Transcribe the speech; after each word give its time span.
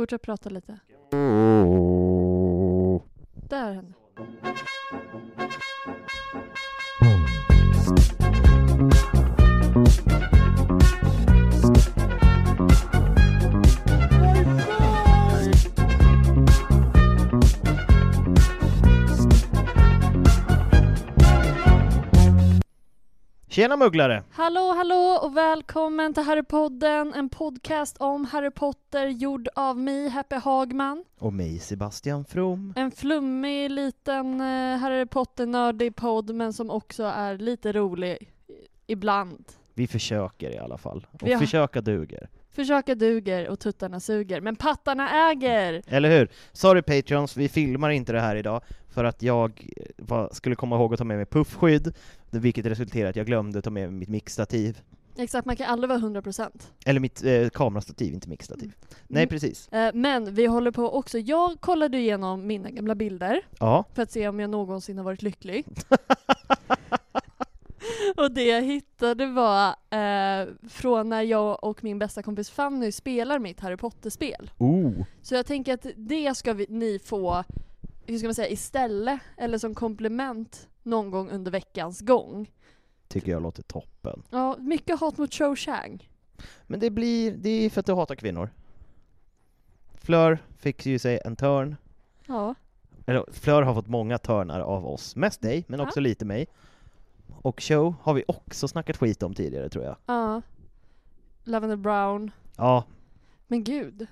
Fortsätt 0.00 0.22
prata 0.22 0.48
lite. 0.48 0.78
Där 3.48 3.72
henne. 3.72 3.92
Tjena 23.50 23.76
mugglare! 23.76 24.22
Hallå, 24.32 24.72
hallå 24.76 25.18
och 25.22 25.36
välkommen 25.36 26.14
till 26.14 26.22
Harrypodden, 26.22 27.14
en 27.14 27.28
podcast 27.28 27.96
om 28.00 28.24
Harry 28.24 28.50
Potter 28.50 29.06
gjord 29.06 29.48
av 29.54 29.78
mig, 29.78 30.08
Happy 30.08 30.36
Hagman. 30.36 31.04
Och 31.18 31.32
mig 31.32 31.58
Sebastian 31.58 32.24
From. 32.24 32.72
En 32.76 32.90
flummig 32.90 33.70
liten 33.70 34.40
eh, 34.40 34.78
Harry 34.78 35.06
Potter-nördig 35.06 35.96
podd, 35.96 36.34
men 36.34 36.52
som 36.52 36.70
också 36.70 37.04
är 37.04 37.38
lite 37.38 37.72
rolig 37.72 38.32
ibland. 38.86 39.44
Vi 39.74 39.86
försöker 39.86 40.50
i 40.54 40.58
alla 40.58 40.78
fall. 40.78 41.06
Och 41.12 41.26
Vi 41.26 41.32
har- 41.32 41.40
försöka 41.40 41.80
duger. 41.80 42.28
Försöka 42.52 42.94
duger 42.94 43.48
och 43.48 43.60
tuttarna 43.60 44.00
suger, 44.00 44.40
men 44.40 44.56
pattarna 44.56 45.30
äger! 45.30 45.82
Eller 45.86 46.18
hur? 46.18 46.28
Sorry 46.52 46.82
Patreons, 46.82 47.36
vi 47.36 47.48
filmar 47.48 47.90
inte 47.90 48.12
det 48.12 48.20
här 48.20 48.36
idag 48.36 48.62
för 48.90 49.04
att 49.04 49.22
jag 49.22 49.68
eh, 49.76 49.84
var, 49.98 50.28
skulle 50.32 50.54
komma 50.56 50.76
ihåg 50.76 50.92
att 50.92 50.98
ta 50.98 51.04
med 51.04 51.16
mig 51.16 51.26
puffskydd, 51.26 51.94
vilket 52.30 52.66
resulterade 52.66 53.08
i 53.08 53.10
att 53.10 53.16
jag 53.16 53.26
glömde 53.26 53.62
ta 53.62 53.70
med 53.70 53.88
mig 53.90 53.98
mitt 53.98 54.08
mixstativ. 54.08 54.80
Exakt, 55.16 55.46
man 55.46 55.56
kan 55.56 55.66
aldrig 55.66 55.88
vara 55.88 55.98
100%. 55.98 56.50
Eller 56.86 57.00
mitt 57.00 57.24
eh, 57.24 57.48
kamerastativ, 57.48 58.14
inte 58.14 58.28
mixstativ. 58.28 58.72
Nej 59.08 59.22
Mm. 59.22 59.28
precis. 59.28 59.68
Eh, 59.68 59.90
men 59.94 60.34
vi 60.34 60.46
håller 60.46 60.70
på 60.70 60.96
också, 60.98 61.18
jag 61.18 61.60
kollade 61.60 61.98
igenom 61.98 62.46
mina 62.46 62.70
gamla 62.70 62.94
bilder 62.94 63.40
Ja. 63.58 63.84
för 63.94 64.02
att 64.02 64.10
se 64.10 64.28
om 64.28 64.40
jag 64.40 64.50
någonsin 64.50 64.96
har 64.98 65.04
varit 65.04 65.22
lycklig. 65.22 65.66
och 68.16 68.32
det 68.32 68.44
jag 68.44 68.62
hittade 68.62 69.26
var 69.26 69.68
eh, 69.68 70.48
från 70.68 71.08
när 71.08 71.22
jag 71.22 71.64
och 71.64 71.84
min 71.84 71.98
bästa 71.98 72.22
kompis 72.22 72.50
Fanny 72.50 72.92
spelar 72.92 73.38
mitt 73.38 73.60
Harry 73.60 73.76
Potter-spel. 73.76 74.50
Oh. 74.58 74.92
Så 75.22 75.34
jag 75.34 75.46
tänker 75.46 75.74
att 75.74 75.86
det 75.96 76.36
ska 76.36 76.52
vi, 76.52 76.66
ni 76.68 76.98
få, 77.04 77.44
hur 78.10 78.18
ska 78.18 78.28
man 78.28 78.34
säga, 78.34 78.48
istället, 78.48 79.20
eller 79.36 79.58
som 79.58 79.74
komplement 79.74 80.68
någon 80.82 81.10
gång 81.10 81.30
under 81.30 81.50
veckans 81.50 82.00
gång. 82.00 82.50
Tycker 83.08 83.32
jag 83.32 83.42
låter 83.42 83.62
toppen. 83.62 84.22
Ja, 84.30 84.56
mycket 84.58 85.00
hat 85.00 85.18
mot 85.18 85.32
Cho 85.32 85.56
Chang. 85.56 86.08
Men 86.66 86.80
det 86.80 86.90
blir, 86.90 87.32
det 87.32 87.50
är 87.50 87.70
för 87.70 87.80
att 87.80 87.86
du 87.86 87.94
hatar 87.94 88.14
kvinnor. 88.14 88.50
Flör 89.94 90.38
fick 90.58 90.86
ju 90.86 90.98
sig 90.98 91.20
en 91.24 91.36
törn. 91.36 91.76
Ja. 92.26 92.54
Eller 93.06 93.24
Flör 93.32 93.62
har 93.62 93.74
fått 93.74 93.88
många 93.88 94.18
törnar 94.18 94.60
av 94.60 94.86
oss. 94.86 95.16
Mest 95.16 95.40
dig, 95.40 95.64
men 95.68 95.80
också 95.80 96.00
lite 96.00 96.24
mig. 96.24 96.46
Och 97.42 97.62
Show 97.62 97.94
har 98.02 98.14
vi 98.14 98.24
också 98.28 98.68
snackat 98.68 98.96
skit 98.96 99.22
om 99.22 99.34
tidigare 99.34 99.68
tror 99.68 99.84
jag. 99.84 99.96
Ja. 100.06 100.42
Lavender 101.44 101.76
Brown. 101.76 102.30
Ja, 102.56 102.84
Men 103.46 103.64
gud. 103.64 104.06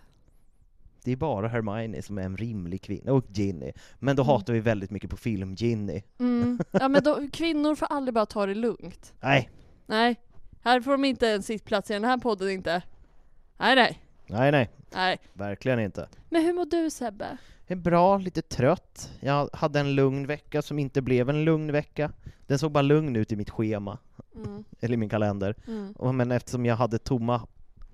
Det 1.04 1.12
är 1.12 1.16
bara 1.16 1.48
Hermione 1.48 2.02
som 2.02 2.18
är 2.18 2.22
en 2.22 2.36
rimlig 2.36 2.82
kvinna, 2.82 3.12
och 3.12 3.24
Ginny. 3.32 3.72
Men 3.98 4.16
då 4.16 4.22
Mm. 4.22 4.32
hatar 4.32 4.52
vi 4.52 4.60
väldigt 4.60 4.90
mycket 4.90 5.10
på 5.10 5.16
film 5.16 5.54
Ginny. 5.54 6.02
Mm. 6.18 6.58
Ja 6.70 6.88
men 6.88 7.02
då, 7.02 7.20
kvinnor 7.32 7.74
får 7.74 7.86
aldrig 7.86 8.14
bara 8.14 8.26
ta 8.26 8.46
det 8.46 8.54
lugnt. 8.54 9.14
Nej, 9.20 9.50
Nej. 9.86 10.16
Här 10.62 10.80
får 10.80 10.90
de 10.92 11.04
inte 11.04 11.28
en 11.28 11.42
sittplats 11.42 11.90
i 11.90 11.94
den 11.94 12.04
här 12.04 12.18
podden 12.18 12.50
inte. 12.50 12.82
Nej 13.58 13.74
nej. 13.76 14.02
nej, 14.26 14.52
nej, 14.52 14.70
Nej. 14.94 15.18
verkligen 15.32 15.80
inte. 15.80 16.08
Men 16.28 16.42
hur 16.42 16.52
mår 16.52 16.64
du 16.64 16.90
Sebbe? 16.90 17.38
Är 17.66 17.76
bra, 17.76 18.18
lite 18.18 18.42
trött. 18.42 19.10
Jag 19.20 19.48
hade 19.52 19.80
en 19.80 19.94
lugn 19.94 20.26
vecka 20.26 20.62
som 20.62 20.78
inte 20.78 21.02
blev 21.02 21.30
en 21.30 21.44
lugn 21.44 21.72
vecka. 21.72 22.12
Den 22.46 22.58
såg 22.58 22.72
bara 22.72 22.82
lugn 22.82 23.16
ut 23.16 23.32
i 23.32 23.36
mitt 23.36 23.50
schema, 23.50 23.98
Mm. 24.34 24.64
eller 24.80 24.94
i 24.94 24.96
min 24.96 25.08
kalender. 25.08 25.54
Mm. 25.66 25.92
Och- 25.92 26.14
Men 26.14 26.32
eftersom 26.32 26.66
jag 26.66 26.76
hade 26.76 26.98
tomma 26.98 27.46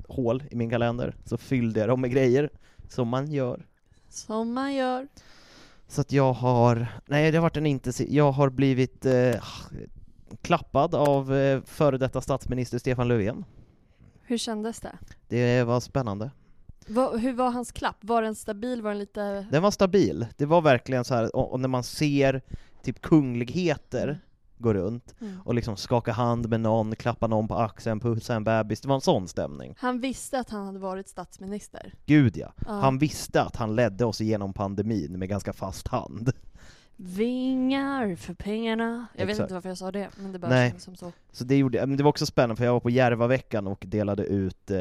hål 0.08 0.42
i 0.50 0.56
min 0.56 0.70
kalender 0.70 1.14
så 1.24 1.36
fyllde 1.36 1.80
jag 1.80 1.88
dem 1.88 2.00
med 2.00 2.10
grejer, 2.10 2.50
som 2.88 3.08
man 3.08 3.32
gör. 3.32 3.66
Som 4.08 4.52
man 4.52 4.74
gör. 4.74 5.08
Så 5.88 6.00
att 6.00 6.12
jag 6.12 6.32
har, 6.32 6.86
nej 7.06 7.30
det 7.30 7.38
har 7.38 7.42
varit 7.42 7.56
en 7.56 7.66
intensiv, 7.66 8.08
jag 8.10 8.32
har 8.32 8.50
blivit 8.50 9.06
eh, 9.06 9.34
klappad 10.42 10.94
av 10.94 11.34
eh, 11.34 11.62
före 11.62 11.98
detta 11.98 12.20
statsminister 12.20 12.78
Stefan 12.78 13.08
Löfven. 13.08 13.44
Hur 14.22 14.38
kändes 14.38 14.80
det? 14.80 14.98
Det 15.28 15.62
var 15.62 15.80
spännande. 15.80 16.30
Va, 16.86 17.16
hur 17.16 17.32
var 17.32 17.50
hans 17.50 17.72
klapp? 17.72 17.96
Var 18.00 18.22
den 18.22 18.34
stabil? 18.34 18.82
Var 18.82 18.90
den 18.90 18.98
lite... 18.98 19.46
Den 19.50 19.62
var 19.62 19.70
stabil. 19.70 20.26
Det 20.36 20.46
var 20.46 20.60
verkligen 20.60 21.04
så 21.04 21.14
här, 21.14 21.36
och, 21.36 21.52
och 21.52 21.60
när 21.60 21.68
man 21.68 21.82
ser 21.82 22.42
typ 22.82 23.00
kungligheter 23.00 24.20
gå 24.64 24.74
runt 24.74 25.14
Mm. 25.20 25.40
och 25.44 25.54
liksom 25.54 25.76
skaka 25.76 26.12
hand 26.12 26.48
med 26.48 26.60
någon, 26.60 26.96
klappa 26.96 27.26
någon 27.26 27.48
på 27.48 27.54
axeln, 27.54 28.00
pussa 28.00 28.34
en 28.34 28.44
bebis, 28.44 28.80
det 28.80 28.88
var 28.88 28.94
en 28.94 29.00
sån 29.00 29.28
stämning. 29.28 29.74
Han 29.78 30.00
visste 30.00 30.38
att 30.40 30.50
han 30.50 30.66
hade 30.66 30.78
varit 30.78 31.08
statsminister. 31.08 31.94
Gud 32.06 32.36
ja. 32.36 32.52
Ja. 32.66 32.72
Han 32.72 32.98
visste 32.98 33.42
att 33.42 33.56
han 33.56 33.76
ledde 33.76 34.04
oss 34.04 34.20
igenom 34.20 34.52
pandemin 34.52 35.18
med 35.18 35.28
ganska 35.28 35.52
fast 35.52 35.88
hand. 35.88 36.32
Vingar 36.96 38.16
för 38.16 38.34
pengarna. 38.34 39.06
Jag 39.14 39.26
vet 39.26 39.30
Exakt. 39.30 39.44
inte 39.44 39.54
varför 39.54 39.68
jag 39.68 39.78
sa 39.78 39.92
det, 39.92 40.08
men 40.16 40.32
det 40.32 40.38
bara 40.38 40.50
Nej. 40.50 40.74
som 40.78 40.96
så. 40.96 41.12
Så 41.32 41.44
det, 41.44 41.56
gjorde, 41.56 41.86
men 41.86 41.96
det 41.96 42.02
var 42.02 42.08
också 42.08 42.26
spännande 42.26 42.56
för 42.56 42.64
jag 42.64 42.72
var 42.72 42.80
på 42.80 42.90
Järvaveckan 42.90 43.66
och 43.66 43.84
delade 43.88 44.24
ut 44.26 44.70
eh, 44.70 44.78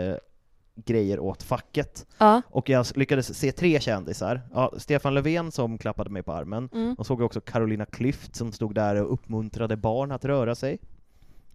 grejer 0.76 1.20
åt 1.20 1.44
facket. 1.44 2.06
Ja. 2.18 2.42
Och 2.50 2.70
jag 2.70 2.86
lyckades 2.96 3.38
se 3.40 3.52
tre 3.52 3.80
kändisar. 3.80 4.42
Ja, 4.54 4.74
Stefan 4.78 5.14
Löfven 5.14 5.52
som 5.52 5.78
klappade 5.78 6.10
mig 6.10 6.24
på 6.24 6.34
armen, 6.34 6.70
Mm. 6.74 6.94
och 6.98 7.06
såg 7.06 7.22
också 7.22 7.42
Carolina 7.42 7.86
Klüft 7.86 8.36
som 8.38 8.52
stod 8.52 8.76
där 8.76 8.96
och 9.04 9.14
uppmuntrade 9.14 9.78
barn 9.78 10.12
att 10.12 10.26
röra 10.26 10.56
sig. 10.56 10.78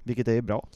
Vilket 0.03 0.29
är 0.29 0.41
bra. 0.41 0.67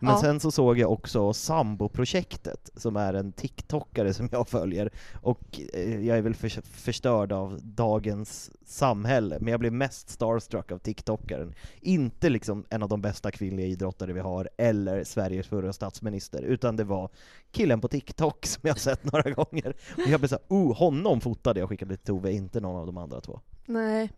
Men 0.00 0.10
Ja. 0.10 0.20
sen 0.20 0.40
så 0.40 0.50
såg 0.50 0.78
jag 0.78 0.92
också 0.92 1.32
Sambo-projektet, 1.32 2.70
som 2.76 2.96
är 2.96 3.14
en 3.14 3.32
TikTokare 3.32 4.14
som 4.14 4.28
jag 4.32 4.48
följer, 4.48 4.90
och 5.22 5.60
eh, 5.74 6.06
jag 6.06 6.18
är 6.18 6.22
väl 6.22 6.34
för, 6.34 6.48
förstörd 6.62 7.32
av 7.32 7.58
dagens 7.62 8.50
samhälle, 8.66 9.38
men 9.40 9.50
jag 9.50 9.60
blev 9.60 9.72
mest 9.72 10.10
starstruck 10.10 10.72
av 10.72 10.78
TikTokaren. 10.78 11.54
Inte 11.80 12.28
liksom 12.28 12.64
en 12.70 12.82
av 12.82 12.88
de 12.88 13.00
bästa 13.02 13.30
kvinnliga 13.30 13.66
idrottare 13.66 14.12
vi 14.12 14.20
har, 14.20 14.48
eller 14.56 15.04
Sveriges 15.04 15.46
förra 15.46 15.72
statsminister, 15.72 16.42
utan 16.42 16.76
det 16.76 16.84
var 16.84 17.10
killen 17.52 17.80
på 17.80 17.88
TikTok 17.88 18.46
som 18.46 18.60
jag 18.64 18.78
sett 18.80 19.12
några 19.12 19.30
gånger. 19.44 19.76
Och 19.96 20.08
jag 20.10 20.20
blev 20.20 20.28
såhär, 20.28 20.44
oh, 20.48 20.76
honom 20.76 21.20
fotade 21.20 21.60
jag 21.60 21.64
och 21.64 21.70
skickade 21.70 21.96
till 21.96 22.06
Tove, 22.06 22.32
inte 22.32 22.60
någon 22.60 22.76
av 22.80 22.86
de 22.86 22.96
andra 22.96 23.20
två. 23.20 23.40
Nej. 23.66 24.10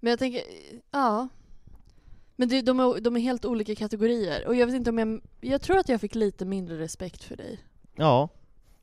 Men 0.00 0.10
jag 0.10 0.18
tänker, 0.18 0.40
ja. 0.90 1.28
Men 2.40 2.48
det, 2.48 2.62
de, 2.62 2.80
är, 2.80 3.00
de 3.00 3.16
är 3.16 3.20
helt 3.20 3.44
olika 3.44 3.74
kategorier. 3.74 4.46
Och 4.46 4.54
jag 4.56 4.66
vet 4.66 4.74
inte 4.74 4.90
om 4.90 4.98
jag... 4.98 5.20
Jag 5.40 5.62
tror 5.62 5.78
att 5.78 5.88
jag 5.88 6.00
fick 6.00 6.14
lite 6.14 6.44
mindre 6.44 6.78
respekt 6.78 7.24
för 7.24 7.36
dig. 7.36 7.58
Ja, 7.96 8.28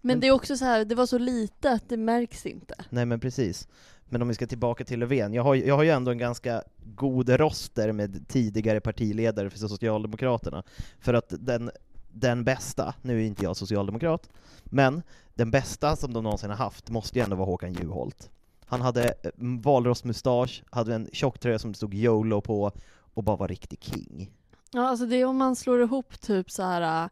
Men, 0.02 0.08
Men- 0.08 0.20
det 0.20 0.28
är 0.28 0.32
också 0.32 0.58
så 0.58 0.66
här, 0.66 0.86
det 0.86 0.96
var 0.96 1.06
så 1.06 1.18
lite 1.18 1.72
att 1.72 1.90
det 1.90 1.98
märks 1.98 2.46
inte. 2.46 2.76
Nej 2.90 3.06
men 3.06 3.20
precis. 3.20 3.68
Men 4.06 4.22
om 4.22 4.28
vi 4.28 4.34
ska 4.34 4.48
tillbaka 4.48 4.86
till 4.86 5.00
Löfven, 5.00 5.34
jag 5.34 5.44
har, 5.44 5.56
jag 5.56 5.76
har 5.76 5.84
ju 5.84 5.90
ändå 5.90 6.12
en 6.12 6.18
ganska 6.18 6.64
god 6.96 7.30
roster 7.30 7.92
med 7.92 8.28
tidigare 8.28 8.80
partiledare 8.82 9.50
för 9.50 9.60
Socialdemokraterna. 9.60 10.64
För 11.00 11.14
att 11.14 11.34
den, 11.40 11.72
den 12.12 12.44
bästa, 12.44 12.94
nu 13.02 13.22
är 13.22 13.26
inte 13.26 13.44
jag 13.44 13.58
socialdemokrat, 13.58 14.30
men 14.64 15.04
den 15.34 15.52
bästa 15.52 15.96
som 15.96 16.14
de 16.14 16.24
någonsin 16.24 16.50
har 16.50 16.58
haft 16.58 16.90
måste 16.90 17.20
ju 17.20 17.24
ändå 17.24 17.36
vara 17.36 17.46
Håkan 17.46 17.74
Juholt. 17.74 18.30
Han 18.66 18.82
hade 18.82 19.04
eh, 19.04 19.32
valrossmustasch, 19.64 20.64
hade 20.70 20.96
en 20.96 21.10
tjocktröja 21.14 21.60
som 21.60 21.72
det 21.72 21.78
stod 21.78 21.94
YOLO 21.94 22.42
på, 22.42 22.72
och 23.18 23.24
bara 23.24 23.36
var 23.36 23.48
riktig 23.48 23.84
king. 23.84 24.32
Ja, 24.72 24.88
alltså 24.88 25.06
det 25.06 25.16
är 25.16 25.26
om 25.26 25.38
man 25.38 25.56
slår 25.56 25.82
ihop 25.82 26.22
typ 26.22 26.52
så 26.52 26.64
här 26.64 27.10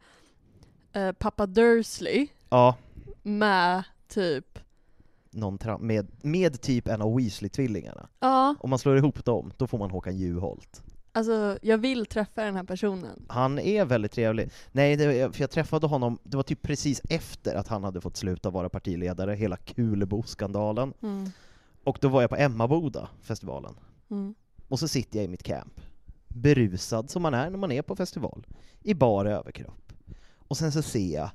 äh, 0.93 1.11
pappa 1.11 1.45
Dursley 1.45 2.27
Ja, 2.49 2.75
med 3.23 3.83
typ, 4.07 4.59
någon 5.31 5.57
med, 5.79 6.07
med 6.21 6.61
typ 6.61 6.87
en 6.87 7.01
av 7.01 7.19
Weasley-tvillingarna. 7.19 8.07
ja, 8.19 8.55
Om 8.59 8.69
man 8.69 8.79
slår 8.79 8.97
ihop 8.97 9.25
dem, 9.25 9.51
då 9.57 9.67
får 9.67 9.77
man 9.77 9.91
Håkan 9.91 10.17
Juholt. 10.17 10.83
alltså 11.11 11.57
jag 11.61 11.77
vill 11.77 12.05
träffa 12.05 12.43
den 12.43 12.55
här 12.55 12.63
personen. 12.63 13.25
Han 13.27 13.59
är 13.59 13.85
väldigt 13.85 14.11
trevlig. 14.11 14.49
Nej, 14.71 14.95
det, 14.95 15.35
för 15.35 15.41
jag 15.41 15.51
träffade 15.51 15.87
honom, 15.87 16.19
det 16.23 16.37
var 16.37 16.43
typ 16.43 16.61
precis 16.61 17.01
efter 17.09 17.55
att 17.55 17.67
han 17.67 17.83
hade 17.83 18.01
fått 18.01 18.17
sluta 18.17 18.49
vara 18.49 18.69
partiledare, 18.69 19.33
hela 19.35 19.57
Kulebo-skandalen. 19.57 20.93
Mm. 21.01 21.29
Och 21.83 21.97
då 22.01 22.07
var 22.07 22.21
jag 22.21 22.29
på 22.29 22.35
Emmaboda, 22.35 23.09
festivalen. 23.21 23.73
Mm. 24.11 24.35
Och 24.67 24.79
så 24.79 24.87
sitter 24.87 25.19
jag 25.19 25.25
i 25.25 25.27
mitt 25.27 25.43
camp, 25.43 25.81
berusad 26.35 27.09
som 27.09 27.21
man 27.21 27.33
är 27.33 27.49
när 27.49 27.57
man 27.57 27.71
är 27.71 27.81
på 27.81 27.95
festival, 27.95 28.47
i 28.83 28.93
bara 28.93 29.31
överkropp. 29.31 29.93
Och 30.47 30.57
sen 30.57 30.71
så 30.71 30.81
ser 30.81 31.13
jag 31.15 31.29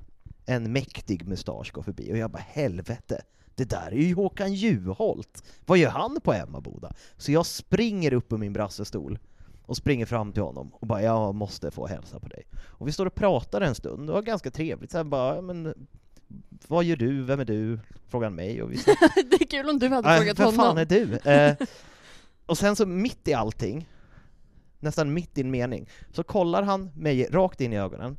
en 0.46 0.72
mäktig 0.72 1.28
mustasch 1.28 1.72
gå 1.72 1.82
förbi, 1.82 2.12
och 2.12 2.16
jag 2.18 2.30
bara 2.30 2.44
helvete, 2.48 3.22
det 3.54 3.64
där 3.64 3.86
är 3.92 3.96
ju 4.02 4.14
Håkan 4.14 4.54
Juholt! 4.54 5.44
Vad 5.66 5.78
gör 5.78 5.90
han 5.90 6.18
på 6.24 6.32
Emmaboda? 6.32 6.92
Så 7.16 7.32
jag 7.32 7.46
springer 7.46 8.12
upp 8.12 8.32
ur 8.32 8.36
min 8.36 8.52
brassestol 8.52 9.18
och 9.62 9.76
springer 9.76 10.06
fram 10.06 10.32
till 10.32 10.42
honom 10.42 10.70
och 10.74 10.86
bara 10.86 11.02
jag 11.02 11.34
måste 11.34 11.70
få 11.70 11.86
hälsa 11.86 12.20
på 12.20 12.28
dig. 12.28 12.42
Och 12.56 12.88
vi 12.88 12.92
står 12.92 13.06
och 13.06 13.14
pratar 13.14 13.60
en 13.60 13.74
stund, 13.74 14.06
det 14.08 14.12
var 14.12 14.22
ganska 14.22 14.50
trevligt, 14.50 14.92
här 14.92 15.04
bara, 15.04 15.34
"Ja, 15.34 15.40
men 15.40 15.74
vad 16.68 16.84
gör 16.84 16.96
du, 16.96 17.22
vem 17.22 17.40
är 17.40 17.44
du? 17.44 17.78
Frågar 18.08 18.26
han 18.26 18.34
mig 18.34 18.62
och 18.62 18.72
vi 18.72 18.76
det 19.30 19.40
är 19.40 19.46
kul 19.46 19.68
om 19.70 19.78
du 19.78 19.88
hade 19.88 20.08
Nej, 20.08 20.18
frågat 20.18 20.38
vem 20.38 20.46
honom. 20.46 20.60
fan 20.60 20.78
är 20.78 20.84
du? 20.84 21.16
Eh, 21.30 21.56
och 22.46 22.58
sen 22.58 22.76
så 22.76 22.86
mitt 22.86 23.28
i 23.28 23.34
allting, 23.34 23.88
nästan 24.80 25.12
mitt 25.12 25.38
i 25.38 25.40
en 25.40 25.50
mening, 25.50 25.88
så 26.12 26.22
kollar 26.22 26.62
han 26.62 26.90
mig 26.94 27.24
rakt 27.30 27.60
in 27.60 27.72
i 27.72 27.78
ögonen. 27.78 28.18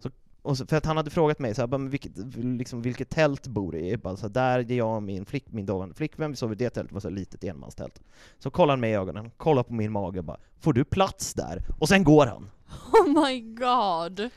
Så, 0.00 0.10
och 0.42 0.58
så, 0.58 0.66
för 0.66 0.76
att 0.76 0.86
han 0.86 0.96
hade 0.96 1.10
frågat 1.10 1.38
mig 1.38 1.54
så 1.54 1.62
här, 1.62 1.66
men 1.66 1.90
vilket, 1.90 2.12
liksom, 2.36 2.82
vilket 2.82 3.10
tält 3.10 3.46
bor 3.46 3.72
du 3.72 3.78
i? 3.78 3.96
Bara, 3.96 4.16
så 4.16 4.22
här, 4.22 4.28
där 4.34 4.58
är 4.58 4.72
jag 4.72 4.96
och 4.96 5.02
min, 5.02 5.26
flick, 5.26 5.52
min 5.52 5.66
dåvarande 5.66 5.94
flickvän, 5.94 6.30
vi 6.30 6.36
sov 6.36 6.52
i 6.52 6.54
det 6.54 6.70
tältet, 6.70 6.88
det 6.88 6.94
var 6.94 7.00
så 7.00 7.08
här 7.08 7.16
litet 7.16 7.44
enmanstält. 7.44 8.00
Så 8.38 8.50
kollar 8.50 8.72
han 8.72 8.80
mig 8.80 8.90
i 8.90 8.94
ögonen, 8.94 9.30
kollar 9.36 9.62
på 9.62 9.72
min 9.72 9.92
mage 9.92 10.18
och 10.18 10.24
bara, 10.24 10.40
får 10.60 10.72
du 10.72 10.84
plats 10.84 11.34
där? 11.34 11.62
Och 11.78 11.88
sen 11.88 12.04
går 12.04 12.26
han. 12.26 12.50
Oh 12.92 13.24
my 13.24 13.40
god! 13.40 14.30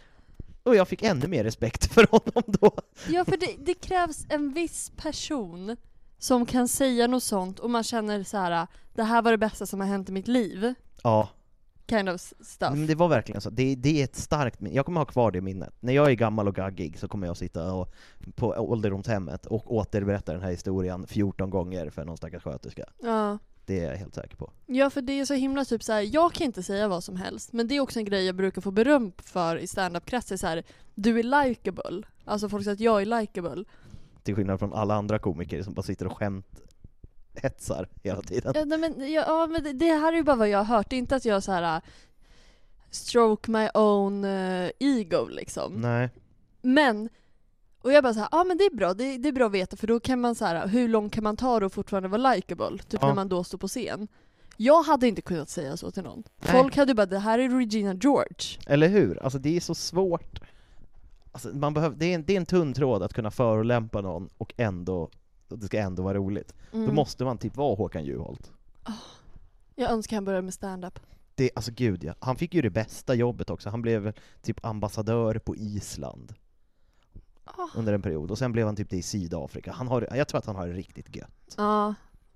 Och 0.63 0.75
jag 0.75 0.87
fick 0.87 1.03
ännu 1.03 1.27
mer 1.27 1.43
respekt 1.43 1.93
för 1.93 2.07
honom 2.11 2.43
då. 2.59 2.71
Ja, 3.09 3.25
för 3.25 3.37
det, 3.37 3.55
det 3.65 3.73
krävs 3.73 4.25
en 4.29 4.53
viss 4.53 4.91
person 4.97 5.77
som 6.17 6.45
kan 6.45 6.67
säga 6.67 7.07
något 7.07 7.23
sånt 7.23 7.59
och 7.59 7.69
man 7.69 7.83
känner 7.83 8.23
så 8.23 8.37
här: 8.37 8.67
det 8.93 9.03
här 9.03 9.21
var 9.21 9.31
det 9.31 9.37
bästa 9.37 9.65
som 9.65 9.79
har 9.79 9.87
hänt 9.87 10.09
i 10.09 10.11
mitt 10.11 10.27
liv. 10.27 10.73
Ja, 11.03 11.29
Kind 11.91 12.09
of 12.09 12.21
stuff. 12.21 12.71
Men 12.71 12.87
det 12.87 12.95
var 12.95 13.07
verkligen 13.07 13.41
så. 13.41 13.49
Det, 13.49 13.75
det 13.75 13.99
är 13.99 14.03
ett 14.03 14.15
starkt 14.15 14.59
minne. 14.61 14.75
Jag 14.75 14.85
kommer 14.85 14.99
ha 14.99 15.05
kvar 15.05 15.31
det 15.31 15.41
minnet. 15.41 15.73
När 15.79 15.93
jag 15.93 16.11
är 16.11 16.13
gammal 16.13 16.47
och 16.47 16.55
gaggig 16.55 16.99
så 16.99 17.07
kommer 17.07 17.27
jag 17.27 17.37
sitta 17.37 17.73
och, 17.73 17.93
på 18.35 18.47
ålderdomshemmet 18.47 19.45
och 19.45 19.75
återberätta 19.75 20.33
den 20.33 20.41
här 20.41 20.51
historien 20.51 21.07
14 21.07 21.49
gånger 21.49 21.89
för 21.89 22.05
någon 22.05 22.17
stackars 22.17 22.43
sköterska. 22.43 22.85
Ja. 23.01 23.37
Det 23.65 23.79
är 23.79 23.89
jag 23.89 23.97
helt 23.97 24.15
säker 24.15 24.35
på. 24.35 24.51
Ja 24.65 24.89
för 24.89 25.01
det 25.01 25.19
är 25.19 25.25
så 25.25 25.33
himla 25.33 25.65
typ 25.65 25.83
så 25.83 25.93
här. 25.93 26.01
jag 26.13 26.33
kan 26.33 26.45
inte 26.45 26.63
säga 26.63 26.87
vad 26.87 27.03
som 27.03 27.15
helst 27.15 27.53
men 27.53 27.67
det 27.67 27.75
är 27.75 27.79
också 27.79 27.99
en 27.99 28.05
grej 28.05 28.25
jag 28.25 28.35
brukar 28.35 28.61
få 28.61 28.71
beröm 28.71 29.11
för 29.17 29.57
i 29.57 29.67
standup-kretsar 29.67 30.37
så 30.37 30.47
här. 30.47 30.63
du 30.95 31.19
är 31.19 31.45
likeable. 31.45 32.03
Alltså 32.25 32.49
folk 32.49 32.63
säger 32.63 32.75
att 32.75 32.79
jag 32.79 33.01
är 33.01 33.05
likeable. 33.05 33.63
Till 34.23 34.35
skillnad 34.35 34.59
från 34.59 34.73
alla 34.73 34.95
andra 34.95 35.19
komiker 35.19 35.63
som 35.63 35.73
bara 35.73 35.83
sitter 35.83 36.07
och 36.07 36.17
skämt 36.17 36.61
hetsar 37.35 37.87
hela 38.03 38.21
tiden. 38.21 38.51
Ja, 38.55 38.65
nej, 38.65 38.77
men, 38.77 39.11
ja, 39.11 39.23
ja, 39.27 39.47
men 39.47 39.63
det, 39.63 39.73
det 39.73 39.93
här 39.93 40.13
är 40.13 40.17
ju 40.17 40.23
bara 40.23 40.35
vad 40.35 40.49
jag 40.49 40.63
har 40.63 40.75
hört, 40.75 40.89
det 40.89 40.95
är 40.95 40.97
inte 40.97 41.15
att 41.15 41.25
jag 41.25 41.43
så 41.43 41.51
här 41.51 41.75
äh, 41.75 41.81
stroke 42.89 43.51
my 43.51 43.69
own 43.73 44.25
äh, 44.25 44.69
ego 44.79 45.27
liksom. 45.27 45.73
Nej. 45.73 46.09
Men, 46.61 47.09
och 47.81 47.93
jag 47.93 48.03
bara 48.03 48.13
såhär, 48.13 48.29
ja 48.31 48.41
ah, 48.41 48.43
men 48.43 48.57
det 48.57 48.63
är 48.63 48.75
bra, 48.75 48.93
det, 48.93 49.17
det 49.17 49.27
är 49.29 49.33
bra 49.33 49.45
att 49.45 49.51
veta 49.51 49.77
för 49.77 49.87
då 49.87 49.99
kan 49.99 50.21
man 50.21 50.35
så 50.35 50.45
här, 50.45 50.67
hur 50.67 50.87
långt 50.87 51.13
kan 51.13 51.23
man 51.23 51.37
ta 51.37 51.59
det 51.59 51.65
och 51.65 51.73
fortfarande 51.73 52.09
vara 52.09 52.33
likeable? 52.33 52.77
Typ 52.77 52.99
Ja. 53.01 53.07
när 53.07 53.15
man 53.15 53.29
då 53.29 53.43
står 53.43 53.57
på 53.57 53.67
scen. 53.67 54.07
Jag 54.57 54.83
hade 54.83 55.07
inte 55.07 55.21
kunnat 55.21 55.49
säga 55.49 55.77
så 55.77 55.91
till 55.91 56.03
någon. 56.03 56.23
Nej. 56.39 56.51
Folk 56.51 56.75
hade 56.75 56.93
bara, 56.93 57.05
det 57.05 57.19
här 57.19 57.39
är 57.39 57.49
Regina 57.49 57.93
George. 57.93 58.59
Eller 58.67 58.87
hur? 58.87 59.23
Alltså 59.23 59.39
det 59.39 59.55
är 59.55 59.59
så 59.59 59.75
svårt. 59.75 60.39
Alltså, 61.31 61.49
man 61.49 61.73
behöver, 61.73 61.95
det, 61.95 62.05
är 62.05 62.15
en, 62.15 62.25
det 62.25 62.33
är 62.33 62.37
en 62.37 62.45
tunn 62.45 62.73
tråd 62.73 63.03
att 63.03 63.13
kunna 63.13 63.31
förolämpa 63.31 64.01
någon 64.01 64.29
och 64.37 64.53
ändå, 64.57 65.09
det 65.55 65.65
ska 65.65 65.79
ändå 65.79 66.03
vara 66.03 66.17
roligt. 66.17 66.53
Då 66.71 66.77
Mm. 66.77 66.95
måste 66.95 67.23
man 67.23 67.37
typ 67.37 67.57
vara 67.57 67.75
Håkan 67.75 68.05
Juholt. 68.05 68.51
Jag 69.75 69.91
önskar 69.91 70.17
han 70.17 70.25
började 70.25 70.41
med 70.45 70.53
stand-up. 70.53 70.99
Det, 71.35 71.51
alltså 71.55 71.71
gud 71.71 72.03
ja. 72.03 72.13
Han 72.19 72.35
fick 72.35 72.53
ju 72.53 72.61
det 72.61 72.69
bästa 72.69 73.13
jobbet 73.15 73.49
också. 73.49 73.69
Han 73.69 73.81
blev 73.81 74.13
typ 74.41 74.65
ambassadör 74.65 75.39
på 75.39 75.55
Island 75.55 76.33
Ah. 77.45 77.67
under 77.75 77.93
en 77.93 78.01
period, 78.01 78.31
och 78.31 78.37
sen 78.37 78.51
blev 78.51 78.65
han 78.65 78.75
typ 78.75 78.89
det 78.89 78.97
i 78.97 79.01
Sydafrika. 79.01 79.71
Han 79.71 79.87
har, 79.87 80.07
jag 80.15 80.27
tror 80.27 80.37
att 80.39 80.45
han 80.45 80.55
har 80.55 80.67
det 80.67 80.73
riktigt 80.73 81.15
gött. 81.15 81.53
Ja. 81.57 81.87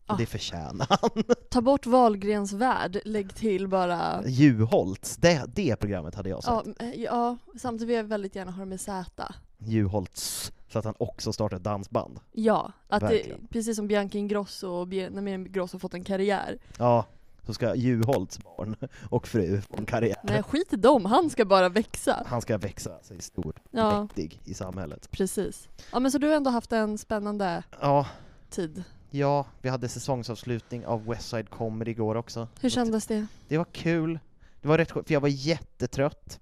Och 0.06 0.14
Ah. 0.14 0.18
det 0.18 0.26
förtjänar 0.26 0.88
han. 0.90 1.24
Ta 1.50 1.62
bort 1.62 1.86
Wahlgrens 1.86 2.54
värld, 2.54 3.00
lägg 3.06 3.36
till 3.36 3.68
bara... 3.68 4.24
Juholts, 4.28 5.18
det, 5.18 5.44
det 5.56 5.76
programmet 5.76 6.16
hade 6.16 6.30
jag 6.30 6.44
sett. 6.44 6.54
Ja, 6.54 6.64
m- 6.80 6.94
ja, 6.98 7.38
samtidigt 7.58 7.90
vill 7.90 7.96
jag 7.96 8.04
väldigt 8.04 8.36
gärna 8.36 8.52
ha 8.52 8.60
det 8.60 8.66
med 8.70 8.82
Z. 8.82 9.34
Juholts, 9.58 10.52
så 10.68 10.80
att 10.80 10.86
han 10.86 10.94
också 10.98 11.34
startar 11.34 11.58
ett 11.58 11.64
dansband. 11.64 12.20
Ja, 12.32 12.72
att 12.88 13.00
det, 13.00 13.06
Verkligen. 13.08 13.48
precis 13.48 13.76
som 13.76 13.88
Bianca 13.88 14.18
Ingrosso 14.18 14.68
och 14.68 14.88
Bianca 14.88 15.30
Ingrosso 15.30 15.76
har 15.76 15.80
fått 15.80 15.94
en 15.94 16.04
karriär. 16.04 16.58
Ja, 16.80 17.06
så 17.46 17.54
ska 17.54 17.76
Juholts 17.76 18.40
barn 18.44 18.76
och 19.10 19.28
fru 19.28 19.62
få 19.62 19.78
en 19.78 19.86
karriär. 19.86 20.18
Nej 20.24 20.44
skit 20.44 20.74
i 20.74 20.76
dem, 20.76 21.06
han 21.06 21.30
ska 21.30 21.46
bara 21.46 21.70
växa. 21.70 22.24
Han 22.28 22.42
ska 22.42 22.58
växa 22.58 23.00
sig 23.04 23.22
stor 23.22 23.56
Ja. 23.72 24.02
mäktig 24.04 24.42
i 24.46 24.54
samhället. 24.54 25.12
Precis. 25.12 25.70
Ja 25.92 26.00
men 26.00 26.12
så 26.12 26.18
du 26.18 26.28
har 26.28 26.36
ändå 26.36 26.50
haft 26.52 26.72
en 26.72 26.98
spännande 26.98 27.64
Ja, 27.82 28.08
tid. 28.50 28.84
ja, 29.10 29.46
vi 29.62 29.70
hade 29.70 29.90
säsongsavslutning 29.90 30.86
av 30.86 31.06
West 31.06 31.30
Side 31.30 31.50
Comedy 31.50 31.92
igår 31.92 32.16
också. 32.16 32.48
Hur 32.62 32.70
kändes 32.70 33.08
det? 33.08 33.28
Det 33.48 33.58
var 33.58 33.66
kul. 33.66 34.20
Det 34.62 34.68
var 34.68 34.78
rätt 34.78 34.92
skönt, 34.92 35.08
för 35.08 35.14
jag 35.14 35.22
var 35.22 35.28
jättetrött. 35.30 36.40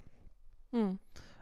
Mm. 0.73 0.97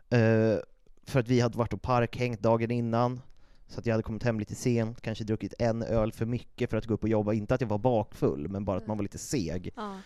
Eh, 0.09 0.59
för 1.03 1.19
att 1.19 1.27
vi 1.27 1.39
hade 1.39 1.57
varit 1.57 1.73
och 1.73 1.81
parkhängt 1.81 2.41
dagen 2.41 2.71
innan, 2.71 3.21
så 3.67 3.79
att 3.79 3.85
jag 3.85 3.93
hade 3.93 4.03
kommit 4.03 4.23
hem 4.23 4.39
lite 4.39 4.55
sent, 4.55 5.01
kanske 5.01 5.23
druckit 5.23 5.53
en 5.59 5.83
öl 5.83 6.11
för 6.11 6.25
mycket 6.25 6.69
för 6.69 6.77
att 6.77 6.85
gå 6.85 6.93
upp 6.93 7.03
och 7.03 7.09
jobba. 7.09 7.33
Inte 7.33 7.55
att 7.55 7.61
jag 7.61 7.67
var 7.67 7.77
bakfull, 7.77 8.47
men 8.47 8.65
bara 8.65 8.77
att 8.77 8.87
man 8.87 8.97
var 8.97 9.03
lite 9.03 9.17
seg. 9.17 9.73
Ja. 9.75 9.97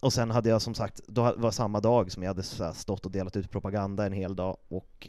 Och 0.00 0.12
sen 0.12 0.30
hade 0.30 0.48
jag 0.48 0.62
som 0.62 0.74
sagt, 0.74 1.00
då 1.06 1.34
var 1.36 1.50
samma 1.50 1.80
dag 1.80 2.12
som 2.12 2.22
jag 2.22 2.30
hade 2.30 2.74
stått 2.74 3.06
och 3.06 3.12
delat 3.12 3.36
ut 3.36 3.50
propaganda 3.50 4.06
en 4.06 4.12
hel 4.12 4.36
dag, 4.36 4.56
och 4.68 5.08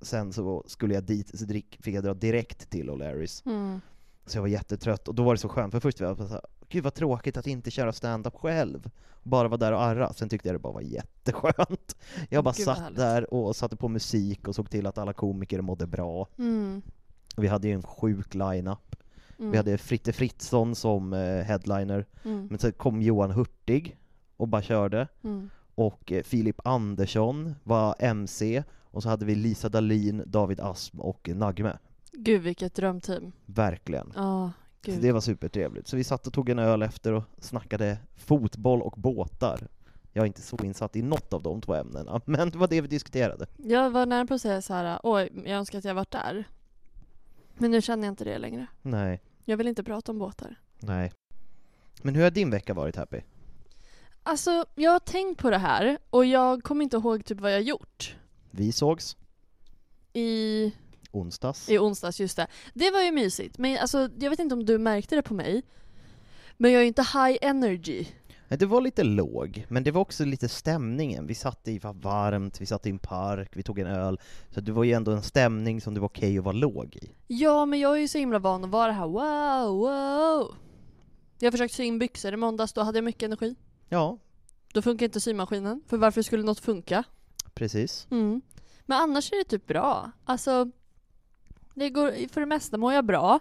sen 0.00 0.32
så 0.32 0.64
skulle 0.66 0.94
jag 0.94 1.04
dit, 1.04 1.38
så 1.38 1.44
drick, 1.44 1.78
fick 1.80 1.94
jag 1.94 2.04
dra 2.04 2.14
direkt 2.14 2.70
till 2.70 2.90
O'Larrys. 2.90 3.46
Mm. 3.46 3.80
Så 4.26 4.36
jag 4.36 4.42
var 4.42 4.48
jättetrött, 4.48 5.08
och 5.08 5.14
då 5.14 5.22
var 5.22 5.34
det 5.34 5.38
så 5.38 5.48
skönt, 5.48 5.72
för 5.72 5.80
först 5.80 6.00
var 6.00 6.08
jag 6.08 6.16
så 6.16 6.26
här, 6.26 6.40
gud 6.68 6.84
vad 6.84 6.94
tråkigt 6.94 7.36
att 7.36 7.46
inte 7.46 7.70
köra 7.70 7.92
stand-up 7.92 8.34
själv, 8.36 8.90
bara 9.22 9.48
vara 9.48 9.58
där 9.58 9.72
och 9.72 9.82
arra. 9.82 10.12
Sen 10.12 10.28
tyckte 10.28 10.48
jag 10.48 10.54
det 10.54 10.58
bara 10.58 10.72
var 10.72 10.80
jätteskönt. 10.80 11.96
Jag 12.28 12.44
bara 12.44 12.54
Gud, 12.56 12.64
satt 12.64 12.96
där 12.96 13.34
och 13.34 13.56
satte 13.56 13.76
på 13.76 13.88
musik 13.88 14.48
och 14.48 14.54
såg 14.54 14.70
till 14.70 14.86
att 14.86 14.98
alla 14.98 15.12
komiker 15.12 15.60
mådde 15.60 15.86
bra. 15.86 16.28
Mm. 16.38 16.82
Vi 17.36 17.48
hade 17.48 17.68
ju 17.68 17.74
en 17.74 17.82
sjuk 17.82 18.34
line-up. 18.34 18.96
Mm. 19.38 19.50
Vi 19.50 19.56
hade 19.56 19.78
Fritte 19.78 20.12
Fritzson 20.12 20.74
som 20.74 21.12
eh, 21.12 21.44
headliner, 21.44 22.06
Mm. 22.24 22.46
men 22.50 22.58
så 22.58 22.72
kom 22.72 23.02
Johan 23.02 23.30
Hurtig 23.30 23.96
och 24.36 24.48
bara 24.48 24.62
körde. 24.62 25.08
Mm. 25.24 25.50
och 25.74 26.12
eh, 26.12 26.22
Filip 26.22 26.60
Andersson 26.66 27.54
var 27.62 27.94
MC, 27.98 28.62
och 28.90 29.02
så 29.02 29.08
hade 29.08 29.24
vi 29.24 29.34
Lisa 29.34 29.68
Dahlin, 29.68 30.22
David 30.26 30.60
Asm 30.60 31.00
och 31.00 31.28
Nagme. 31.34 31.78
Gud 32.12 32.42
vilket 32.42 32.74
drömteam. 32.74 33.32
Verkligen. 33.46 34.12
Ja, 34.16 34.52
Så 34.84 34.90
gud. 34.90 35.00
det 35.02 35.12
var 35.12 35.20
supertrevligt. 35.20 35.88
Så 35.88 35.96
vi 35.96 36.04
satt 36.04 36.26
och 36.26 36.32
tog 36.32 36.48
en 36.48 36.58
öl 36.58 36.82
efter 36.82 37.12
och 37.12 37.22
snackade 37.38 37.98
fotboll 38.16 38.82
och 38.82 38.92
båtar. 38.96 39.68
Jag 40.12 40.22
är 40.22 40.26
inte 40.26 40.42
så 40.42 40.56
insatt 40.64 40.96
i 40.96 41.02
något 41.02 41.32
av 41.32 41.42
de 41.42 41.60
två 41.60 41.74
ämnena, 41.74 42.20
men 42.26 42.50
det 42.50 42.58
var 42.58 42.68
det 42.68 42.80
vi 42.80 42.88
diskuterade. 42.88 43.46
Jag 43.56 43.90
var 43.90 44.06
nära 44.06 44.26
på 44.26 44.34
att 44.34 44.40
säga 44.40 44.62
så 44.62 44.74
här, 44.74 45.00
oj, 45.02 45.30
jag 45.34 45.48
önskar 45.58 45.78
att 45.78 45.84
jag 45.84 45.94
varit 45.94 46.10
där. 46.10 46.44
Men 47.58 47.70
nu 47.70 47.82
känner 47.82 48.04
jag 48.06 48.12
inte 48.12 48.24
det 48.24 48.38
längre. 48.38 48.66
Nej, 48.82 49.22
Jag 49.44 49.56
vill 49.56 49.68
inte 49.68 49.84
prata 49.84 50.12
om 50.12 50.18
båtar. 50.18 50.56
nej. 50.80 51.12
Men 52.02 52.14
hur 52.14 52.22
har 52.22 52.30
din 52.30 52.50
vecka 52.50 52.74
varit, 52.74 52.96
Happy? 52.96 53.20
Alltså, 54.22 54.64
jag 54.74 54.90
har 54.90 54.98
tänkt 54.98 55.40
på 55.40 55.50
det 55.50 55.58
här 55.58 55.98
och 56.10 56.24
jag 56.24 56.62
kommer 56.62 56.82
inte 56.84 56.96
ihåg 56.96 57.24
typ 57.24 57.40
vad 57.40 57.52
jag 57.52 57.62
gjort. 57.62 58.16
Vi 58.50 58.72
sågs 58.72 59.16
I, 60.12 60.72
onsdags. 61.16 61.68
I 61.70 61.78
onsdags, 61.78 62.20
just 62.20 62.36
det. 62.36 62.46
Det 62.74 62.90
var 62.90 63.02
ju 63.02 63.12
mysigt. 63.12 63.58
Men 63.58 63.78
alltså, 63.78 64.08
jag 64.18 64.30
vet 64.30 64.38
inte 64.38 64.54
om 64.54 64.64
du 64.66 64.78
märkte 64.78 65.16
det 65.16 65.22
på 65.22 65.34
mig. 65.34 65.62
Men 66.56 66.70
jag 66.72 66.78
är 66.78 66.82
ju 66.82 66.88
inte 66.88 67.02
high 67.02 67.38
energy. 67.40 68.06
Nej, 68.48 68.58
Det 68.58 68.66
var 68.66 68.80
lite 68.80 69.02
låg, 69.04 69.66
men 69.68 69.84
det 69.84 69.90
var 69.90 70.00
också 70.00 70.24
lite 70.24 70.48
stämningen. 70.48 71.26
Vi 71.26 71.34
satt 71.34 71.68
i, 71.68 71.78
var 71.78 71.92
varmt, 71.92 72.60
vi 72.60 72.66
satt 72.66 72.86
i 72.86 72.90
en 72.90 72.98
park, 72.98 73.50
vi 73.56 73.62
tog 73.62 73.78
en 73.78 73.86
öl. 73.86 74.20
Så 74.50 74.60
det 74.60 74.72
var 74.72 74.84
ju 74.84 74.92
ändå 74.92 75.12
en 75.12 75.22
stämning 75.22 75.80
som 75.80 75.94
det 75.94 76.00
var 76.00 76.08
okej 76.08 76.38
att 76.38 76.44
vara 76.44 76.52
låg 76.56 76.96
i. 77.02 77.10
Ja, 77.26 77.66
men 77.66 77.80
jag 77.80 77.96
är 77.96 78.00
ju 78.00 78.08
så 78.08 78.18
himla 78.18 78.38
van 78.38 78.64
att 78.64 78.70
vara 78.70 78.92
här 78.92 79.06
wow, 79.06 79.78
wow. 79.78 80.54
Jag 81.38 81.52
försökte 81.52 81.76
sy 81.76 81.84
in 81.84 81.98
byxor 81.98 82.32
i 82.34 82.36
måndags, 82.36 82.72
då 82.72 82.80
hade 82.80 82.98
jag 82.98 83.04
mycket 83.04 83.22
energi. 83.22 83.56
Ja, 83.88 84.18
Då 84.72 84.82
funkar 84.82 85.06
inte 85.06 85.20
symaskinen, 85.20 85.82
för 85.86 85.96
varför 85.96 86.22
skulle 86.22 86.42
något 86.42 86.60
funka? 86.60 87.04
precis. 87.54 88.06
Mm. 88.10 88.42
Men 88.86 88.98
annars 89.00 89.32
är 89.32 89.36
det 89.38 89.44
typ 89.44 89.66
bra. 89.66 90.10
Alltså, 90.24 90.70
det 91.74 91.90
går, 91.90 92.28
för 92.32 92.40
det 92.40 92.46
mesta 92.46 92.78
mår 92.78 92.92
jag 92.92 93.04
bra. 93.04 93.40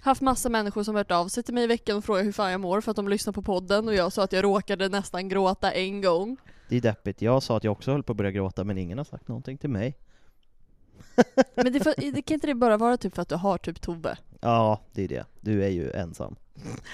Haft 0.00 0.20
massa 0.20 0.48
människor 0.48 0.82
som 0.82 0.94
hört 0.96 1.10
av 1.10 1.28
sig 1.28 1.42
till 1.42 1.54
mig 1.54 1.64
i 1.64 1.66
veckan 1.66 1.96
och 1.96 2.04
frågat 2.04 2.24
hur 2.24 2.32
fan 2.32 2.50
jag 2.50 2.60
mår 2.60 2.80
för 2.80 2.90
att 2.90 2.96
de 2.96 3.08
lyssnar 3.08 3.32
på 3.32 3.42
podden 3.42 3.88
och 3.88 3.94
jag 3.94 4.12
sa 4.12 4.22
att 4.22 4.32
jag 4.32 4.44
råkade 4.44 4.88
nästan 4.88 5.28
gråta 5.28 5.72
en 5.72 6.00
gång. 6.00 6.36
Det 6.68 6.76
är 6.76 6.80
deppigt. 6.80 7.22
Jag 7.22 7.42
sa 7.42 7.56
att 7.56 7.64
jag 7.64 7.72
också 7.72 7.90
höll 7.92 8.02
på 8.02 8.12
att 8.12 8.16
börja 8.16 8.30
gråta, 8.30 8.64
men 8.64 8.78
ingen 8.78 8.98
har 8.98 9.04
sagt 9.04 9.28
någonting 9.28 9.58
till 9.58 9.70
mig. 9.70 9.96
Men 11.54 11.72
det, 11.72 11.80
får- 11.80 12.12
det 12.12 12.22
kan 12.22 12.34
inte 12.34 12.46
det 12.46 12.54
bara 12.54 12.76
vara 12.76 12.96
typ 12.96 13.14
för 13.14 13.22
att 13.22 13.28
du 13.28 13.34
har 13.34 13.58
typ 13.58 13.80
Tove? 13.80 14.18
Ja, 14.40 14.80
det 14.92 15.04
är 15.04 15.08
det. 15.08 15.24
Du 15.40 15.64
är 15.64 15.68
ju 15.68 15.90
ensam. 15.90 16.36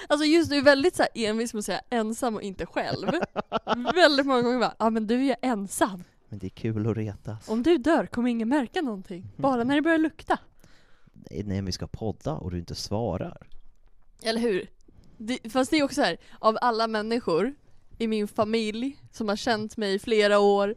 Alltså 0.07 0.25
just 0.25 0.49
du 0.49 0.57
är 0.57 0.61
väldigt 0.61 0.95
så 0.95 1.03
här 1.03 1.09
envis 1.27 1.53
med 1.53 1.59
att 1.59 1.65
säga 1.65 1.81
ensam 1.89 2.35
och 2.35 2.41
inte 2.41 2.65
själv. 2.65 3.07
väldigt 3.95 4.25
många 4.25 4.41
gånger 4.41 4.59
bara, 4.59 4.75
ja 4.79 4.89
men 4.89 5.07
du 5.07 5.15
är 5.15 5.23
ju 5.23 5.35
ensam. 5.41 6.03
Men 6.29 6.39
det 6.39 6.47
är 6.47 6.49
kul 6.49 6.87
att 6.89 6.97
retas. 6.97 7.49
Om 7.49 7.63
du 7.63 7.77
dör 7.77 8.05
kommer 8.05 8.29
ingen 8.29 8.49
märka 8.49 8.81
någonting. 8.81 9.29
Bara 9.37 9.63
när 9.63 9.75
det 9.75 9.81
börjar 9.81 9.97
lukta. 9.97 10.37
När 11.31 11.61
vi 11.61 11.71
ska 11.71 11.87
podda 11.87 12.33
och 12.33 12.51
du 12.51 12.57
inte 12.57 12.75
svarar. 12.75 13.47
Eller 14.23 14.41
hur? 14.41 14.67
Det, 15.17 15.51
fast 15.51 15.71
det 15.71 15.77
är 15.77 15.83
också 15.83 15.95
så 15.95 16.01
här, 16.01 16.17
av 16.39 16.57
alla 16.61 16.87
människor 16.87 17.55
i 17.97 18.07
min 18.07 18.27
familj 18.27 18.97
som 19.11 19.29
har 19.29 19.35
känt 19.35 19.77
mig 19.77 19.93
i 19.93 19.99
flera 19.99 20.39
år, 20.39 20.75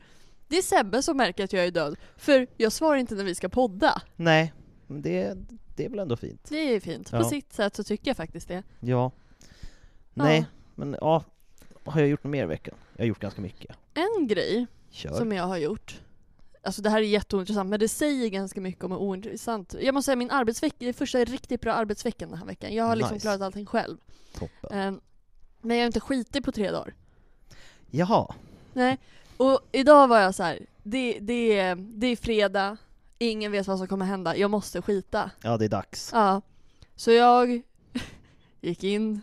det 0.49 0.59
är 0.59 0.62
Sebbe 0.62 1.03
som 1.03 1.17
märker 1.17 1.45
att 1.45 1.53
jag 1.53 1.65
är 1.67 1.71
död. 1.71 1.97
För 2.17 2.47
jag 2.57 2.73
svarar 2.73 2.97
inte 2.97 3.15
när 3.15 3.25
vi 3.25 3.35
ska 3.35 3.49
podda. 3.49 4.03
Nej, 4.17 4.53
men 4.87 5.03
det, 5.03 5.37
det 5.76 5.85
är 5.85 5.88
väl 5.88 5.99
ändå 5.99 6.17
fint. 6.17 6.47
Det 6.49 6.75
är 6.75 6.81
fint. 6.81 7.11
På 7.11 7.17
Ja. 7.17 7.25
sitt 7.29 7.53
sätt 7.53 7.76
så 7.76 7.85
tycker 7.85 8.09
jag 8.11 8.17
faktiskt 8.17 8.49
det. 8.49 8.62
Ja. 8.81 9.11
Nej, 10.15 10.38
Ja. 10.38 10.45
men 10.75 10.97
ja. 11.00 11.25
Har 11.85 12.00
jag 12.00 12.09
gjort 12.11 12.25
något 12.25 12.31
mer 12.31 12.43
i 12.43 12.47
veckan? 12.47 12.75
Jag 12.97 13.03
har 13.05 13.07
gjort 13.09 13.21
ganska 13.21 13.41
mycket. 13.41 13.76
En 13.95 14.26
grej 14.26 14.67
Kör. 14.91 15.12
som 15.12 15.33
jag 15.33 15.45
har 15.45 15.57
gjort, 15.57 16.00
alltså 16.67 16.83
det 16.83 16.91
här 16.91 16.99
är 16.99 17.03
jätteointressant 17.03 17.71
men 17.71 17.81
det 17.81 17.89
säger 17.89 18.29
ganska 18.29 18.61
mycket 18.61 18.85
om 18.85 18.91
hur 18.93 18.99
ointressant. 18.99 19.75
Jag 19.81 19.95
måste 19.95 20.07
säga 20.07 20.17
min 20.17 20.31
arbetsvecka, 20.31 20.77
det 20.79 20.89
är 20.89 20.93
första 20.93 21.19
riktigt 21.19 21.61
bra 21.61 21.73
arbetsveckan 21.73 22.29
den 22.29 22.39
här 22.39 22.47
veckan. 22.47 22.75
Jag 22.75 22.85
har 22.85 22.97
liksom 22.97 23.15
Nice. 23.15 23.25
klarat 23.25 23.41
allting 23.41 23.67
själv. 23.67 23.97
Toppen. 24.39 24.79
Ehm, 24.79 25.01
men 25.61 25.77
jag 25.77 25.83
har 25.83 25.87
inte 25.87 26.01
skitit 26.01 26.45
på 26.45 26.53
tre 26.53 26.71
dagar. 26.71 26.95
Jaha. 27.91 28.35
Nej, 28.73 28.99
och 29.37 29.61
idag 29.73 30.09
var 30.09 30.21
jag 30.21 30.35
så 30.35 30.43
här. 30.43 30.67
Det, 30.83 31.19
det, 31.21 31.59
är, 31.59 31.75
det 31.77 32.07
är 32.07 32.17
fredag, 32.17 32.77
ingen 33.19 33.53
vet 33.53 33.67
vad 33.67 33.79
som 33.79 33.87
kommer 33.89 34.07
hända, 34.07 34.37
jag 34.37 34.51
måste 34.51 34.83
skita. 34.83 35.31
Ja, 35.43 35.57
det 35.57 35.65
är 35.65 35.69
dags. 35.69 36.11
Ja. 36.13 36.43
Så 36.97 37.11
jag 37.13 37.63
gick 38.61 38.85
in 38.85 39.23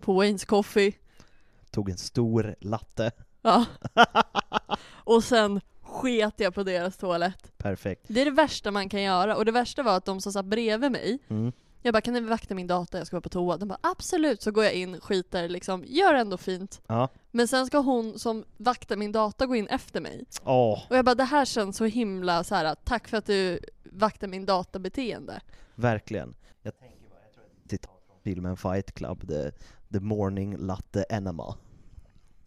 på 0.00 0.22
Wayne's 0.22 0.46
Coffee, 0.46 0.92
Tog 1.70 1.90
en 1.90 1.96
stor 1.98 2.56
latte. 2.60 3.10
ja. 3.42 3.64
och 4.88 5.24
sen 5.24 5.60
sket 5.98 6.34
jag 6.36 6.54
på 6.54 6.62
deras 6.62 6.96
toalett. 6.96 7.58
Perfekt. 7.58 8.04
Det 8.08 8.20
är 8.20 8.24
det 8.24 8.30
värsta 8.30 8.70
man 8.70 8.88
kan 8.88 9.02
göra, 9.02 9.36
och 9.36 9.44
det 9.44 9.52
värsta 9.52 9.82
var 9.82 9.96
att 9.96 10.04
de 10.04 10.20
som 10.20 10.32
satt 10.32 10.46
bredvid 10.46 10.92
mig, 10.92 11.18
Mm. 11.28 11.52
jag 11.82 11.92
bara 11.94 12.00
kan 12.00 12.14
ni 12.14 12.20
vakta 12.20 12.54
min 12.54 12.66
data, 12.66 12.98
jag 12.98 13.06
ska 13.06 13.16
vara 13.16 13.22
på 13.22 13.28
toa. 13.28 13.56
De 13.56 13.68
bara 13.68 13.78
absolut, 13.82 14.42
så 14.42 14.50
går 14.50 14.64
jag 14.64 14.74
in, 14.74 15.00
skiter 15.00 15.48
liksom, 15.48 15.84
gör 15.86 16.14
ändå 16.14 16.36
fint. 16.36 16.80
Ja. 16.86 17.08
Men 17.30 17.48
sen 17.48 17.66
ska 17.66 17.78
hon 17.78 18.18
som 18.18 18.44
vaktar 18.56 18.96
min 18.96 19.12
data 19.12 19.46
gå 19.46 19.56
in 19.56 19.66
efter 19.66 20.00
mig. 20.00 20.24
Åh, 20.44 20.82
Och 20.90 20.96
jag 20.96 21.04
bara, 21.04 21.14
det 21.14 21.24
här 21.24 21.44
känns 21.44 21.76
så 21.76 21.84
himla 21.84 22.44
så 22.44 22.54
här. 22.54 22.74
tack 22.84 23.08
för 23.08 23.16
att 23.16 23.26
du 23.26 23.58
vaktar 23.84 24.28
min 24.28 24.46
databeteende. 24.46 25.40
verkligen. 25.74 26.34
Jag 26.62 26.78
tänker 26.78 27.08
bara, 27.08 27.20
jag 27.24 27.32
tror 27.34 27.44
att 27.64 27.70
citat 27.70 27.90
från 28.06 28.16
filmen 28.24 28.56
Fight 28.56 28.92
Club, 28.94 29.28
the, 29.28 29.50
the 29.92 30.00
morning 30.00 30.56
latte 30.56 31.02
enema. 31.10 31.54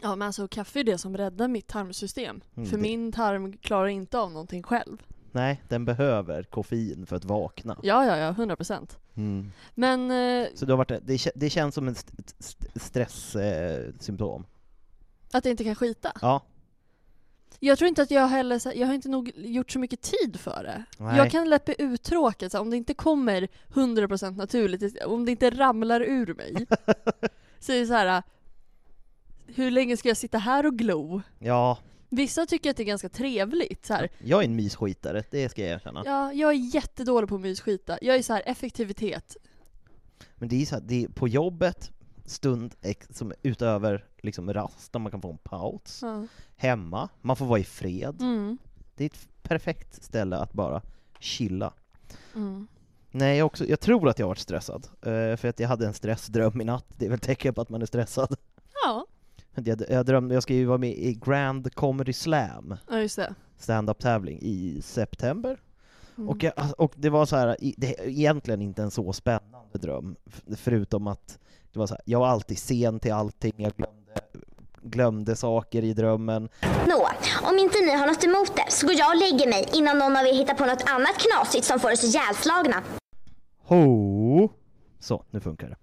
Ja 0.02 0.16
men 0.16 0.26
alltså 0.26 0.48
kaffe 0.48 0.80
är 0.80 0.84
det 0.84 0.98
som 0.98 1.18
räddar 1.18 1.48
mitt 1.48 1.68
tarmsystem. 1.68 2.42
Mm, 2.56 2.70
för 2.70 2.78
det- 2.78 2.82
min 2.82 3.12
tarm 3.12 3.58
klarar 3.58 3.88
inte 3.88 4.20
av 4.20 4.32
någonting 4.32 4.64
själv. 4.64 4.98
Nej, 5.32 5.62
den 5.68 5.86
behöver 5.86 6.44
koffein 6.44 7.06
för 7.06 7.16
att 7.16 7.26
vakna. 7.26 7.78
Ja, 7.84 8.06
ja, 8.06 8.18
ja, 8.18 8.30
100 8.30 8.56
procent. 8.56 8.98
Mm. 9.16 9.52
Men 9.76 10.12
eh, 10.12 10.48
Så 10.56 10.66
du 10.66 10.72
har 10.72 10.78
varit, 10.78 11.08
det, 11.08 11.32
det 11.36 11.50
känns 11.50 11.76
som 11.76 11.88
en 11.88 11.94
st- 11.94 12.14
st- 12.40 12.80
stresssymptom. 12.80 14.42
Eh, 14.42 15.38
att 15.38 15.46
jag 15.46 15.52
inte 15.52 15.64
kan 15.64 15.76
skita. 15.76 16.12
ja, 16.22 16.42
Jag 17.60 17.78
tror 17.78 17.88
inte 17.88 18.02
att 18.02 18.12
jag 18.12 18.28
heller, 18.28 18.78
jag 18.78 18.88
har 18.88 18.94
inte 18.94 19.10
nog 19.10 19.32
gjort 19.36 19.72
så 19.72 19.80
mycket 19.80 20.02
tid 20.02 20.40
för 20.40 20.64
det. 20.64 20.84
Nej. 20.98 21.18
Jag 21.18 21.32
kan 21.32 21.50
lätt 21.50 21.66
bli 21.66 21.76
uttråkad 21.78 22.56
om 22.56 22.70
det 22.70 22.78
inte 22.78 22.94
kommer 22.94 23.48
100% 23.74 24.36
naturligt, 24.38 25.04
om 25.06 25.26
det 25.26 25.32
inte 25.32 25.50
ramlar 25.50 26.02
ur 26.02 26.34
mig. 26.34 26.66
så 27.60 27.72
är 27.72 27.80
det 27.80 27.86
så 27.88 27.94
här. 27.94 28.24
Hur 29.56 29.72
länge 29.72 29.98
ska 29.98 30.08
jag 30.08 30.18
sitta 30.18 30.38
här 30.38 30.66
och 30.66 30.78
glo? 30.78 31.22
ja, 31.40 31.78
Vissa 32.14 32.46
tycker 32.46 32.70
att 32.70 32.78
det 32.78 32.84
är 32.84 32.86
ganska 32.86 33.10
trevligt. 33.10 33.86
Så 33.86 33.94
här. 33.94 34.10
jag 34.24 34.40
är 34.40 34.46
en 34.46 34.56
mysskitare, 34.56 35.24
det 35.32 35.50
ska 35.50 35.62
jag 35.62 35.72
erkänna. 35.72 36.04
Ja, 36.06 36.34
jag 36.34 36.50
är 36.50 36.76
jättedålig 36.76 37.30
på 37.30 37.36
att 37.36 37.42
mysskita. 37.42 37.98
Jag 38.02 38.16
är 38.16 38.22
så 38.22 38.34
här 38.34 38.44
effektivitet. 38.46 39.38
Men 40.36 40.50
det 40.50 40.62
är 40.62 40.66
så 40.66 40.76
här, 40.76 40.82
det 40.82 41.04
är 41.04 41.08
på 41.08 41.28
jobbet, 41.28 41.92
stund 42.26 42.76
ex, 42.82 43.08
som 43.12 43.34
utöver 43.44 44.06
liksom 44.22 44.54
rast, 44.54 44.94
där 44.94 45.00
man 45.00 45.12
kan 45.12 45.22
få 45.22 45.32
en 45.32 45.38
paus. 45.38 46.00
Ja. 46.02 46.28
Hemma, 46.56 47.10
man 47.22 47.36
får 47.36 47.46
vara 47.46 47.60
i 47.60 47.64
fred. 47.64 48.22
Mm. 48.22 48.58
Det 48.96 49.04
är 49.04 49.06
ett 49.06 49.28
perfekt 49.44 50.04
ställe 50.04 50.38
att 50.38 50.54
bara 50.54 50.82
chilla. 51.20 51.74
Mm. 52.36 52.68
Nej, 53.12 53.38
jag, 53.38 53.46
också, 53.46 53.66
jag 53.66 53.80
tror 53.80 54.10
att 54.10 54.20
jag 54.20 54.26
har 54.26 54.30
varit 54.30 54.40
stressad, 54.40 54.88
eh, 55.02 55.36
för 55.38 55.46
att 55.46 55.60
jag 55.60 55.68
hade 55.68 55.88
en 55.88 55.94
stressdröm 55.94 56.62
i 56.62 56.66
natt, 56.66 56.86
det 56.98 57.06
är 57.06 57.10
väl 57.10 57.20
tecken 57.20 57.54
på 57.54 57.62
att 57.62 57.70
man 57.70 57.82
är 57.82 57.86
stressad. 57.86 58.36
Ja. 58.84 59.06
Jag, 59.56 59.84
jag 59.90 60.06
drömde, 60.06 60.34
jag 60.34 60.44
ska 60.44 60.54
ju 60.54 60.66
vara 60.66 60.78
med 60.78 60.92
i 60.92 61.20
Grand 61.26 61.74
Comedy 61.76 62.14
Slam, 62.14 62.76
ja, 62.90 63.00
just 63.00 63.16
det. 63.16 63.34
stand-up 63.58 64.00
tävling 64.00 64.40
i 64.42 64.82
september. 64.82 65.60
Mm. 66.18 66.30
Och, 66.30 66.44
jag, 66.44 66.54
och 66.78 66.94
det 66.96 67.10
var 67.10 67.26
så 67.26 67.36
här, 67.36 67.58
det 67.78 68.00
är 68.00 68.08
egentligen 68.08 68.62
inte 68.62 68.82
en 68.82 68.92
så 68.92 69.14
spännande 69.14 69.78
dröm, 69.80 70.16
förutom 70.58 71.08
att 71.08 71.40
det 71.74 71.80
var 71.80 71.88
så 71.88 71.94
här, 71.94 72.02
jag 72.06 72.20
var 72.20 72.28
alltid 72.28 72.58
sen 72.58 73.00
till 73.00 73.14
allting, 73.14 73.54
jag 73.58 73.74
glömde, 73.74 74.22
glömde 74.82 75.36
saker 75.36 75.84
i 75.84 75.94
drömmen. 75.94 76.50
Nå, 76.88 77.08
om 77.50 77.58
inte 77.58 77.80
ni 77.80 77.92
har 77.92 78.08
något 78.08 78.24
emot 78.24 78.56
det 78.56 78.72
så 78.72 78.88
går 78.88 78.96
jag 78.96 79.10
och 79.10 79.18
lägger 79.18 79.50
mig 79.50 79.70
innan 79.74 80.00
någon 80.00 80.18
av 80.18 80.26
er 80.26 80.34
hittar 80.34 80.54
på 80.54 80.66
något 80.66 80.84
annat 80.90 81.16
knasigt 81.18 81.66
som 81.66 81.80
får 81.80 81.92
oss 81.92 82.04
ihjälslagna. 82.04 82.84
Ho! 83.64 84.50
Så, 85.00 85.24
nu 85.32 85.40
funkar 85.40 85.70
det. 85.70 85.76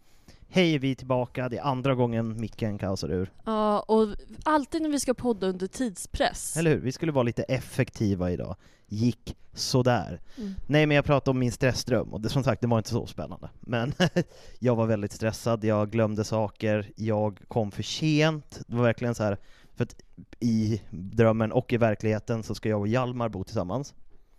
Hej, 0.50 0.78
vi 0.78 0.90
är 0.90 0.94
tillbaka, 0.94 1.48
det 1.48 1.58
är 1.58 1.62
andra 1.62 1.94
gången 1.94 2.40
micken 2.40 2.78
kaosar 2.78 3.12
ur. 3.12 3.32
Ja, 3.44 3.80
och 3.80 4.08
alltid 4.42 4.82
när 4.82 4.88
vi 4.88 5.00
ska 5.00 5.14
podda 5.14 5.46
under 5.46 5.66
tidspress. 5.66 6.56
Eller 6.56 6.70
hur? 6.70 6.80
Vi 6.80 6.92
skulle 6.92 7.12
vara 7.12 7.22
lite 7.22 7.42
effektiva 7.42 8.30
idag. 8.30 8.56
Gick 8.86 9.36
sådär. 9.52 10.20
Mm. 10.36 10.54
Nej, 10.66 10.86
men 10.86 10.94
jag 10.94 11.04
pratade 11.04 11.30
om 11.30 11.38
min 11.38 11.52
stressdröm, 11.52 12.14
och 12.14 12.20
det, 12.20 12.28
som 12.28 12.44
sagt, 12.44 12.60
det 12.60 12.66
var 12.66 12.78
inte 12.78 12.90
så 12.90 13.06
spännande. 13.06 13.50
Men 13.60 13.92
jag 14.58 14.76
var 14.76 14.86
väldigt 14.86 15.12
stressad, 15.12 15.64
jag 15.64 15.90
glömde 15.90 16.24
saker, 16.24 16.90
jag 16.96 17.40
kom 17.48 17.70
för 17.70 17.82
sent. 17.82 18.60
Det 18.66 18.76
var 18.76 18.82
verkligen 18.84 19.14
så 19.14 19.22
här, 19.22 19.38
för 19.76 19.84
att 19.84 19.96
i 20.40 20.82
drömmen 20.90 21.52
och 21.52 21.72
i 21.72 21.76
verkligheten 21.76 22.42
så 22.42 22.54
ska 22.54 22.68
jag 22.68 22.80
och 22.80 22.88
Hjalmar 22.88 23.28
bo 23.28 23.44
tillsammans. 23.44 23.94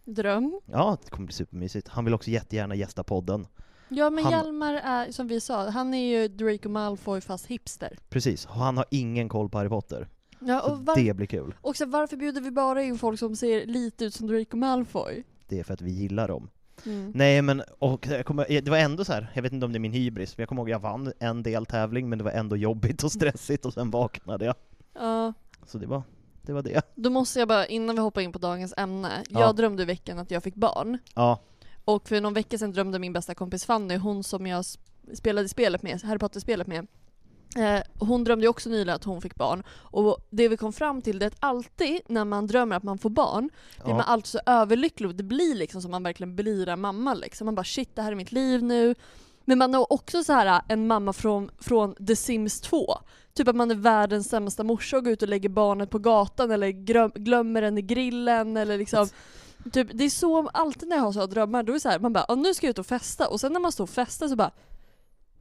Dröm. 0.06 0.60
Ja, 0.66 0.98
det 1.04 1.10
kommer 1.12 1.25
bli 1.25 1.34
supermysigt. 1.34 1.88
Han 1.88 2.06
vill 2.06 2.13
också 2.13 2.30
jättegärna 2.30 2.75
gästa 2.75 3.04
podden. 3.04 3.48
Ja, 3.89 4.10
men 4.10 4.24
Han- 4.24 4.34
Hjalmar 4.34 4.74
är, 4.74 5.12
som 5.12 5.27
vi 5.27 5.41
sa, 5.41 5.69
han 5.69 5.93
är 5.93 6.08
ju 6.22 6.27
Draco 6.27 6.69
Malfoy 6.69 7.22
fast 7.22 7.46
hipster. 7.46 7.98
Precis, 8.10 8.46
och 8.46 8.53
han 8.53 8.77
har 8.77 8.86
ingen 8.91 9.29
koll 9.29 9.50
på 9.50 9.58
Harry 9.58 9.69
Potter. 9.69 10.08
Ja, 10.39 10.62
Så 10.65 10.72
och 10.72 10.79
var, 10.86 10.96
det 10.96 11.13
blir 11.13 11.27
kul. 11.27 11.55
också, 11.62 11.86
varför 11.86 12.17
bjuder 12.17 12.41
vi 12.41 12.51
bara 12.51 12.84
in 12.84 12.98
folk 12.98 13.19
som 13.19 13.36
ser 13.36 13.65
lite 13.65 14.05
ut 14.05 14.13
som 14.13 14.27
Draco 14.27 14.58
Malfoy? 14.58 15.24
Det 15.48 15.60
är 15.60 15.63
för 15.63 15.74
att 15.74 15.81
vi 15.81 15.91
gillar 15.91 16.27
dem. 16.27 16.50
Mm. 16.86 17.12
Nej 17.15 17.41
men, 17.41 17.63
och 17.79 18.08
kommer, 18.25 18.62
det 18.62 18.72
var 18.72 18.77
ändå 18.77 19.05
så 19.05 19.13
här. 19.13 19.31
jag 19.34 19.41
vet 19.41 19.53
inte 19.53 19.65
om 19.65 19.72
det 19.74 19.77
är 19.77 19.79
min 19.79 19.91
hybris, 19.93 20.38
men 20.38 20.41
jag 20.41 20.50
kommer 20.50 20.62
ihåg 20.62 20.69
jag 20.69 20.79
vann 20.79 21.13
en 21.19 21.43
deltävling 21.43 22.10
men 22.10 22.17
det 22.17 22.24
var 22.24 22.31
ändå 22.31 22.55
jobbigt 22.58 23.03
och 23.03 23.12
stressigt 23.12 23.65
och 23.65 23.74
sen 23.74 23.91
vaknade 23.91 24.46
jag. 24.46 24.55
Ja, 24.93 25.34
Så 25.65 25.77
det 25.77 25.88
var, 25.88 26.01
det 26.41 26.53
var 26.53 26.62
det. 26.62 26.81
då 26.96 27.10
måste 27.10 27.39
jag 27.39 27.48
bara, 27.48 27.65
innan 27.65 27.96
vi 27.96 28.01
hoppar 28.01 28.22
in 28.22 28.31
på 28.31 28.39
dagens 28.39 28.74
ämne. 28.77 29.24
Ja. 29.29 29.39
Jag 29.39 29.55
drömde 29.55 29.84
i 29.84 29.86
veckan 29.86 30.19
att 30.19 30.31
jag 30.31 30.43
fick 30.43 30.55
barn. 30.55 30.98
Ja, 31.15 31.39
Och 31.89 32.08
för 32.08 32.22
någon 32.22 32.34
vecka 32.34 32.58
sedan 32.58 32.72
drömde 32.72 33.00
min 33.00 33.13
bästa 33.13 33.36
kompis 33.36 33.65
Fanny, 33.65 33.98
hon 33.98 34.24
som 34.24 34.48
jag 34.48 34.65
spelade 35.13 35.50
spelet 35.50 35.84
med, 35.84 36.01
Harry 36.03 36.19
Potter-spelet 36.19 36.67
med. 36.67 36.88
Eh, 37.55 37.84
hon 38.00 38.24
drömde 38.24 38.48
också 38.48 38.69
nyligen 38.69 38.96
att 38.96 39.03
hon 39.03 39.22
fick 39.22 39.36
barn. 39.36 39.63
Och 39.69 40.17
det 40.29 40.48
vi 40.48 40.58
kom 40.58 40.74
fram 40.74 41.01
till 41.01 41.19
det 41.19 41.25
är 41.25 41.27
att 41.27 41.38
alltid 41.39 42.01
när 42.08 42.25
man 42.25 42.48
drömmer 42.48 42.75
att 42.75 42.84
man 42.84 42.98
får 42.98 43.10
barn, 43.10 43.50
blir 43.84 43.93
man 43.93 44.03
ja, 44.08 44.13
alltid 44.13 44.27
så 44.27 44.39
överlycklig 44.46 45.15
det 45.15 45.24
blir 45.24 45.55
liksom 45.55 45.81
som 45.81 45.91
man 45.91 46.03
verkligen 46.03 46.36
blir 46.36 46.69
en 46.69 46.81
mamma 46.81 47.13
liksom. 47.13 47.46
Man 47.46 47.55
bara 47.55 47.63
shit 47.63 47.96
det 47.96 48.01
här 48.01 48.12
är 48.12 48.15
mitt 48.15 48.31
liv 48.31 48.63
nu. 48.63 48.96
Men 49.46 49.58
man 49.58 49.74
har 49.74 49.93
också 49.93 50.24
så 50.24 50.34
här 50.34 50.62
en 50.67 50.88
mamma 50.88 51.13
från, 51.13 51.51
från 51.60 51.96
The 51.96 52.15
Sims 52.15 52.62
2. 52.62 52.98
Typ 53.34 53.48
att 53.48 53.55
man 53.55 53.72
är 53.72 53.75
världens 53.75 54.29
sämsta 54.29 54.63
morsa 54.63 54.98
och 54.98 55.03
går 55.03 55.13
ut 55.13 55.22
och 55.22 55.29
lägger 55.29 55.50
barnet 55.50 55.89
på 55.89 56.00
gatan 56.00 56.51
eller 56.51 56.69
glöm, 56.69 57.12
glömmer 57.15 57.62
den 57.62 57.77
i 57.77 57.81
grillen 57.81 58.58
eller 58.58 58.77
liksom 58.77 59.08
Typ, 59.72 59.88
det 59.94 60.04
är 60.04 60.10
så, 60.10 60.48
alltid 60.50 60.89
när 60.89 60.96
jag 60.96 61.04
har 61.04 61.12
så 61.12 61.20
här 61.20 61.28
drömmar, 61.28 61.63
då 61.63 61.72
är 61.72 61.74
det 61.74 61.80
så 61.80 61.89
här, 61.89 62.00
man 62.00 62.13
bara 62.13 62.25
"Ja, 62.28 62.36
nu 62.36 62.54
ska 62.54 62.66
jag 62.68 62.70
ut 62.72 62.80
och 62.80 62.86
festa 62.86 63.28
och 63.30 63.39
sen 63.39 63.54
när 63.54 63.60
man 63.60 63.72
står 63.72 63.84
och 63.84 63.89
festar 63.89 64.28
så 64.28 64.36
bara 64.36 64.51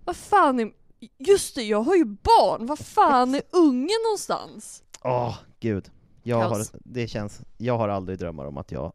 Vad 0.05 0.17
fan 0.17 0.61
är, 0.61 0.73
just 1.19 1.55
det 1.55 1.63
jag 1.63 1.83
har 1.83 1.95
ju 1.97 2.05
barn, 2.05 2.67
vad 2.67 2.79
fan 2.79 3.35
är 3.35 3.43
ungen 3.53 3.99
någonstans? 4.09 4.83
åh 5.05 5.37
gud. 5.61 5.91
Jag 6.23 6.37
har, 6.37 6.49
Kaos. 6.55 6.73
det 6.85 7.09
känns, 7.09 7.41
jag 7.59 7.79
har 7.79 7.89
aldrig 7.89 8.19
drömmar 8.19 8.45
om 8.47 8.57
att 8.57 8.73
jag 8.73 8.93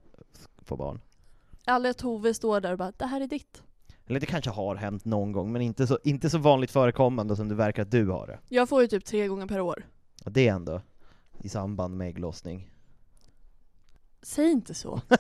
får 0.62 0.78
barn. 0.78 1.00
Aldrig 1.66 1.90
att 1.92 1.98
Tove 1.98 2.34
står 2.34 2.62
där 2.62 2.72
och 2.72 2.78
bara 2.78 2.92
'Det 2.92 3.06
här 3.06 3.22
är 3.22 3.28
ditt' 3.28 3.62
Eller 4.06 4.20
det 4.20 4.26
kanske 4.26 4.50
har 4.50 4.76
hänt 4.76 5.06
någon 5.06 5.32
gång, 5.32 5.52
men 5.52 5.62
inte 5.62 5.88
så, 5.88 6.00
inte 6.04 6.30
så 6.30 6.38
vanligt 6.38 6.72
förekommande 6.72 7.36
som 7.36 7.50
det 7.50 7.56
verkar 7.56 7.82
att 7.82 7.92
du 7.92 8.08
har 8.10 8.28
det. 8.28 8.40
Jag 8.50 8.70
får 8.70 8.82
ju 8.82 8.88
typ 8.88 9.06
tre 9.06 9.28
gånger 9.28 9.48
per 9.48 9.60
år 9.62 9.86
Och 10.26 10.32
det 10.32 10.48
är 10.48 10.54
ändå 10.54 10.82
i 11.40 11.50
samband 11.50 11.98
med 11.98 12.08
ägglossning. 12.08 12.73
Säg 14.24 14.52
inte 14.52 14.74
så 14.74 15.02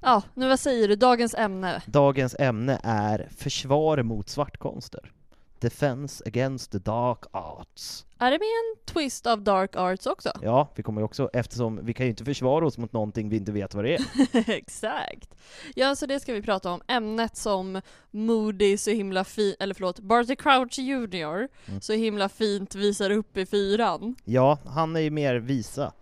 Ja, 0.00 0.22
nu 0.34 0.48
vad 0.48 0.60
säger 0.60 0.88
du? 0.88 0.96
Dagens 0.96 1.34
ämne? 1.34 1.82
Dagens 1.86 2.36
ämne 2.38 2.80
är 2.82 3.28
försvar 3.36 4.02
mot 4.02 4.28
svartkonster. 4.28 5.12
Defense 5.60 6.24
against 6.26 6.72
the 6.72 6.78
dark 6.78 7.18
arts. 7.32 8.06
Är 8.18 8.30
det 8.30 8.38
med 8.38 8.46
en 8.46 8.94
twist 8.94 9.26
av 9.26 9.42
dark 9.42 9.76
arts 9.76 10.06
också? 10.06 10.32
Ja, 10.42 10.68
vi 10.74 10.82
kommer 10.82 11.00
ju 11.00 11.04
också, 11.04 11.30
eftersom 11.32 11.80
vi 11.82 11.94
kan 11.94 12.06
ju 12.06 12.10
inte 12.10 12.24
försvara 12.24 12.66
oss 12.66 12.78
mot 12.78 12.92
någonting 12.92 13.28
vi 13.28 13.36
inte 13.36 13.52
vet 13.52 13.74
vad 13.74 13.84
det 13.84 13.94
är. 13.94 14.00
Exakt! 14.50 15.34
Ja, 15.74 15.94
så 15.96 16.06
det 16.06 16.20
ska 16.20 16.32
vi 16.32 16.42
prata 16.42 16.70
om. 16.70 16.82
Ämnet 16.88 17.36
som 17.36 17.80
Moody 18.10 18.78
så 18.78 18.90
himla 18.90 19.24
fint, 19.24 19.56
eller 19.60 19.74
förlåt, 19.74 20.00
Barty 20.00 20.36
Crouch 20.36 20.78
Jr. 20.78 21.48
Mm. 21.68 21.80
så 21.80 21.92
himla 21.92 22.28
fint 22.28 22.74
visar 22.74 23.10
upp 23.10 23.36
i 23.36 23.46
fyran. 23.46 24.16
Ja, 24.24 24.58
han 24.66 24.96
är 24.96 25.00
ju 25.00 25.10
mer 25.10 25.34
visa. 25.34 25.92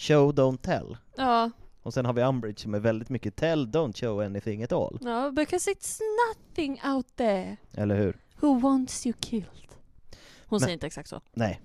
Show, 0.00 0.32
don't 0.32 0.56
tell. 0.62 0.96
Ja, 1.16 1.50
Och 1.82 1.94
sen 1.94 2.06
har 2.06 2.12
vi 2.12 2.22
Umbridge 2.22 2.60
som 2.60 2.74
är 2.74 2.78
väldigt 2.80 3.08
mycket 3.08 3.36
tell, 3.36 3.66
don't 3.68 3.92
show 4.00 4.20
anything 4.20 4.62
at 4.62 4.72
all. 4.72 4.98
ja, 5.00 5.30
because 5.30 5.70
it's 5.70 6.00
nothing 6.28 6.80
out 6.84 7.06
there 7.16 7.56
Eller 7.74 7.96
hur? 7.96 8.16
who 8.40 8.60
wants 8.60 9.06
you 9.06 9.12
killed. 9.20 9.44
Hon 10.46 10.56
Men- 10.56 10.60
säger 10.60 10.72
inte 10.72 10.86
exakt 10.86 11.08
så. 11.08 11.20
Nej. 11.32 11.60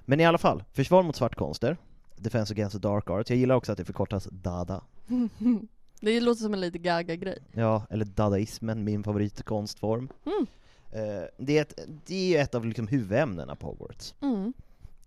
Men 0.00 0.20
i 0.20 0.24
alla 0.26 0.38
fall, 0.38 0.64
försvar 0.72 1.02
mot 1.02 1.16
svartkonster. 1.16 1.76
Defense 2.16 2.52
against 2.54 2.72
the 2.72 2.88
dark 2.88 3.10
arts. 3.10 3.30
Jag 3.30 3.38
gillar 3.38 3.54
också 3.54 3.72
att 3.72 3.78
det 3.78 3.84
förkortas 3.84 4.28
DADA. 4.32 4.84
det 6.00 6.20
låter 6.20 6.42
som 6.42 6.54
en 6.54 6.60
lite 6.60 6.78
gaga-grej. 6.78 7.38
Ja, 7.52 7.86
eller 7.90 8.04
dadaismen, 8.04 8.84
min 8.84 9.04
favoritkonstform. 9.04 10.08
Mm. 10.26 10.46
Eh, 10.92 11.24
det, 11.38 11.58
är 11.58 11.62
ett, 11.62 11.80
det 12.06 12.14
är 12.14 12.28
ju 12.28 12.36
ett 12.36 12.54
av 12.54 12.66
liksom 12.66 12.86
huvudämnena 12.88 13.56
på 13.56 13.66
Hogwarts. 13.66 14.14
Mm. 14.20 14.52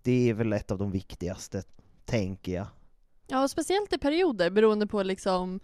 Det 0.04 0.30
är 0.30 0.34
väl 0.34 0.52
ett 0.52 0.70
av 0.70 0.78
de 0.78 0.90
viktigaste, 0.90 1.62
tänker 2.04 2.52
jag. 2.54 2.66
Ja, 3.26 3.42
och 3.42 3.50
speciellt 3.50 3.92
i 3.92 3.98
perioder 3.98 4.50
beroende 4.50 4.86
på 4.86 5.02
liksom 5.02 5.60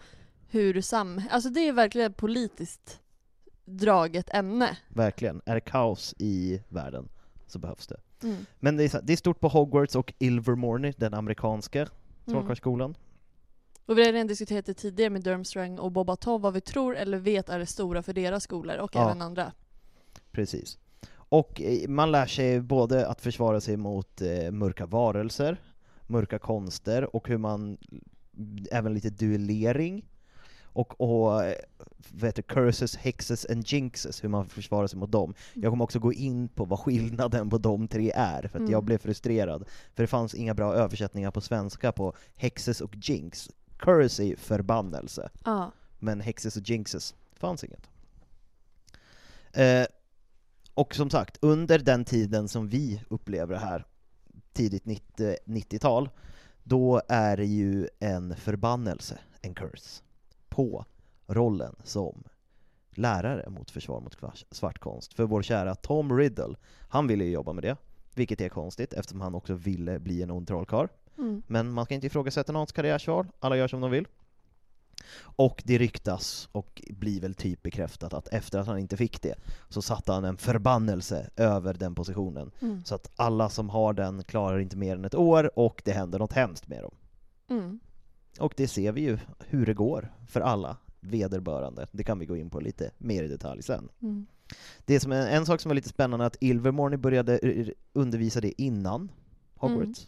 hur 0.48 0.80
sam... 0.80 1.22
Alltså 1.30 1.48
det 1.50 1.60
är 1.68 1.72
verkligen 1.72 2.10
ett 2.10 2.16
politiskt 2.16 3.00
draget 3.64 4.34
ämne. 4.34 4.78
Verkligen. 4.88 5.42
Är 5.46 5.54
det 5.54 5.60
kaos 5.60 6.14
i 6.18 6.62
världen 6.68 7.08
så 7.46 7.58
behövs 7.58 7.86
det. 7.86 8.00
Mm. 8.22 8.46
Men 8.60 8.76
det 8.76 8.94
är, 8.94 9.00
det 9.02 9.12
är 9.12 9.16
stort 9.16 9.40
på 9.40 9.48
Hogwarts 9.48 9.96
och 9.96 10.12
Ilvermorny, 10.18 10.92
den 10.96 11.14
amerikanska 11.14 11.78
Mm. 11.80 11.90
trollkarlsskolan. 12.26 12.94
Och 13.86 13.98
vi 13.98 14.04
har 14.04 14.12
redan 14.12 14.26
diskuterat 14.26 14.66
det 14.66 14.74
tidigare 14.74 15.10
med 15.10 15.22
Durmstrang 15.22 15.78
och 15.78 15.92
Bobatov, 15.92 16.40
vad 16.40 16.52
vi 16.54 16.60
tror 16.60 16.96
eller 16.96 17.18
vet 17.18 17.48
är 17.48 17.58
det 17.58 17.66
stora 17.66 18.02
för 18.02 18.12
deras 18.12 18.42
skolor 18.44 18.76
och 18.76 18.90
Ja. 18.94 19.04
även 19.04 19.22
andra. 19.22 19.52
Precis. 20.30 20.78
Och 21.30 21.60
eh, 21.60 21.88
man 21.88 22.12
lär 22.12 22.26
sig 22.26 22.60
både 22.60 23.06
att 23.08 23.20
försvara 23.20 23.60
sig 23.60 23.76
mot 23.76 24.20
eh, 24.22 24.50
mörka 24.50 24.86
varelser, 24.86 25.56
mörka 26.06 26.38
konster 26.38 27.16
och 27.16 27.28
hur 27.28 27.38
man, 27.38 27.78
även 28.70 28.94
lite 28.94 29.10
duellering, 29.10 30.06
och, 30.72 31.00
och 31.00 31.44
eh, 31.44 31.54
heter, 32.22 32.32
det, 32.36 32.42
curses, 32.42 32.96
hexes 32.96 33.46
and 33.50 33.64
jinxes, 33.66 34.24
hur 34.24 34.28
man 34.28 34.48
försvarar 34.48 34.86
sig 34.86 34.98
mot 34.98 35.12
dem. 35.12 35.34
Jag 35.54 35.72
kommer 35.72 35.84
också 35.84 35.98
gå 35.98 36.12
in 36.12 36.48
på 36.48 36.64
vad 36.64 36.78
skillnaden 36.80 37.50
på 37.50 37.58
de 37.58 37.88
tre 37.88 38.12
är, 38.14 38.48
för 38.48 38.58
Mm. 38.58 38.70
jag 38.70 38.84
blev 38.84 38.98
frustrerad. 38.98 39.64
För 39.94 40.02
det 40.02 40.06
fanns 40.06 40.34
inga 40.34 40.54
bra 40.54 40.74
översättningar 40.74 41.30
på 41.30 41.40
svenska 41.40 41.92
på 41.92 42.14
hexes 42.36 42.80
och 42.80 42.96
jinx. 42.96 43.50
Curse 43.78 44.24
är 44.24 44.36
förbannelse, 44.36 45.30
Ja. 45.44 45.72
men 45.98 46.20
hexes 46.20 46.56
och 46.56 46.68
jinxes 46.68 47.14
fanns 47.36 47.64
inget. 47.64 47.88
Eh, 49.52 49.86
och 50.80 50.94
som 50.94 51.10
sagt, 51.10 51.38
under 51.40 51.78
den 51.78 52.04
tiden 52.04 52.48
som 52.48 52.68
vi 52.68 53.02
upplever 53.08 53.54
det 53.54 53.60
här, 53.60 53.84
tidigt 54.52 54.86
90 54.86 55.36
90-tal, 55.44 56.08
då 56.62 57.02
är 57.08 57.36
det 57.36 57.44
ju 57.44 57.88
en 57.98 58.36
förbannelse, 58.36 59.18
en 59.42 59.54
curse, 59.54 60.02
på 60.48 60.84
rollen 61.26 61.76
som 61.84 62.24
lärare 62.90 63.50
mot 63.50 63.70
försvar 63.70 64.00
mot 64.00 64.16
svartkonst. 64.50 65.14
För 65.14 65.24
vår 65.24 65.42
kära 65.42 65.74
Tom 65.74 66.18
Riddle, 66.18 66.54
han 66.88 67.06
ville 67.06 67.24
ju 67.24 67.30
jobba 67.30 67.52
med 67.52 67.64
det, 67.64 67.76
vilket 68.14 68.40
är 68.40 68.48
konstigt 68.48 68.92
eftersom 68.92 69.20
han 69.20 69.34
också 69.34 69.54
ville 69.54 69.98
bli 69.98 70.22
en 70.22 70.30
ond 70.30 70.48
trollkarl. 70.48 70.88
Mm. 71.18 71.42
Men 71.46 71.72
man 71.72 71.84
ska 71.84 71.94
inte 71.94 72.06
ifrågasätta 72.06 72.52
någons 72.52 72.72
karriärsval, 72.72 73.26
alla 73.40 73.56
gör 73.56 73.68
som 73.68 73.80
de 73.80 73.90
vill. 73.90 74.06
Och 75.20 75.62
det 75.66 75.78
ryktas, 75.78 76.48
och 76.52 76.82
blir 76.90 77.20
väl 77.20 77.34
typ 77.34 77.62
bekräftat, 77.62 78.14
att 78.14 78.28
efter 78.28 78.58
att 78.58 78.66
han 78.66 78.78
inte 78.78 78.96
fick 78.96 79.22
det, 79.22 79.34
så 79.68 79.82
satte 79.82 80.12
han 80.12 80.24
en 80.24 80.36
förbannelse 80.36 81.30
över 81.36 81.74
den 81.74 81.94
positionen. 81.94 82.50
Mm. 82.60 82.84
Så 82.84 82.94
att 82.94 83.10
alla 83.16 83.48
som 83.48 83.70
har 83.70 83.92
den 83.92 84.24
klarar 84.24 84.58
inte 84.58 84.76
mer 84.76 84.96
än 84.96 85.04
ett 85.04 85.14
år, 85.14 85.58
och 85.58 85.82
det 85.84 85.92
händer 85.92 86.18
något 86.18 86.32
hemskt 86.32 86.68
med 86.68 86.82
dem. 86.82 86.94
Mm. 87.48 87.80
Och 88.38 88.54
det 88.56 88.68
ser 88.68 88.92
vi 88.92 89.00
ju 89.00 89.18
hur 89.38 89.66
det 89.66 89.74
går 89.74 90.12
för 90.28 90.40
alla 90.40 90.76
vederbörande. 91.00 91.86
Det 91.92 92.04
kan 92.04 92.18
vi 92.18 92.26
gå 92.26 92.36
in 92.36 92.50
på 92.50 92.60
lite 92.60 92.90
mer 92.98 93.22
i 93.22 93.28
detalj 93.28 93.62
sen. 93.62 93.88
Mm. 94.02 94.26
Det 94.84 95.00
som 95.00 95.12
är, 95.12 95.28
en 95.28 95.46
sak 95.46 95.60
som 95.60 95.68
var 95.68 95.74
lite 95.74 95.88
spännande 95.88 96.24
är 96.24 96.26
att 96.26 96.36
Ilvermorny 96.40 96.96
började 96.96 97.40
undervisa 97.92 98.40
det 98.40 98.62
innan 98.62 99.12
Hogwarts. 99.54 100.06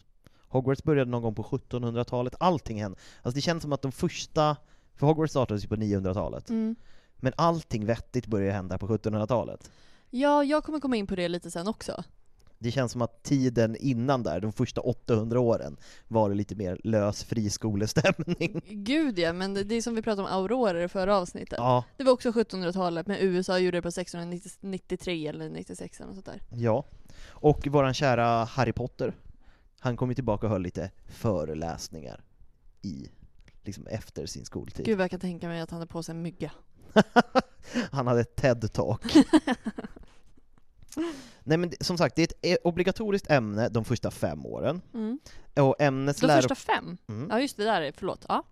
Hogwarts 0.48 0.82
började 0.82 1.10
någon 1.10 1.22
gång 1.22 1.34
på 1.34 1.42
1700-talet, 1.42 2.34
allting 2.40 2.82
hände. 2.82 2.98
Alltså 3.22 3.34
det 3.34 3.40
känns 3.40 3.62
som 3.62 3.72
att 3.72 3.82
de 3.82 3.92
första, 3.92 4.56
för 4.96 5.06
Hogwarts 5.06 5.30
startades 5.30 5.64
ju 5.64 5.68
på 5.68 5.76
900-talet, 5.76 6.50
Mm. 6.50 6.76
men 7.16 7.32
allting 7.36 7.86
vettigt 7.86 8.26
började 8.26 8.52
hända 8.52 8.78
på 8.78 8.86
1700-talet. 8.88 9.70
Ja, 10.10 10.44
jag 10.44 10.64
kommer 10.64 10.80
komma 10.80 10.96
in 10.96 11.06
på 11.06 11.14
det 11.16 11.28
lite 11.28 11.50
sen 11.50 11.68
också. 11.68 12.04
Det 12.58 12.70
känns 12.70 12.92
som 12.92 13.02
att 13.02 13.22
tiden 13.22 13.76
innan 13.80 14.22
där, 14.22 14.40
de 14.40 14.52
första 14.52 14.80
800 14.80 15.40
åren, 15.40 15.76
var 16.08 16.28
det 16.28 16.34
lite 16.34 16.54
mer 16.54 16.80
lös 16.84 17.24
friskolestämning. 17.24 18.60
Gud 18.68 19.18
ja, 19.18 19.32
men 19.32 19.54
det 19.54 19.64
det 19.64 19.74
är 19.74 19.82
som 19.82 19.94
vi 19.94 20.02
pratade 20.02 20.28
om 20.28 20.34
auroror 20.42 20.80
i 20.82 20.88
förra 20.88 21.16
avsnittet. 21.16 21.58
Ja, 21.58 21.84
Det 21.96 22.04
var 22.04 22.12
också 22.12 22.30
1700-talet, 22.30 23.06
men 23.06 23.16
USA 23.20 23.58
gjorde 23.58 23.78
det 23.78 23.82
på 23.82 23.88
1693 23.88 25.26
eller 25.28 25.48
96 25.50 26.00
eller 26.00 26.12
sånt 26.12 26.26
där. 26.26 26.40
ja. 26.50 26.84
Och 27.28 27.66
våran 27.66 27.94
kära 27.94 28.44
Harry 28.44 28.72
Potter, 28.72 29.14
han 29.80 29.96
kom 29.96 30.08
ju 30.08 30.14
tillbaka 30.14 30.46
och 30.46 30.52
höll 30.52 30.62
lite 30.62 30.90
föreläsningar 31.06 32.20
i, 32.82 33.08
liksom 33.66 33.86
efter 33.86 34.26
sin 34.26 34.44
skoltid. 34.44 34.86
Gud 34.86 34.98
vad 34.98 35.04
jag 35.04 35.10
kan 35.10 35.20
tänka 35.20 35.48
mig 35.48 35.60
att 35.60 35.70
han 35.70 35.82
är 35.82 35.86
på 35.86 36.02
sig 36.02 36.12
en 36.12 36.22
mygga. 36.22 36.52
Han 37.90 38.06
hade 38.06 38.20
ett 38.20 38.36
TED-talk. 38.36 39.24
Nej 41.44 41.58
men 41.58 41.72
som 41.80 41.98
sagt, 41.98 42.16
det 42.16 42.22
är 42.22 42.24
ett 42.24 42.38
eh, 42.42 42.68
obligatoriskt 42.68 43.30
ämne 43.30 43.68
de 43.68 43.84
första 43.84 44.10
fem 44.10 44.46
åren. 44.46 44.82
Mm. 44.94 45.18
Och 45.56 45.80
ämnets 45.80 46.20
De 46.20 46.28
första 46.28 46.54
fem? 46.54 46.96
Mm. 47.08 47.28
Ja 47.30 47.40
just 47.40 47.56
det, 47.56 47.64
där 47.64 47.82
är, 47.82 47.92
förlåt. 47.96 48.24
Ja. 48.28 48.44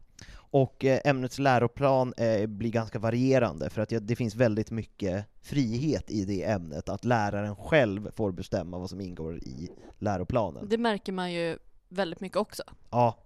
Och 0.52 0.84
eh, 0.84 1.00
ämnets 1.04 1.38
läroplan 1.38 2.14
eh, 2.16 2.46
blir 2.46 2.70
ganska 2.70 2.98
varierande, 2.98 3.70
för 3.70 3.82
att 3.82 3.92
det 4.00 4.16
finns 4.16 4.34
väldigt 4.34 4.70
mycket 4.70 5.26
frihet 5.42 6.10
i 6.10 6.24
det 6.24 6.44
ämnet, 6.44 6.88
att 6.88 7.04
läraren 7.04 7.56
själv 7.56 8.10
får 8.10 8.32
bestämma 8.32 8.78
vad 8.78 8.90
som 8.90 9.00
ingår 9.00 9.38
i 9.38 9.70
läroplanen. 9.98 10.68
Det 10.68 10.78
märker 10.78 11.12
man 11.12 11.32
ju 11.32 11.58
väldigt 11.88 12.20
mycket 12.20 12.36
också. 12.36 12.62
Ja. 12.90 13.18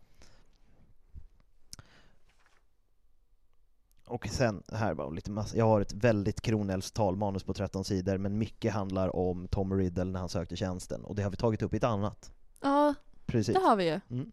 Och 4.07 4.29
sen, 4.29 4.63
här 4.73 4.95
var 4.95 5.11
lite 5.11 5.31
massa, 5.31 5.57
jag 5.57 5.65
har 5.65 5.81
ett 5.81 5.93
väldigt 5.93 6.41
kronälvstal 6.41 7.17
manus 7.17 7.45
på 7.45 7.55
13 7.55 7.85
sidor, 7.85 8.19
men 8.19 8.39
mycket 8.39 8.73
handlar 8.73 9.17
om 9.17 9.49
Tom 9.49 9.77
Riddle 9.77 10.05
när 10.05 10.21
han 10.21 10.29
sökte 10.29 10.57
tjänsten, 10.57 11.05
och 11.05 11.15
det 11.15 11.23
har 11.23 11.31
vi 11.31 11.37
tagit 11.37 11.63
upp 11.63 11.75
i 11.75 11.77
ett 11.77 11.85
annat. 11.85 12.33
Ja, 12.61 12.95
Precis. 13.27 13.55
det 13.55 13.61
har 13.61 13.77
vi 13.77 13.85
ju. 13.85 14.01
Mm. 14.11 14.33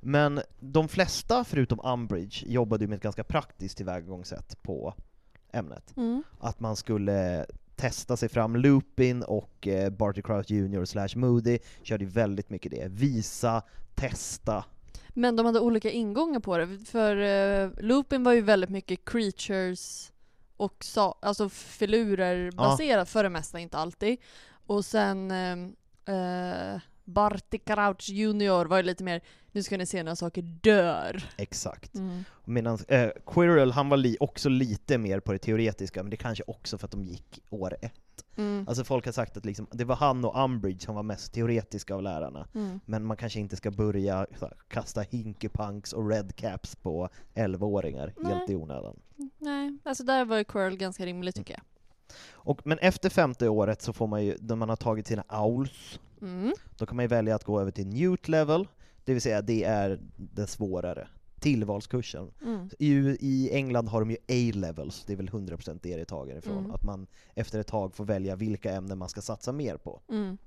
Men 0.00 0.40
de 0.60 0.88
flesta, 0.88 1.44
förutom 1.44 1.80
Umbridge, 1.84 2.46
jobbade 2.46 2.84
ju 2.84 2.88
med 2.88 2.96
ett 2.96 3.02
ganska 3.02 3.24
praktiskt 3.24 3.76
tillvägagångssätt 3.76 4.62
på 4.62 4.94
ämnet. 5.52 5.96
Mm. 5.96 6.22
Att 6.38 6.60
man 6.60 6.76
skulle 6.76 7.46
testa 7.76 8.16
sig 8.16 8.28
fram. 8.28 8.56
Lupin 8.56 9.22
och 9.22 9.68
eh, 9.68 9.90
Barty 9.90 10.22
Crouch 10.22 10.50
Jr 10.50 10.84
slash 10.84 11.08
Moody 11.16 11.58
körde 11.82 12.04
ju 12.04 12.10
väldigt 12.10 12.50
mycket 12.50 12.72
det. 12.72 12.88
Visa, 12.90 13.62
testa. 13.94 14.64
Men 15.08 15.36
de 15.36 15.46
hade 15.46 15.60
olika 15.60 15.90
ingångar 15.90 16.40
på 16.40 16.58
det, 16.58 16.78
för 16.86 17.16
uh, 17.16 17.70
Lupin 17.80 18.24
var 18.24 18.32
ju 18.32 18.40
väldigt 18.40 18.70
mycket 18.70 19.04
creatures 19.04 20.12
och 20.56 20.84
sa, 20.84 21.18
alltså 21.22 21.48
filurer 21.48 22.50
baserat 22.50 23.08
för 23.08 23.22
det 23.22 23.30
mesta, 23.30 23.58
inte 23.58 23.78
alltid. 23.78 24.18
Och 24.66 24.84
sen 24.84 25.30
uh, 26.08 26.80
Barty 27.04 27.58
Crouch 27.58 28.10
Jr 28.10 28.64
var 28.64 28.76
ju 28.76 28.82
lite 28.82 29.04
mer, 29.04 29.20
nu 29.52 29.62
ska 29.62 29.76
ni 29.76 29.86
se 29.86 30.02
när 30.02 30.14
saker 30.14 30.42
dör. 30.42 31.24
Exakt. 31.36 31.94
Mm. 31.94 32.24
Medan 32.44 32.78
eh, 32.88 33.10
Quirrell, 33.26 33.72
han 33.72 33.88
var 33.88 33.96
li 33.96 34.16
också 34.20 34.48
lite 34.48 34.98
mer 34.98 35.20
på 35.20 35.32
det 35.32 35.38
teoretiska, 35.38 36.02
men 36.02 36.10
det 36.10 36.16
kanske 36.16 36.44
också 36.46 36.78
för 36.78 36.86
att 36.86 36.90
de 36.90 37.04
gick 37.04 37.40
år 37.50 37.76
ett. 37.80 38.24
Mm. 38.36 38.68
Alltså 38.68 38.84
folk 38.84 39.04
har 39.04 39.12
sagt 39.12 39.36
att 39.36 39.44
liksom, 39.44 39.66
det 39.70 39.84
var 39.84 39.96
han 39.96 40.24
och 40.24 40.44
Umbridge 40.44 40.80
som 40.80 40.94
var 40.94 41.02
mest 41.02 41.32
teoretiska 41.32 41.94
av 41.94 42.02
lärarna. 42.02 42.48
Mm. 42.54 42.80
Men 42.86 43.04
man 43.04 43.16
kanske 43.16 43.40
inte 43.40 43.56
ska 43.56 43.70
börja 43.70 44.26
så 44.38 44.44
här, 44.44 44.54
kasta 44.68 45.00
hinkepunks 45.00 45.92
och 45.92 46.10
redcaps 46.10 46.76
på 46.76 47.08
11-åringar 47.34 48.14
Nej. 48.16 48.32
helt 48.32 48.50
i 48.50 48.54
onödan. 48.54 48.96
Nej, 49.38 49.78
alltså 49.84 50.04
där 50.04 50.24
var 50.24 50.36
ju 50.36 50.44
Quirrell 50.44 50.76
ganska 50.76 51.06
rimlig 51.06 51.34
tycker 51.34 51.54
jag. 51.54 51.62
Och, 52.32 52.66
men 52.66 52.78
efter 52.78 53.10
femte 53.10 53.48
året 53.48 53.82
så 53.82 53.92
får 53.92 54.06
man 54.06 54.24
ju, 54.24 54.36
när 54.40 54.56
man 54.56 54.68
har 54.68 54.76
tagit 54.76 55.06
sina 55.06 55.24
owls, 55.28 56.00
Mm. 56.24 56.52
då 56.78 56.86
kan 56.86 56.96
man 56.96 57.08
välja 57.08 57.34
att 57.34 57.44
gå 57.44 57.60
över 57.60 57.70
till 57.70 57.86
newt 57.86 58.28
level, 58.28 58.68
det 59.04 59.12
vill 59.12 59.22
säga 59.22 59.42
det 59.42 59.64
är 59.64 60.00
den 60.16 60.46
svårare 60.46 61.08
tillvalskursen. 61.40 62.30
Mm. 62.42 62.68
I, 62.78 62.88
I 63.20 63.50
England 63.52 63.88
har 63.88 64.00
de 64.00 64.10
ju 64.10 64.16
A-levels, 64.16 65.04
det 65.06 65.12
är 65.12 65.16
väl 65.16 65.28
100% 65.28 65.78
det 65.82 65.96
det 65.96 66.04
tager 66.04 66.36
ifrån, 66.36 66.58
Mm. 66.58 66.70
att 66.70 66.82
man 66.84 67.06
efter 67.34 67.60
ett 67.60 67.66
tag 67.66 67.94
får 67.94 68.04
välja 68.04 68.36
vilka 68.36 68.72
ämnen 68.72 68.98
man 68.98 69.08
ska 69.08 69.22
satsa 69.22 69.52
mer 69.52 69.76
på. 69.76 70.00
Mm. 70.10 70.38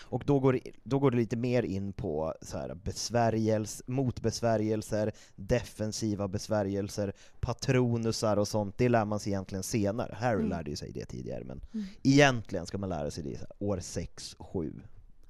Och 0.00 0.22
då 0.26 0.40
går, 0.40 0.60
då 0.84 0.98
går 0.98 1.10
det 1.10 1.16
lite 1.16 1.36
mer 1.36 1.62
in 1.62 1.92
på 1.92 2.34
så 2.42 2.58
här 2.58 2.74
besvärjels, 2.74 3.82
motbesvärjelser, 3.86 5.12
defensiva 5.36 6.28
besvärjelser, 6.28 7.12
patronusar 7.40 8.36
och 8.36 8.48
sånt, 8.48 8.78
det 8.78 8.88
lär 8.88 9.04
man 9.04 9.20
sig 9.20 9.32
egentligen 9.32 9.62
senare. 9.62 10.14
Harry 10.20 10.36
Mm. 10.38 10.48
lärde 10.50 10.70
ju 10.70 10.76
sig 10.76 10.92
det 10.92 11.04
tidigare, 11.04 11.44
men 11.44 11.60
Mm. 11.74 11.86
egentligen 12.02 12.66
ska 12.66 12.78
man 12.78 12.88
lära 12.88 13.10
sig 13.10 13.24
det 13.24 13.46
år 13.58 13.76
6-7. 13.80 14.80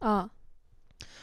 Ja. 0.00 0.28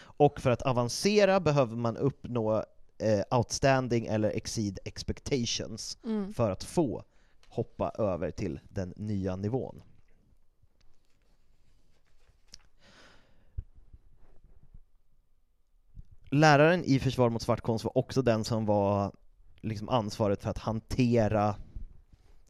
Och 0.02 0.40
för 0.42 0.50
att 0.50 0.62
avancera 0.62 1.40
behöver 1.40 1.76
man 1.76 1.98
uppnå 1.98 2.64
eh, 3.02 3.38
outstanding 3.38 4.06
eller 4.06 4.30
exceed 4.30 4.80
expectations 4.86 5.98
Mm. 6.06 6.34
för 6.34 6.52
att 6.52 6.64
få 6.64 7.04
hoppa 7.48 7.90
över 7.98 8.32
till 8.32 8.60
den 8.70 8.94
nya 8.98 9.36
nivån. 9.36 9.82
Läraren 16.30 16.84
i 16.84 17.00
Försvar 17.00 17.30
mot 17.30 17.42
svartkonst 17.42 17.86
var 17.86 17.98
också 17.98 18.22
den 18.22 18.44
som 18.44 18.66
var 18.66 19.12
liksom 19.62 19.90
ansvaret 19.90 20.42
för 20.44 20.50
att 20.50 20.58
hantera 20.58 21.56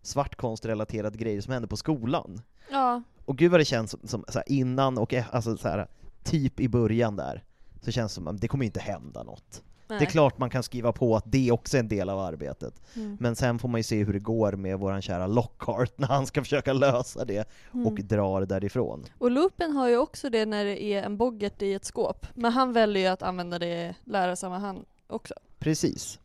svartkonstrelaterade 0.02 1.18
grejer 1.18 1.42
som 1.42 1.54
hände 1.54 1.68
på 1.68 1.78
skolan. 1.78 2.42
ja. 2.72 3.04
Och 3.26 3.38
gud 3.38 3.52
vad 3.52 3.60
det 3.60 3.66
känns 3.66 3.92
som, 3.92 4.00
som 4.04 4.26
så 4.28 4.40
här, 4.40 4.44
innan 4.52 4.98
och 4.98 5.14
e- 5.14 5.26
alltså 5.32 5.58
så 5.58 5.68
här, 5.68 5.88
typ 6.24 6.60
i 6.60 6.70
början 6.70 7.16
där, 7.16 7.44
så 7.82 7.92
känns 7.92 8.12
det 8.12 8.16
som 8.16 8.28
att 8.28 8.42
det 8.42 8.48
kommer 8.48 8.66
inte 8.66 8.80
hända 8.80 9.24
något. 9.24 9.64
Nej. 9.90 10.00
Det 10.00 10.06
är 10.06 10.10
klart 10.10 10.38
man 10.38 10.50
kan 10.50 10.64
skriva 10.64 10.92
på 10.92 11.16
att 11.16 11.24
det 11.28 11.52
också 11.52 11.78
är 11.78 11.80
en 11.80 11.88
del 11.88 12.10
av 12.10 12.20
arbetet, 12.20 12.82
Mm. 12.96 13.18
men 13.20 13.36
sen 13.36 13.60
får 13.60 13.68
man 13.70 13.80
ju 13.80 13.84
se 13.84 14.04
hur 14.04 14.14
det 14.14 14.20
går 14.20 14.52
med 14.52 14.80
våran 14.80 15.02
kära 15.02 15.28
Lockhart 15.28 15.98
när 15.98 16.08
han 16.08 16.26
ska 16.26 16.42
försöka 16.42 16.74
lösa 16.74 17.26
det 17.26 17.50
och 17.72 17.76
Mm. 17.92 18.08
drar 18.08 18.42
därifrån. 18.46 19.06
Och 19.18 19.32
Lupin 19.32 19.72
har 19.72 19.88
ju 19.90 19.98
också 19.98 20.30
det 20.30 20.46
när 20.46 20.66
det 20.66 20.84
är 20.84 21.04
en 21.04 21.18
boggart 21.18 21.62
i 21.62 21.74
ett 21.74 21.86
skåp. 21.86 22.26
Men 22.34 22.52
han 22.52 22.74
väljer 22.74 23.04
ju 23.04 23.10
att 23.10 23.22
använda 23.24 23.60
det 23.60 23.96
lärarsammanhang 24.06 24.86
också. 25.08 25.34
Precis. 25.60 26.20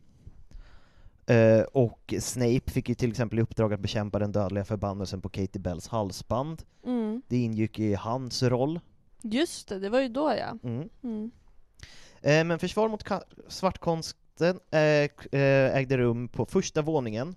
Eh, 1.27 1.61
och 1.61 2.13
Snape 2.19 2.71
fick 2.71 2.89
ju 2.89 2.95
till 2.95 3.09
exempel 3.09 3.39
i 3.39 3.41
uppdrag 3.41 3.73
att 3.73 3.79
bekämpa 3.79 4.19
den 4.19 4.31
dödliga 4.31 4.65
förbannelsen 4.65 5.21
på 5.21 5.29
Katie 5.29 5.61
Bells 5.61 5.87
halsband. 5.87 6.63
Mm. 6.85 7.21
Det 7.27 7.37
ingick 7.37 7.79
i 7.79 7.93
hans 7.93 8.43
roll. 8.43 8.79
Just 9.21 9.67
det, 9.67 9.79
det 9.79 9.89
var 9.89 9.99
ju 10.01 10.09
då 10.09 10.33
ja. 10.39 10.57
Mm. 10.69 10.89
Mm. 11.03 11.31
Eh, 12.25 12.43
men 12.43 12.59
försvar 12.59 12.89
mot 12.89 13.03
svartkonsten 13.47 14.59
eh, 14.71 14.79
eh, 14.79 15.75
ägde 15.75 15.97
rum 15.97 16.27
på 16.27 16.45
första 16.45 16.81
våningen. 16.81 17.35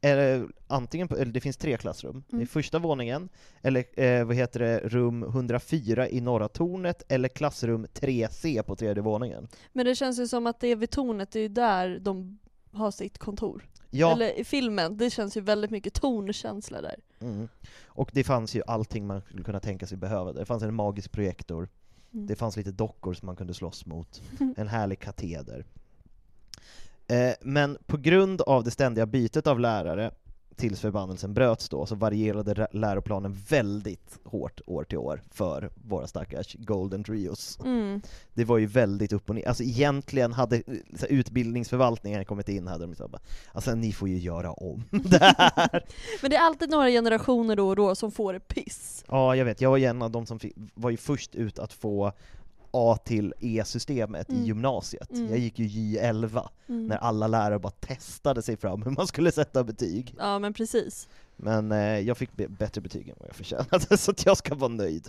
Eller, 0.00 0.48
antingen 0.66 1.08
på, 1.08 1.16
eller 1.16 1.32
det 1.32 1.40
finns 1.40 1.56
tre 1.56 1.76
klassrum. 1.76 2.24
Mm. 2.32 2.46
första 2.46 2.78
våningen, 2.78 3.28
eller 3.62 4.00
eh, 4.00 4.24
vad 4.24 4.36
heter 4.36 4.60
det, 4.60 4.78
rum 4.78 5.22
104 5.22 6.08
i 6.08 6.20
norra 6.20 6.48
tornet, 6.48 7.02
eller 7.08 7.28
klassrum 7.28 7.86
3C 7.86 8.62
på 8.62 8.76
tredje 8.76 9.02
våningen. 9.02 9.48
Men 9.72 9.86
det 9.86 9.94
känns 9.94 10.18
ju 10.18 10.28
som 10.28 10.46
att 10.46 10.60
det 10.60 10.68
är 10.68 10.76
vid 10.76 10.90
tornet, 10.90 11.30
det 11.30 11.38
är 11.38 11.42
ju 11.42 11.48
där 11.48 11.98
de 11.98 12.38
har 12.72 12.90
sitt 12.90 13.18
kontor. 13.18 13.68
Ja, 13.90 14.12
Eller 14.12 14.40
i 14.40 14.44
filmen, 14.44 14.96
det 14.96 15.10
känns 15.10 15.36
ju 15.36 15.40
väldigt 15.40 15.70
mycket 15.70 15.94
tornkänsla 15.94 16.80
där. 16.80 16.96
mm. 17.20 17.48
och 17.86 18.10
det 18.12 18.24
fanns 18.24 18.54
ju 18.54 18.62
allting 18.66 19.06
man 19.06 19.20
skulle 19.20 19.44
kunna 19.44 19.60
tänka 19.60 19.86
sig 19.86 19.98
behöva. 19.98 20.32
Det 20.32 20.44
fanns 20.44 20.62
en 20.62 20.74
magisk 20.74 21.12
projektor, 21.12 21.68
Mm. 22.16 22.26
det 22.26 22.36
fanns 22.36 22.56
lite 22.56 22.72
dockor 22.72 23.14
som 23.14 23.26
man 23.26 23.36
kunde 23.36 23.54
slåss 23.54 23.86
mot, 23.86 24.22
en 24.56 24.68
härlig 24.68 25.00
kateder. 25.00 25.64
Eh, 27.06 27.34
men 27.40 27.78
på 27.86 27.96
grund 27.96 28.40
av 28.40 28.64
det 28.64 28.70
ständiga 28.70 29.06
bytet 29.06 29.46
av 29.46 29.60
lärare 29.60 30.10
tills 30.56 30.80
förbannelsen 30.80 31.34
bröts 31.34 31.68
då, 31.68 31.86
så 31.86 31.94
varierade 31.94 32.66
läroplanen 32.72 33.36
väldigt 33.48 34.18
hårt 34.24 34.60
år 34.66 34.84
till 34.84 34.98
år 34.98 35.22
för 35.30 35.70
våra 35.74 36.06
stackars 36.06 36.56
Golden 36.58 37.04
Trios. 37.04 37.58
Mm. 37.64 38.00
Det 38.34 38.44
var 38.44 38.58
ju 38.58 38.66
väldigt 38.66 39.12
upp 39.12 39.28
och 39.28 39.34
ner. 39.34 39.48
Alltså 39.48 39.62
egentligen 39.62 40.32
hade 40.32 40.62
så 40.66 41.00
här, 41.00 41.08
utbildningsförvaltningen 41.08 42.24
kommit 42.24 42.48
in 42.48 42.66
hade 42.66 42.86
de 42.86 42.94
sagt 42.94 43.10
bara, 43.10 43.22
alltså 43.52 43.74
ni 43.74 43.92
får 43.92 44.08
ju 44.08 44.18
göra 44.18 44.52
om 44.52 44.84
det 44.90 45.34
här. 45.38 45.84
Men 46.22 46.30
det 46.30 46.36
är 46.36 46.40
alltid 46.40 46.70
några 46.70 46.88
generationer 46.88 47.56
då 47.56 47.68
och 47.68 47.76
då 47.76 47.94
som 47.94 48.10
får 48.12 48.38
piss. 48.38 49.04
Ja, 49.08 49.36
jag 49.36 49.44
vet. 49.44 49.60
Jag 49.60 49.70
var 49.70 49.76
ju 49.76 49.84
en 49.84 50.02
av 50.02 50.10
de 50.10 50.26
som 50.26 50.38
fick, 50.38 50.54
var 50.74 50.90
ju 50.90 50.96
först 50.96 51.34
ut 51.34 51.58
att 51.58 51.72
få 51.72 52.12
A 52.76 52.96
till 53.04 53.34
E-systemet 53.40 54.28
Mm. 54.28 54.42
i 54.42 54.46
gymnasiet. 54.46 55.10
Mm. 55.12 55.28
Jag 55.30 55.38
gick 55.38 55.58
ju 55.58 55.66
J11, 55.66 56.48
Mm. 56.68 56.86
när 56.86 56.96
alla 56.96 57.26
lärare 57.26 57.58
bara 57.58 57.70
testade 57.70 58.42
sig 58.42 58.56
fram 58.56 58.82
hur 58.82 58.90
man 58.90 59.06
skulle 59.06 59.32
sätta 59.32 59.64
betyg. 59.64 60.14
Ja 60.18 60.38
men 60.38 60.52
precis. 60.52 61.08
Men 61.36 61.72
eh, 61.72 61.78
jag 61.98 62.16
fick 62.18 62.30
bättre 62.36 62.80
betyg 62.80 63.08
än 63.08 63.14
vad 63.18 63.28
jag 63.28 63.36
förtjänade, 63.36 63.96
så 63.98 64.10
att 64.10 64.26
jag 64.26 64.36
ska 64.36 64.54
vara 64.54 64.72
nöjd. 64.72 65.08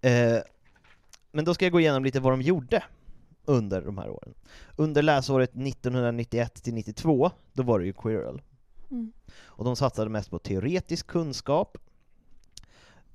Eh, 0.00 0.38
men 1.32 1.44
då 1.44 1.54
ska 1.54 1.64
jag 1.64 1.72
gå 1.72 1.80
igenom 1.80 2.04
lite 2.04 2.20
vad 2.20 2.32
de 2.32 2.42
gjorde 2.42 2.84
under 3.44 3.82
de 3.82 3.98
här 3.98 4.08
åren. 4.10 4.34
Under 4.76 5.02
läsåret 5.02 5.50
1991 5.50 6.62
till 6.62 6.74
92, 6.74 7.30
då 7.52 7.62
var 7.62 7.78
det 7.78 7.86
ju 7.86 7.92
Quirrell. 7.92 8.42
Mm. 8.90 9.12
Och 9.44 9.64
de 9.64 9.76
satsade 9.76 10.10
mest 10.10 10.30
på 10.30 10.38
teoretisk 10.38 11.06
kunskap, 11.06 11.78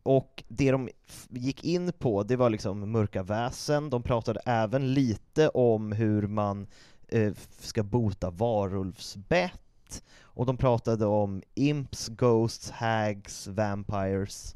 och 0.04 0.44
det 0.48 0.72
de 0.72 0.90
gick 1.30 1.64
in 1.64 1.92
på, 2.00 2.24
det 2.24 2.36
var 2.36 2.50
liksom 2.50 2.92
mörka 2.92 3.24
väsen, 3.24 3.90
de 3.90 4.04
pratade 4.04 4.40
även 4.46 4.94
lite 4.94 5.50
om 5.50 5.92
hur 5.92 6.28
man 6.28 6.68
eh, 7.08 7.34
ska 7.60 7.84
bota 7.84 8.30
varulvsbett, 8.30 10.04
och 10.22 10.46
de 10.46 10.58
pratade 10.58 11.06
om 11.06 11.42
imps, 11.56 12.08
ghosts, 12.08 12.72
hags, 12.72 13.48
vampires, 13.48 14.56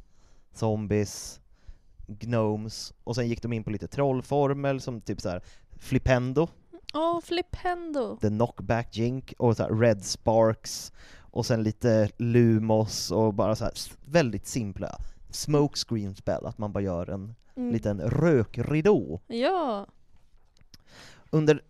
zombies, 0.54 1.42
gnomes, 2.08 2.94
och 3.04 3.16
sen 3.16 3.28
gick 3.28 3.42
de 3.42 3.54
in 3.54 3.64
på 3.64 3.70
lite 3.70 3.88
trollformel 3.88 4.82
som 4.82 5.02
typ 5.02 5.22
så 5.22 5.30
här 5.30 5.44
flipendo, 5.78 6.48
Åh, 6.94 7.22
Flipendo! 7.22 8.18
the 8.22 8.30
knockback 8.30 8.98
jink, 8.98 9.34
och 9.38 9.58
så 9.58 9.64
här 9.64 9.76
red 9.76 10.06
sparks, 10.06 10.92
och 11.32 11.46
sen 11.46 11.64
lite 11.64 12.10
lumos 12.18 13.12
och 13.12 13.34
bara 13.34 13.56
så 13.56 13.64
här 13.64 13.74
väldigt 14.06 14.48
simpla 14.48 14.98
smoke 15.36 15.76
screen 15.88 16.16
spel, 16.16 16.46
att 16.46 16.58
man 16.58 16.72
bara 16.72 16.84
gör 16.84 17.10
en 17.10 17.36
Mm. 17.58 17.72
liten 17.74 18.02
rökridå. 18.02 19.20
Ja. 19.28 19.86
Under 21.30 21.62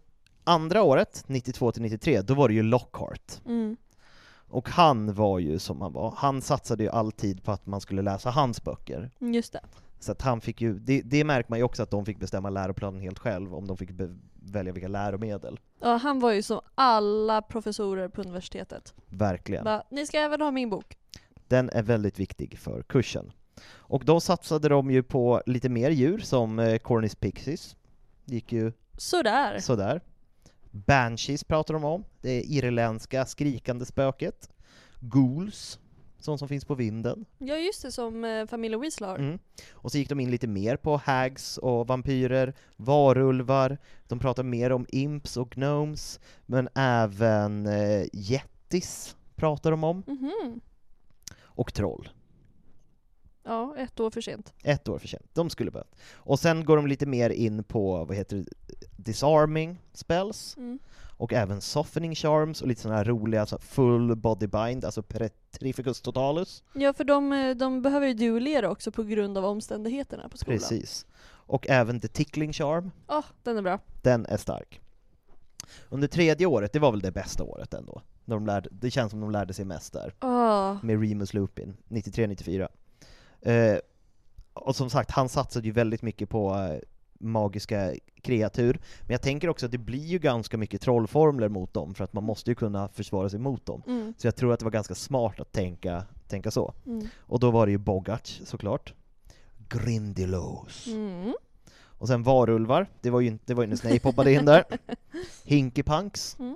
Andra 0.43 0.84
året, 0.84 1.23
92 1.28 1.71
till 1.71 1.82
93, 1.82 2.21
då 2.21 2.34
var 2.34 2.47
det 2.47 2.54
ju 2.54 2.63
Lockhart. 2.63 3.41
Mm. 3.45 3.78
Och 4.49 4.69
han 4.69 5.13
var 5.13 5.39
ju 5.39 5.60
som 5.60 5.82
han 5.82 5.93
var, 5.93 6.13
han 6.17 6.41
satsade 6.41 6.84
ju 6.84 6.89
all 6.89 7.12
tid 7.12 7.43
på 7.43 7.51
att 7.51 7.65
man 7.65 7.82
skulle 7.82 8.01
läsa 8.01 8.30
hans 8.30 8.63
böcker. 8.63 9.12
Just 9.19 9.54
det. 9.54 9.62
Så 9.99 10.12
att 10.12 10.21
han 10.21 10.41
fick 10.41 10.62
ju, 10.62 10.80
det, 10.80 11.01
det 11.01 11.23
märker 11.23 11.49
man 11.49 11.60
ju 11.60 11.63
också 11.65 11.84
att 11.84 11.91
de 11.91 12.06
fick 12.06 12.19
bestämma 12.19 12.49
läroplanen 12.49 13.01
helt 13.01 13.19
själv, 13.19 13.56
om 13.56 13.67
de 13.67 13.78
fick 13.78 13.91
be, 13.91 14.15
välja 14.34 14.73
vilka 14.73 14.88
läromedel. 14.88 15.60
Ja, 15.80 15.95
han 15.95 16.19
var 16.19 16.32
ju 16.32 16.41
som 16.41 16.60
alla 16.75 17.41
professorer 17.41 18.08
på 18.10 18.21
universitetet. 18.21 18.93
Verkligen. 19.08 19.63
Bara, 19.63 19.84
Ni 19.91 20.06
ska 20.06 20.19
även 20.19 20.41
ha 20.41 20.51
min 20.51 20.69
bok. 20.69 20.97
Den 21.47 21.69
är 21.69 21.84
väldigt 21.84 22.19
viktig 22.19 22.58
för 22.60 22.82
kursen. 22.84 23.32
Och 23.67 24.05
då 24.05 24.19
satsade 24.19 24.69
de 24.69 24.91
ju 24.91 25.03
på 25.03 25.41
lite 25.45 25.69
mer 25.69 25.89
djur, 25.89 26.19
som 26.19 26.59
eh, 26.59 26.77
Cornish 26.77 27.15
Pixies. 27.19 27.75
gick 28.25 28.51
ju 28.51 28.71
Sådär. 28.97 29.59
sådär. 29.59 30.01
Banshees 30.71 31.43
pratar 31.43 31.73
de 31.73 31.83
om, 31.83 32.05
det 32.21 32.41
irländska 32.41 33.25
skrikande 33.25 33.85
spöket. 33.85 34.49
Ghouls, 34.99 35.79
sånt 36.19 36.39
som 36.39 36.47
finns 36.47 36.65
på 36.65 36.75
vinden. 36.75 37.25
Ja 37.37 37.55
just 37.57 37.81
det, 37.81 37.91
som 37.91 38.23
eh, 38.23 38.45
familjen 38.45 38.81
Weasley 38.81 39.09
har. 39.09 39.17
Mm. 39.17 39.39
Och 39.71 39.91
så 39.91 39.97
gick 39.97 40.09
de 40.09 40.19
in 40.19 40.31
lite 40.31 40.47
mer 40.47 40.77
på 40.77 40.97
hags 40.97 41.57
och 41.57 41.87
vampyrer, 41.87 42.53
varulvar, 42.77 43.77
de 44.07 44.19
pratar 44.19 44.43
mer 44.43 44.71
om 44.71 44.85
imps 44.89 45.37
och 45.37 45.49
gnomes, 45.49 46.19
men 46.45 46.69
även 46.75 47.65
eh, 47.65 48.05
jättis 48.13 49.15
pratar 49.35 49.71
de 49.71 49.83
om, 49.83 50.03
Mhm. 50.07 50.59
och 51.43 51.73
troll. 51.73 52.09
Ja, 53.45 53.75
ett 53.77 53.99
år 53.99 54.10
för 54.10 54.21
sent. 54.21 54.53
Ett 54.63 54.88
år 54.88 54.99
för 54.99 55.08
sent. 55.08 55.25
De 55.34 55.49
skulle 55.49 55.71
behövt. 55.71 55.95
Och 56.13 56.39
sen 56.39 56.65
går 56.65 56.75
de 56.77 56.88
lite 56.88 57.05
mer 57.05 57.29
in 57.29 57.63
på, 57.63 58.05
vad 58.05 58.17
heter 58.17 58.38
det, 58.38 58.45
disarming 58.97 59.81
spells, 59.93 60.58
Mm. 60.58 60.79
och 61.17 61.34
även 61.34 61.62
softening 61.62 62.15
charms 62.15 62.62
och 62.62 62.67
lite 62.67 62.81
sådana 62.81 62.97
här 62.97 63.05
roliga, 63.05 63.41
alltså 63.41 63.58
full 63.60 64.15
body 64.15 64.47
bind, 64.47 64.86
alltså 64.86 65.03
petrificus 65.03 66.01
totalus. 66.01 66.63
Ja, 66.73 66.93
för 66.93 67.03
de, 67.03 67.34
eh, 67.34 67.55
de 67.55 67.81
behöver 67.81 68.08
ju 68.08 68.13
duellera 68.13 68.69
också 68.71 68.91
på 68.91 69.03
grund 69.03 69.38
av 69.38 69.45
omständigheterna 69.45 70.29
på 70.29 70.38
skolan. 70.38 70.60
Precis. 70.60 71.05
Och 71.47 71.69
även 71.69 71.99
the 71.99 72.08
tickling 72.08 72.53
charm, 72.53 72.91
Ja, 73.08 73.23
den 73.43 73.58
är 73.58 73.62
bra. 73.62 73.79
den 74.01 74.25
är 74.25 74.38
stark. 74.38 74.81
Under 75.89 76.08
tredje 76.08 76.47
året, 76.47 76.73
det 76.73 76.79
var 76.79 76.91
väl 76.91 76.99
det 76.99 77.12
bästa 77.12 77.43
året 77.43 77.73
ändå. 77.73 78.01
När 78.25 78.36
de 78.36 78.45
lärde, 78.45 78.69
det 78.71 78.91
känns 78.91 79.12
som 79.12 79.19
de 79.19 79.31
lärde 79.31 79.53
sig 79.53 79.65
mest 79.65 79.93
där. 79.93 80.13
Ah. 80.19 80.77
med 80.84 81.01
Remus 81.01 81.34
Lupin, 81.34 81.77
93-94. 81.88 82.67
Eh, 83.45 83.77
och 84.53 84.75
som 84.75 84.89
sagt, 84.89 85.12
han 85.12 85.29
satsade 85.29 85.65
ju 85.67 85.71
väldigt 85.71 86.01
mycket 86.01 86.29
på 86.29 86.55
eh, 86.55 86.79
magiska 87.19 87.93
kreatur, 88.21 88.79
men 89.01 89.12
jag 89.12 89.21
tänker 89.21 89.49
också 89.49 89.65
att 89.65 89.71
det 89.71 89.77
blir 89.77 90.05
ju 90.05 90.19
ganska 90.19 90.58
mycket 90.58 90.81
trollformler 90.81 91.49
mot 91.49 91.73
dem, 91.73 91.95
för 91.95 92.03
att 92.03 92.13
man 92.13 92.23
måste 92.23 92.51
ju 92.51 92.55
kunna 92.55 92.88
försvara 92.88 93.29
sig 93.29 93.39
mot 93.39 93.65
dem. 93.65 93.81
Mm. 93.88 94.13
Så 94.17 94.27
jag 94.27 94.36
tror 94.36 94.53
att 94.53 94.60
det 94.60 94.65
var 94.65 94.71
ganska 94.71 94.95
smart 94.95 95.39
att 95.39 95.51
tänka, 95.51 96.03
tänka 96.27 96.51
så. 96.51 96.73
Mm. 96.86 97.08
Och 97.17 97.39
då 97.39 97.51
var 97.51 97.65
det 97.65 97.71
ju 97.71 97.77
Bogarts 97.77 98.41
såklart. 98.45 98.93
Grindylows. 99.69 100.88
Mm. 100.88 101.34
Och 101.84 102.08
sen 102.08 102.23
varulvar, 102.23 102.88
det 103.01 103.10
var 103.10 103.19
ju, 103.21 103.27
inte- 103.27 103.43
det 103.47 103.53
var 103.53 103.63
ju 103.63 103.69
när 103.69 103.75
Snape 103.75 103.99
hoppade 104.03 104.34
in 104.34 104.45
där. 104.45 104.63
Hinkypunks. 105.45 106.36
Mm. 106.39 106.55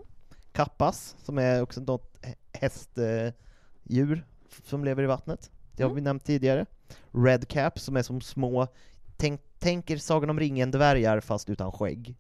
Kappas, 0.52 1.16
som 1.24 1.38
är 1.38 1.62
också 1.62 1.82
något 1.82 2.18
hä- 2.22 2.36
hästdjur 2.54 4.26
som 4.66 4.86
lever 4.86 5.04
i 5.04 5.06
vattnet. 5.06 5.52
Det 5.76 5.84
har 5.84 5.90
Mm. 5.90 5.96
vi 5.96 6.02
nämnt 6.02 6.26
tidigare. 6.26 6.66
Redcap, 7.12 7.80
som 7.80 7.98
är 7.98 8.02
som 8.02 8.22
små, 8.22 8.68
tänk, 9.18 9.42
tänker 9.60 9.98
Sagan 9.98 10.30
om 10.30 10.40
ringen-dvärgar 10.40 11.20
fast 11.20 11.50
utan 11.50 11.72
skägg. 11.72 12.16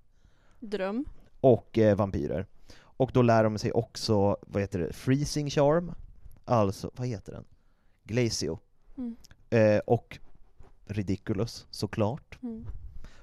Dröm. 0.60 1.06
Och 1.42 1.78
eh, 1.78 1.96
vampyrer. 1.96 2.46
Och 2.80 3.12
då 3.14 3.22
lär 3.22 3.44
de 3.44 3.58
sig 3.58 3.72
också, 3.72 4.38
vad 4.42 4.62
heter 4.62 4.80
det, 4.80 4.94
freezing 4.94 5.50
charm. 5.50 5.92
Alltså, 6.46 6.92
vad 6.96 7.08
heter 7.08 7.32
den? 7.32 7.46
Glacio. 8.04 8.60
Mm. 8.98 9.16
Eh, 9.50 9.80
och 9.80 10.20
Ridiculous, 10.86 11.68
såklart. 11.72 12.40
Mm. 12.44 12.66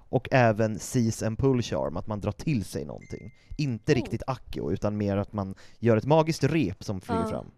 Och 0.09 0.29
även 0.31 0.79
Seize 0.79 1.27
and 1.27 1.39
Pull 1.39 1.63
Charm, 1.63 1.97
att 1.97 2.07
man 2.07 2.21
drar 2.21 2.33
till 2.33 2.65
sig 2.65 2.85
någonting. 2.85 3.35
Inte 3.59 3.93
Oh. 3.93 3.97
riktigt 3.97 4.23
Accio, 4.27 4.73
utan 4.73 4.97
mer 4.97 5.17
att 5.17 5.33
man 5.33 5.55
gör 5.79 5.97
ett 5.97 6.05
magiskt 6.05 6.45
rep 6.45 6.85
som 6.85 7.01
flyger 7.01 7.25
fram. 7.25 7.51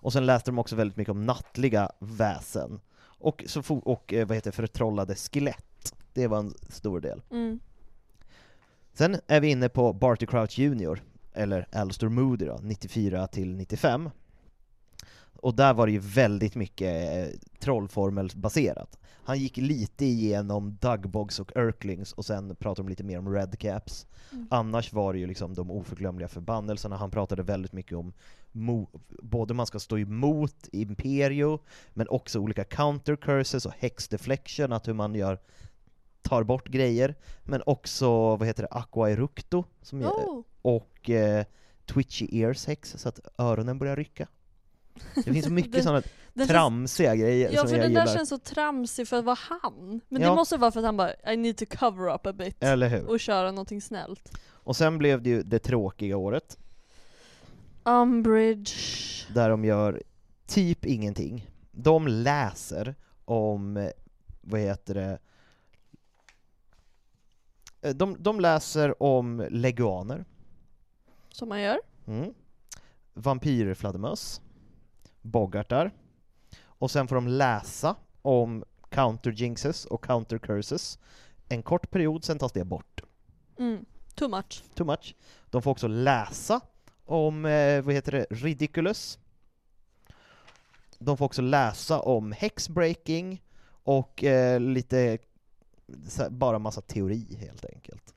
Och 0.00 0.12
sen 0.12 0.26
läste 0.26 0.50
de 0.50 0.58
också 0.58 0.76
väldigt 0.76 0.96
mycket 0.96 1.12
om 1.12 1.26
nattliga 1.26 1.90
väsen. 1.98 2.80
Och, 3.00 3.44
så 3.46 3.62
och 3.78 4.12
eh, 4.12 4.26
vad 4.26 4.36
heter 4.36 4.50
förtrollade 4.50 5.14
skelett. 5.14 5.94
Det 6.12 6.26
var 6.26 6.38
en 6.38 6.54
stor 6.68 7.00
del. 7.00 7.22
Mm. 7.30 7.60
Sen 8.92 9.16
är 9.26 9.40
vi 9.40 9.48
inne 9.48 9.68
på 9.68 9.92
Barty 9.92 10.26
Crouch 10.26 10.58
Jr, 10.58 11.02
eller 11.32 11.66
Alistair 11.72 12.10
Moody 12.10 12.44
då, 12.44 12.58
94 12.62 13.26
till 13.26 13.56
95. 13.56 14.10
Och 15.40 15.54
där 15.54 15.74
var 15.74 15.86
det 15.86 15.92
ju 15.92 15.98
väldigt 15.98 16.54
mycket 16.54 17.16
eh, 17.16 17.38
trollformelbaserat. 17.60 18.98
Han 19.28 19.38
gick 19.38 19.56
lite 19.56 20.04
igenom 20.04 20.76
Dugbogs 20.80 21.40
och 21.40 21.52
Urklings 21.56 22.12
och 22.12 22.24
sen 22.24 22.56
pratade 22.56 22.86
de 22.86 22.90
lite 22.90 23.04
mer 23.04 23.18
om 23.18 23.34
Redcaps. 23.34 24.06
Mm. 24.32 24.48
Annars 24.50 24.92
var 24.92 25.12
det 25.12 25.18
ju 25.18 25.26
liksom 25.26 25.54
de 25.54 25.70
oförglömliga 25.70 26.28
förbannelserna, 26.28 26.96
han 26.96 27.10
pratade 27.10 27.42
väldigt 27.42 27.72
mycket 27.72 27.96
om 27.98 28.12
både 29.22 29.54
man 29.54 29.66
ska 29.66 29.78
stå 29.78 29.98
emot 29.98 30.68
Imperio, 30.72 31.58
men 31.94 32.08
också 32.08 32.38
olika 32.38 32.64
counter 32.64 33.16
curses 33.16 33.66
och 33.66 33.72
hex 33.78 34.08
deflection, 34.08 34.72
att 34.72 34.88
hur 34.88 34.94
man 34.94 35.14
gör 35.14 35.38
tar 36.22 36.42
bort 36.42 36.68
grejer, 36.68 37.14
men 37.44 37.62
också, 37.66 38.36
vad 38.36 38.46
heter 38.46 38.62
det, 38.62 38.68
Aqua 38.68 39.10
Eructo, 39.10 39.64
som 39.82 40.00
är, 40.02 40.06
Oh. 40.06 40.42
och 40.62 41.10
eh, 41.10 41.44
Twitchy 41.86 42.28
Ears 42.32 42.66
Hex, 42.66 42.94
så 42.98 43.08
att 43.08 43.20
öronen 43.38 43.78
börjar 43.78 43.96
rycka. 43.96 44.28
Det 45.14 45.22
finns 45.22 45.44
så 45.44 45.52
mycket 45.52 45.82
sådana 45.84 46.00
Den 46.34 46.46
känns, 46.46 46.48
tramsiga 46.50 47.14
grejer 47.16 47.50
ja, 47.52 47.60
som 47.60 47.68
för 47.68 47.76
jag 47.76 47.84
den 47.84 47.94
där 47.94 48.00
gillar. 48.02 48.14
känns 48.16 48.28
så 48.28 48.38
tramsig 48.38 49.08
för 49.08 49.18
att 49.18 49.24
vara 49.24 49.38
han. 49.62 50.00
Men 50.08 50.22
Ja. 50.22 50.30
det 50.30 50.36
måste 50.36 50.56
vara 50.56 50.70
för 50.70 50.80
att 50.80 50.86
han 50.86 50.96
bara 50.96 51.32
I 51.32 51.36
need 51.36 51.56
to 51.56 51.64
cover 51.78 52.14
up 52.14 52.26
a 52.26 52.32
bit. 52.32 52.56
Eller 52.64 52.88
hur? 52.88 53.06
Och 53.10 53.20
köra 53.20 53.50
någonting 53.50 53.82
snällt. 53.82 54.38
Och 54.48 54.76
sen 54.76 54.98
blev 54.98 55.22
det 55.22 55.30
ju 55.30 55.42
det 55.42 55.58
tråkiga 55.58 56.16
året, 56.16 56.58
Umbridge. 57.88 58.74
där 59.34 59.50
de 59.50 59.64
gör 59.64 60.02
typ 60.46 60.84
ingenting. 60.84 61.50
De 61.70 62.08
läser 62.08 62.94
om, 63.24 63.90
vad 64.40 64.60
heter 64.60 64.94
det, 64.94 65.18
Eh, 67.80 67.94
de, 67.94 68.16
de 68.22 68.40
läser 68.40 69.02
om 69.02 69.46
leguaner, 69.50 70.24
Som 71.28 71.48
man 71.48 71.60
gör. 71.60 71.78
mm. 72.06 72.34
vampyrfladdermöss, 73.14 74.40
boggartar, 75.22 75.90
och 76.62 76.90
sen 76.90 77.08
får 77.08 77.14
de 77.14 77.28
läsa 77.28 77.96
om 78.22 78.64
counter 78.88 79.30
jinxes 79.32 79.84
och 79.84 80.04
counter 80.04 80.38
curses 80.38 80.98
en 81.48 81.62
kort 81.62 81.90
period, 81.90 82.24
sen 82.24 82.38
tas 82.38 82.52
det 82.52 82.64
bort. 82.64 83.02
Mm. 83.58 83.84
Too 84.14 84.28
much. 84.28 84.64
Too 84.74 84.86
much. 84.86 85.14
De 85.50 85.62
får 85.62 85.70
också 85.70 85.88
läsa 85.88 86.60
om, 87.08 87.44
eh, 87.44 87.82
vad 87.82 87.94
heter 87.94 88.12
det, 88.12 88.26
ridiculous. 88.30 89.18
De 90.98 91.16
får 91.16 91.24
också 91.24 91.42
läsa 91.42 92.00
om 92.00 92.32
hexbreaking 92.32 93.42
och 93.82 94.24
eh, 94.24 94.60
lite, 94.60 95.18
bara 96.30 96.58
massa 96.58 96.80
teori 96.80 97.36
helt 97.40 97.64
enkelt. 97.64 98.14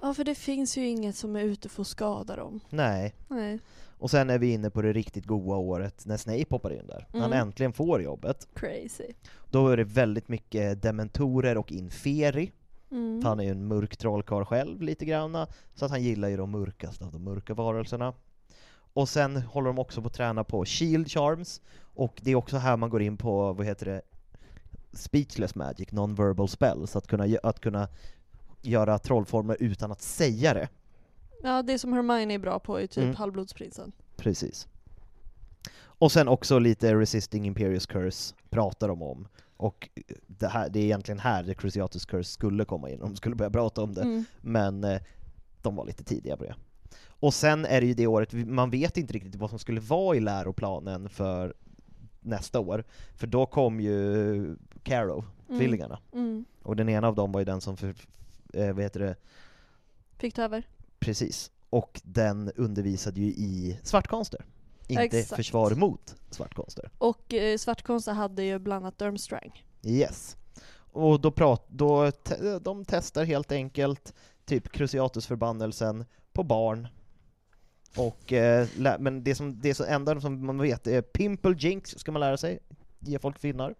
Ja, 0.00 0.14
för 0.14 0.24
det 0.24 0.34
finns 0.34 0.76
ju 0.76 0.86
inget 0.88 1.16
som 1.16 1.36
är 1.36 1.40
ute 1.42 1.68
för 1.68 1.82
att 1.82 1.88
skada 1.88 2.36
dem. 2.36 2.60
Nej. 2.70 3.14
Nej. 3.28 3.58
Och 3.98 4.10
sen 4.10 4.30
är 4.30 4.38
vi 4.38 4.52
inne 4.52 4.70
på 4.70 4.82
det 4.82 4.92
riktigt 4.92 5.24
goa 5.26 5.56
året 5.56 6.06
när 6.06 6.16
Snape 6.16 6.44
hoppar 6.50 6.72
in 6.72 6.86
där. 6.86 7.06
Han 7.12 7.22
Mm. 7.22 7.32
äntligen 7.38 7.72
får 7.72 8.02
jobbet. 8.02 8.48
Crazy. 8.54 9.12
Då 9.50 9.68
är 9.68 9.76
det 9.76 9.84
väldigt 9.84 10.28
mycket 10.28 10.82
dementorer 10.82 11.56
och 11.58 11.72
inferi. 11.72 12.52
Mm. 12.94 13.24
Han 13.24 13.40
är 13.40 13.44
ju 13.44 13.50
en 13.50 13.66
mörk 13.66 13.96
trollkarl 13.96 14.44
själv 14.44 14.82
lite 14.82 15.04
granna, 15.04 15.46
så 15.74 15.84
att 15.84 15.90
han 15.90 16.02
gillar 16.02 16.28
ju 16.28 16.36
de 16.36 16.50
mörkaste 16.50 17.04
av 17.04 17.12
de 17.12 17.24
mörka 17.24 17.54
varelserna. 17.54 18.14
Och 18.92 19.08
sen 19.08 19.36
håller 19.36 19.66
de 19.66 19.78
också 19.78 20.02
på 20.02 20.06
att 20.06 20.14
träna 20.14 20.44
på 20.44 20.64
shield 20.64 21.10
charms, 21.10 21.60
och 21.94 22.20
det 22.22 22.30
är 22.30 22.34
också 22.34 22.56
här 22.56 22.76
man 22.76 22.90
går 22.90 23.02
in 23.02 23.16
på, 23.16 23.52
vad 23.52 23.66
heter 23.66 23.86
det, 23.86 24.02
speechless 24.92 25.54
magic, 25.54 25.92
non-verbal 25.92 26.48
spells, 26.48 26.96
att 26.96 27.06
kunna, 27.06 27.38
att 27.42 27.60
kunna 27.60 27.88
göra 28.62 28.98
trollformer 28.98 29.56
utan 29.60 29.92
att 29.92 30.02
säga 30.02 30.54
det. 30.54 30.68
Ja, 31.42 31.62
det 31.62 31.78
som 31.78 31.92
Hermione 31.92 32.34
är 32.34 32.38
bra 32.38 32.58
på 32.58 32.80
är 32.80 32.86
typ 32.86 33.04
Mm. 33.04 33.16
Halvblodsprinsen. 33.16 33.92
Precis. 34.16 34.68
Och 35.76 36.12
sen 36.12 36.28
också 36.28 36.58
lite 36.58 36.94
resisting 36.94 37.46
Imperious 37.46 37.86
Curse 37.86 38.34
pratar 38.50 38.88
de 38.88 39.02
om. 39.02 39.28
Och 39.56 39.88
det, 40.26 40.48
här, 40.48 40.68
det 40.68 40.78
är 40.80 40.84
egentligen 40.84 41.18
här 41.18 41.44
The 41.44 41.54
Cruciatus 41.54 42.04
Curse 42.04 42.30
skulle 42.30 42.64
komma 42.64 42.90
in, 42.90 43.02
om 43.02 43.08
de 43.10 43.16
skulle 43.16 43.34
börja 43.36 43.50
prata 43.50 43.82
om 43.82 43.94
det. 43.94 44.02
Mm. 44.02 44.24
Men 44.40 44.84
eh, 44.84 45.00
de 45.62 45.76
var 45.76 45.86
lite 45.86 46.04
tidiga 46.04 46.36
på 46.36 46.44
det. 46.44 46.54
Och 47.06 47.34
sen 47.34 47.64
är 47.64 47.80
det 47.80 47.86
ju 47.86 47.94
det 47.94 48.06
året, 48.06 48.32
man 48.32 48.70
vet 48.70 48.96
inte 48.96 49.12
riktigt 49.12 49.34
vad 49.34 49.50
som 49.50 49.58
skulle 49.58 49.80
vara 49.80 50.16
i 50.16 50.20
läroplanen 50.20 51.08
för 51.08 51.54
nästa 52.20 52.60
år. 52.60 52.84
För 53.14 53.26
då 53.26 53.46
kom 53.46 53.80
ju 53.80 54.56
Caro, 54.82 55.24
Mm. 55.48 55.58
tvillingarna. 55.60 55.98
Mm. 56.12 56.44
Och 56.62 56.76
den 56.76 56.88
ena 56.88 57.08
av 57.08 57.14
dem 57.14 57.32
var 57.32 57.40
ju 57.40 57.44
den 57.44 57.60
som 57.60 57.76
för, 57.76 57.94
eh, 58.54 58.72
vad 58.72 58.82
heter 58.82 59.00
det, 59.00 59.16
Fick 60.18 60.34
ta 60.34 60.42
över. 60.42 60.68
Precis. 60.98 61.50
Och 61.70 62.00
den 62.04 62.52
undervisade 62.56 63.20
ju 63.20 63.26
i 63.26 63.78
svartkonster. 63.82 64.44
Inte 64.86 65.02
Exakt. 65.02 65.36
försvar 65.36 65.70
mot 65.70 66.14
svartkonster. 66.30 66.90
Och 66.98 67.34
eh, 67.34 67.58
svartkonster 67.58 68.12
hade 68.12 68.42
ju 68.42 68.58
bland 68.58 68.84
annat 68.84 68.98
Durmstrang. 68.98 69.64
Yes. 69.82 70.36
Och 70.92 71.20
då, 71.20 71.30
prat, 71.30 71.66
då 71.68 72.10
te, 72.10 72.58
de 72.58 72.84
testar 72.84 73.24
helt 73.24 73.52
enkelt 73.52 74.14
typ 74.44 74.72
Cruciatusförbannelsen 74.72 76.04
på 76.32 76.42
barn. 76.42 76.88
Och, 77.96 78.32
eh, 78.32 78.68
lä, 78.76 78.96
men 78.98 79.24
det 79.24 79.34
som, 79.34 79.60
det 79.60 79.74
som 79.74 79.86
enda 79.88 80.20
som 80.20 80.46
man 80.46 80.58
vet 80.58 80.86
är 80.86 81.02
Pimple 81.02 81.54
Jinx 81.58 81.90
ska 81.90 82.12
man 82.12 82.20
lära 82.20 82.36
sig, 82.36 82.58
ge 83.00 83.18
folk 83.18 83.38
finnar. 83.38 83.74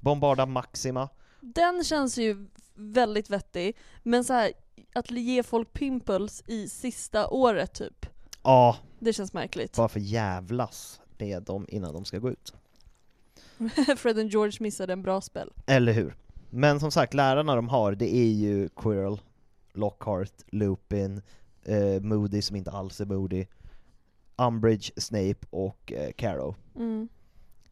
Bombarda 0.00 0.46
Maxima. 0.46 1.08
Den 1.40 1.84
känns 1.84 2.18
ju 2.18 2.48
väldigt 2.74 3.30
vettig, 3.30 3.76
men 4.02 4.24
så 4.24 4.32
här 4.32 4.52
att 4.94 5.10
ge 5.10 5.42
folk 5.42 5.72
pimples 5.72 6.42
i 6.46 6.68
sista 6.68 7.28
året 7.28 7.74
typ, 7.74 8.06
Ja, 8.42 8.76
det 9.04 9.12
känns 9.12 9.32
märkligt. 9.32 9.76
bara 9.76 9.88
för 9.88 10.00
jävlas 10.00 11.00
med 11.18 11.42
dem 11.42 11.66
innan 11.68 11.92
de 11.94 12.04
ska 12.04 12.18
gå 12.18 12.30
ut. 12.30 12.54
Fred 13.96 14.18
and 14.18 14.30
George 14.30 14.56
missade 14.60 14.92
en 14.92 15.02
bra 15.02 15.20
spel. 15.20 15.52
Eller 15.66 15.92
hur? 15.92 16.14
Men 16.50 16.80
som 16.80 16.90
sagt, 16.90 17.14
lärarna 17.14 17.54
de 17.56 17.68
har, 17.68 17.94
det 17.94 18.14
är 18.16 18.32
ju 18.32 18.68
Quirrell, 18.68 19.20
Lockhart, 19.72 20.32
Lupin, 20.46 21.22
eh, 21.64 22.00
Moody 22.00 22.42
som 22.42 22.56
inte 22.56 22.70
alls 22.70 23.00
är 23.00 23.04
Moody, 23.06 23.46
Umbridge, 24.36 24.90
Snape 24.96 25.46
och 25.50 25.92
eh, 25.92 26.12
Carrow. 26.12 26.54
Mm. 26.76 27.08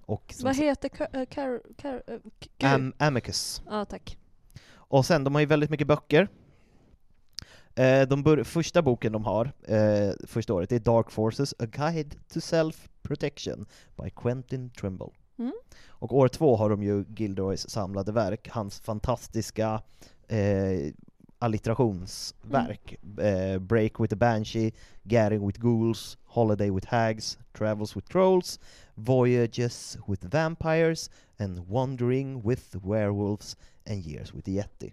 Och 0.06 0.34
Vad 0.42 0.56
heter 0.56 0.88
Car... 0.88 1.24
Car... 1.26 1.60
Car... 1.76 2.02
eh, 2.06 2.16
k- 2.16 2.30
gud. 2.58 2.70
Am- 2.70 2.92
Amicus. 2.98 3.62
Ja, 3.66 3.84
tack. 3.84 4.18
Och 4.72 5.06
sen, 5.06 5.24
de 5.24 5.34
har 5.34 5.40
ju 5.40 5.46
väldigt 5.46 5.70
mycket 5.70 5.86
böcker. 5.86 6.28
Eh, 7.74 8.09
de 8.09 8.44
första 8.44 8.83
boken 8.83 9.12
de 9.12 9.24
har, 9.24 9.52
eh, 9.62 10.12
första 10.24 10.54
året, 10.54 10.68
det 10.68 10.76
är 10.76 10.80
Dark 10.80 11.11
Forces, 11.11 11.54
A 11.59 11.66
Guide 11.66 12.14
to 12.33 12.40
Self-Protection 12.40 13.66
by 14.02 14.11
Quentin 14.11 14.70
Trimble. 14.70 15.11
Mm. 15.38 15.52
Och 15.88 16.16
år 16.16 16.28
två 16.28 16.56
har 16.56 16.70
de 16.70 16.83
ju 16.83 17.04
Gilderoys 17.16 17.70
samlade 17.70 18.12
verk, 18.12 18.48
hans 18.48 18.80
fantastiska 18.80 19.83
eh, 20.28 20.92
alliterationsverk. 21.38 22.94
Eh, 23.18 23.59
Break 23.59 24.00
with 24.00 24.11
the 24.11 24.16
Banshee, 24.16 24.72
Gathering 25.02 25.46
with 25.46 25.61
Ghouls, 25.61 26.18
Holiday 26.24 26.70
with 26.70 26.87
Hags, 26.87 27.38
Travels 27.52 27.96
with 27.96 28.09
Trolls, 28.09 28.61
Voyages 28.94 29.98
with 30.06 30.24
Vampires, 30.24 31.11
and 31.38 31.68
Wandering 31.68 32.42
with 32.42 32.76
Werewolves, 32.83 33.56
and 33.87 34.06
Years 34.06 34.35
with 34.35 34.44
the 34.44 34.56
Yeti. 34.56 34.92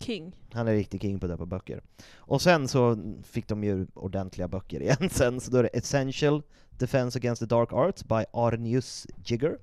King. 0.00 0.36
Han 0.52 0.68
är 0.68 0.72
riktig 0.72 1.02
king 1.02 1.20
på 1.20 1.26
att 1.26 1.32
döpa 1.32 1.46
böcker. 1.46 1.82
Och 2.16 2.42
sen 2.42 2.68
så 2.68 2.96
fick 3.22 3.48
de 3.48 3.64
ju 3.64 3.86
ordentliga 3.94 4.48
böcker 4.48 4.80
igen 4.82 5.10
sen, 5.10 5.40
så 5.40 5.50
då 5.50 5.58
är 5.58 5.62
det 5.62 5.68
Essential 5.68 6.42
Defense 6.70 7.18
Against 7.18 7.40
the 7.40 7.46
Dark 7.46 7.72
Arts 7.72 8.04
by 8.04 8.24
Arnius 8.32 9.06
Jigger. 9.24 9.58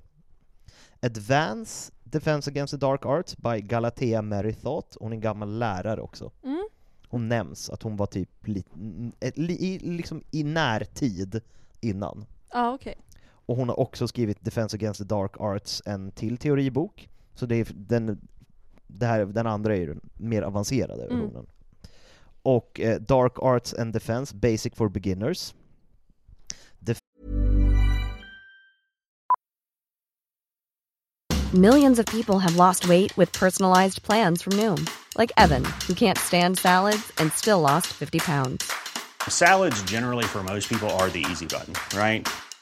Advance 1.01 1.91
Defense 2.03 2.49
Against 2.49 2.71
the 2.71 2.77
Dark 2.77 3.05
Arts 3.05 3.37
by 3.37 3.61
Galatea 3.61 4.21
Mary 4.21 4.53
Thought, 4.53 4.97
hon 4.99 5.11
är 5.11 5.15
en 5.15 5.21
gammal 5.21 5.59
lärare 5.59 6.01
också. 6.01 6.31
Mm. 6.43 6.67
Hon 7.07 7.29
nämns 7.29 7.69
att 7.69 7.83
hon 7.83 7.97
var 7.97 8.05
typ 8.05 8.47
li, 8.47 8.63
li, 9.35 9.53
i, 9.53 9.79
liksom 9.79 10.23
i 10.31 10.43
närtid 10.43 11.41
innan. 11.81 12.25
Ja, 12.51 12.73
okej. 12.73 12.95
Och 13.45 13.57
hon 13.57 13.69
har 13.69 13.79
också 13.79 14.07
skrivit 14.07 14.45
Defense 14.45 14.75
Against 14.75 14.97
the 14.97 15.05
Dark 15.05 15.39
Arts, 15.39 15.81
en 15.85 16.11
till 16.11 16.37
teoribok. 16.37 17.09
Så 17.35 17.45
det 17.45 17.55
är 17.55 17.67
den, 17.75 18.27
det 18.93 19.05
här, 19.05 19.25
den 19.25 19.47
andra 19.47 19.75
är 19.75 19.79
ju 19.79 19.85
den 19.85 20.01
mer 20.17 20.41
avancerade 20.41 21.03
Mm. 21.05 21.19
versionen. 21.19 21.45
Och 22.43 22.79
eh, 22.79 22.99
Dark 23.01 23.33
Arts 23.39 23.73
and 23.73 23.93
Defense, 23.93 24.35
Basic 24.35 24.75
for 24.75 24.89
Beginners. 24.89 25.53
Millions 31.53 31.99
of 31.99 32.05
people 32.07 32.39
have 32.39 32.55
lost 32.55 32.87
weight 32.89 33.15
with 33.15 33.31
personalized 33.31 34.01
plans 34.01 34.41
from 34.41 34.53
Noom, 34.53 34.89
like 35.17 35.31
Evan, 35.37 35.63
who 35.87 35.93
can't 35.93 36.17
stand 36.17 36.57
salads 36.57 37.11
and 37.19 37.31
still 37.31 37.59
lost 37.59 37.87
50 37.93 38.19
pounds. 38.19 38.71
Salads, 39.29 39.81
generally, 39.83 40.25
for 40.25 40.43
most 40.43 40.67
people, 40.67 40.89
are 40.97 41.09
the 41.11 41.23
easy 41.29 41.45
button, 41.45 41.73
right? 41.95 42.27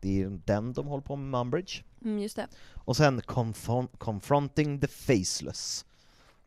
det 0.00 0.22
är 0.22 0.40
den 0.44 0.72
de 0.72 0.86
håller 0.86 1.02
på 1.02 1.16
med 1.16 1.30
med 1.30 1.40
Umbridge. 1.40 1.82
Mm, 2.04 2.18
just 2.18 2.36
det. 2.36 2.46
Och 2.84 2.96
sen 2.96 3.20
Confron- 3.20 3.96
Confronting 3.98 4.80
the 4.80 4.86
Faceless. 4.86 5.84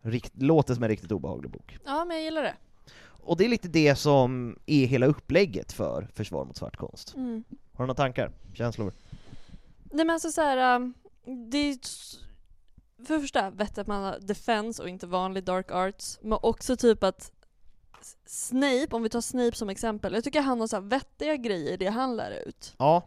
Rikt, 0.02 0.34
låter 0.42 0.74
som 0.74 0.84
en 0.84 0.90
riktigt 0.90 1.12
obehaglig 1.12 1.52
bok. 1.52 1.78
Ja, 1.86 2.06
men 2.06 2.18
jag 2.18 2.24
gillar 2.24 2.44
det. 2.44 2.56
Och 3.04 3.38
det 3.38 3.46
är 3.46 3.50
lite 3.50 3.68
det 3.68 3.96
som 3.96 4.60
är 4.66 4.86
hela 4.86 5.06
upplägget 5.06 5.72
för 5.72 6.08
Försvar 6.14 6.46
mot 6.46 6.58
svartkonst. 6.58 7.14
Mm. 7.16 7.44
Har 7.74 7.84
du 7.84 7.88
några 7.88 7.94
tankar? 7.94 8.32
Känslor? 8.54 8.94
Nej 9.84 10.06
men 10.06 10.10
alltså 10.10 10.32
såhär, 10.32 10.76
um, 10.76 10.94
det 11.52 11.58
är 11.58 11.78
för 13.06 13.14
det 13.14 13.22
första 13.22 13.50
vettigt 13.50 13.78
att 13.78 13.88
man 13.88 14.04
har 14.04 14.20
defense 14.22 14.84
och 14.84 14.90
inte 14.90 15.08
vanlig 15.08 15.44
dark 15.44 15.72
arts, 15.72 16.20
men 16.22 16.40
också 16.42 16.78
typ 16.78 17.04
att 17.04 17.32
Snape, 18.26 18.88
om 18.92 19.04
vi 19.04 19.10
tar 19.10 19.22
Snape 19.22 19.56
som 19.58 19.70
exempel, 19.70 20.14
jag 20.14 20.24
tycker 20.24 20.42
han 20.42 20.60
har 20.60 20.68
så 20.68 20.80
vettiga 20.80 21.36
grejer 21.36 21.78
det 21.78 21.88
han 21.88 22.16
lär 22.16 22.32
ut. 22.48 22.76
Ja, 22.78 23.04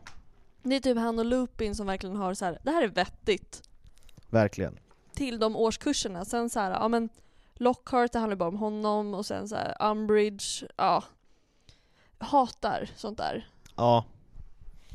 Det 0.64 0.76
är 0.76 0.80
typ 0.80 0.98
han 0.98 1.18
och 1.18 1.24
Lupin 1.24 1.74
som 1.74 1.86
verkligen 1.86 2.16
har 2.16 2.34
så 2.34 2.44
här, 2.44 2.58
det 2.62 2.70
här 2.70 2.82
är 2.82 2.88
vettigt 2.88 3.62
verkligen. 4.30 4.78
till 5.14 5.38
de 5.38 5.56
årskurserna. 5.56 6.24
Sen 6.24 6.50
så 6.50 6.60
här, 6.60 6.70
ja 6.70 6.88
men 6.88 7.08
Lockhart, 7.54 8.12
det 8.12 8.18
handlar 8.18 8.36
bara 8.36 8.48
om 8.48 8.56
honom 8.56 9.14
och 9.14 9.26
sen 9.26 9.48
så 9.48 9.56
här 9.56 9.90
Umbridge, 9.90 10.66
ja. 10.76 11.04
Hatar 12.18 12.90
sånt 12.96 13.18
där. 13.18 13.48
Ja, 13.76 14.04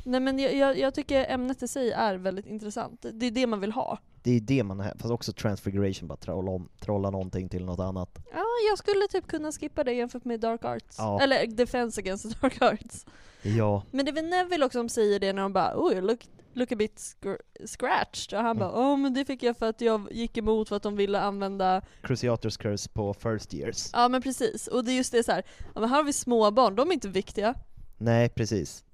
Nej 0.04 0.20
men 0.20 0.38
jag, 0.38 0.54
jag, 0.54 0.78
jag 0.78 0.94
tycker 0.94 1.26
ämnet 1.30 1.62
i 1.62 1.68
sig 1.68 1.90
är 1.92 2.14
väldigt 2.14 2.46
intressant. 2.46 3.06
Det 3.12 3.26
är 3.26 3.30
det 3.30 3.46
man 3.46 3.60
vill 3.60 3.72
ha. 3.72 3.98
det 4.22 4.30
är 4.36 4.40
det 4.40 4.62
man 4.64 4.84
fast 4.98 5.10
också 5.10 5.32
transfiguration, 5.32 6.08
bara 6.08 6.16
trolla, 6.16 6.50
om, 6.50 6.68
trolla 6.80 7.10
någonting 7.10 7.48
till 7.48 7.64
något 7.64 7.80
annat. 7.80 8.18
Ja, 8.32 8.44
jag 8.70 8.78
skulle 8.78 9.06
typ 9.10 9.26
kunna 9.26 9.52
skippa 9.52 9.84
det 9.84 9.92
jämfört 9.92 10.24
med 10.24 10.40
Dark 10.40 10.64
Arts. 10.64 10.94
Ja. 10.98 11.20
Eller 11.20 11.46
Defense 11.46 12.00
Against 12.00 12.40
Dark 12.40 12.62
Arts. 12.62 13.06
Ja, 13.42 13.82
Men 13.90 14.04
det 14.04 14.10
är 14.10 14.14
väl 14.14 14.28
Neville 14.28 14.66
också 14.66 14.78
som 14.78 14.88
säger 14.88 15.18
det 15.20 15.32
när 15.32 15.42
de 15.42 15.52
bara 15.52 15.72
oj, 15.76 16.00
look, 16.00 16.28
look 16.52 16.72
a 16.72 16.76
bit 16.76 16.96
scr- 16.96 17.66
scratched. 17.66 18.38
Och 18.38 18.44
han 18.44 18.58
bara 18.58 18.72
åh 18.72 18.96
men 18.96 19.14
det 19.14 19.24
fick 19.24 19.42
jag 19.42 19.56
för 19.56 19.68
att 19.68 19.80
jag 19.80 20.08
gick 20.12 20.36
emot 20.36 20.68
för 20.68 20.76
att 20.76 20.82
de 20.82 20.96
ville 20.96 21.20
använda 21.20 21.82
Cruciators 22.02 22.56
Curse 22.56 22.88
på 22.92 23.14
first 23.14 23.54
years. 23.54 23.90
Ja 23.92 24.08
men 24.08 24.22
precis, 24.22 24.66
och 24.66 24.84
det 24.84 24.92
är 24.92 24.96
just 24.96 25.12
det 25.12 25.22
så 25.24 25.32
här. 25.32 25.42
Ja, 25.74 25.80
men 25.80 25.88
här 25.90 25.96
har 25.96 26.04
vi 26.04 26.12
småbarn, 26.12 26.74
de 26.76 26.88
är 26.88 26.92
inte 26.94 27.08
viktiga. 27.08 27.54
Nej, 27.98 28.28
precis. 28.28 28.84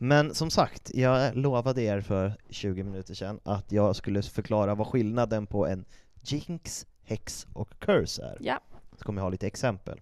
Men 0.00 0.34
som 0.34 0.50
sagt, 0.50 0.90
jag 0.94 1.36
lovade 1.36 1.82
er 1.82 2.00
för 2.00 2.32
20 2.50 2.82
minuter 2.82 3.14
sedan 3.14 3.40
att 3.44 3.72
jag 3.72 3.96
skulle 3.96 4.22
förklara 4.22 4.74
vad 4.74 4.86
skillnaden 4.86 5.46
på 5.46 5.66
en 5.66 5.84
jinx, 6.22 6.86
häx 7.04 7.46
och 7.52 7.78
curse 7.78 8.22
är. 8.22 8.36
Ja. 8.40 8.60
Så 8.98 9.04
kommer 9.04 9.20
jag 9.20 9.24
ha 9.24 9.30
lite 9.30 9.46
exempel. 9.46 10.00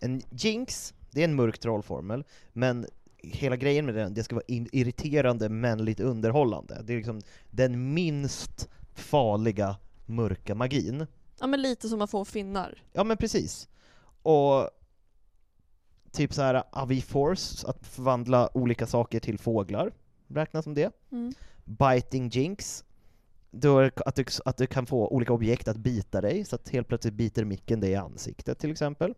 En 0.00 0.22
jinx, 0.30 0.94
det 1.10 1.20
är 1.20 1.24
en 1.24 1.34
mörk 1.34 1.58
trollformel, 1.58 2.24
men 2.52 2.86
hela 3.32 3.56
grejen 3.56 3.86
med 3.86 3.94
den, 3.94 4.14
det 4.14 4.24
ska 4.24 4.34
vara 4.34 4.44
irriterande 4.48 5.48
men 5.48 5.84
lite 5.84 6.02
underhållande. 6.02 6.82
Det 6.84 6.92
är 6.92 6.96
liksom 6.96 7.20
den 7.50 7.94
minst 7.94 8.68
farliga 8.94 9.76
mörka 10.06 10.54
magin. 10.54 11.06
Ja 11.40 11.46
men 11.46 11.62
lite 11.62 11.88
som 11.88 11.98
man 11.98 12.08
får 12.08 12.24
finnar. 12.24 12.82
Ja 12.92 13.04
men 13.04 13.16
precis. 13.16 13.68
Och 14.22 14.70
typ 16.12 16.34
så 16.34 16.42
här 16.42 16.62
Avi 16.70 17.00
Force, 17.00 17.68
att 17.68 17.86
förvandla 17.86 18.56
olika 18.56 18.86
saker 18.86 19.20
till 19.20 19.38
fåglar. 19.38 19.92
räknas 20.28 20.64
som 20.64 20.74
det. 20.74 20.92
Mm. 21.12 21.32
Biting 21.64 22.28
jinx, 22.28 22.84
det 23.50 23.90
att 24.06 24.14
du, 24.14 24.24
att 24.44 24.56
du 24.56 24.66
kan 24.66 24.86
få 24.86 25.08
olika 25.08 25.32
objekt 25.32 25.68
att 25.68 25.76
bita 25.76 26.20
dig, 26.20 26.44
så 26.44 26.56
att 26.56 26.68
helt 26.68 26.88
plötsligt 26.88 27.14
biter 27.14 27.44
micken 27.44 27.80
dig 27.80 27.90
i 27.90 27.96
ansiktet 27.96 28.58
till 28.58 28.70
exempel. 28.70 29.14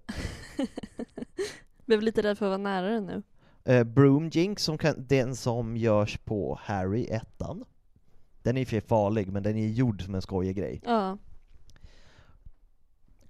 Blev 1.86 2.02
lite 2.02 2.22
rädd 2.22 2.38
för 2.38 2.46
att 2.46 2.50
vara 2.50 2.58
nära 2.58 2.88
den 2.88 3.06
nu. 3.06 3.22
Eh, 3.66 3.84
broom 3.84 4.28
jinx, 4.28 4.62
som 4.62 4.78
kan, 4.78 5.06
den 5.06 5.36
som 5.36 5.76
görs 5.76 6.18
på 6.18 6.58
Harry 6.62 7.04
ettan. 7.04 7.64
Den 8.42 8.56
är 8.56 8.64
sig 8.64 8.80
farlig, 8.80 9.28
men 9.32 9.42
den 9.42 9.56
är 9.56 9.68
gjord 9.68 10.02
som 10.02 10.14
en 10.14 10.22
skojig 10.22 10.56
grej. 10.56 10.80
Ja. 10.84 11.18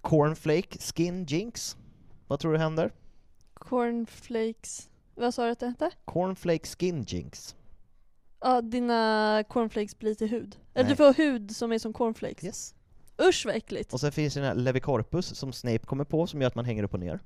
Cornflake 0.00 0.78
skin 0.78 1.24
jinx, 1.24 1.76
vad 2.26 2.40
tror 2.40 2.52
du 2.52 2.58
händer? 2.58 2.92
Cornflakes. 3.54 4.90
Vad 5.14 5.34
sa 5.34 5.44
du 5.44 5.50
att 5.50 5.60
det 5.60 5.66
hette? 5.66 5.90
Cornflake 6.04 6.66
skin 6.66 7.04
jinx. 7.08 7.56
Ja, 8.40 8.60
dina 8.60 9.44
cornflakes 9.48 9.98
blir 9.98 10.14
till 10.14 10.28
hud. 10.28 10.56
Eller 10.74 10.84
Nej. 10.84 10.92
du 10.92 10.96
får 10.96 11.14
hud 11.14 11.56
som 11.56 11.72
är 11.72 11.78
som 11.78 11.92
cornflakes. 11.92 12.44
Yes. 12.44 12.74
Usch 13.28 13.46
vad 13.46 13.54
äckligt. 13.54 13.92
Och 13.92 14.00
sen 14.00 14.12
finns 14.12 14.34
det 14.34 14.40
den 14.40 14.48
här 14.48 14.54
Levicorpus 14.54 15.38
som 15.38 15.52
Snape 15.52 15.78
kommer 15.78 16.04
på, 16.04 16.26
som 16.26 16.40
gör 16.40 16.48
att 16.48 16.54
man 16.54 16.64
hänger 16.64 16.82
upp 16.82 16.94
och 16.94 17.00
ner. 17.00 17.20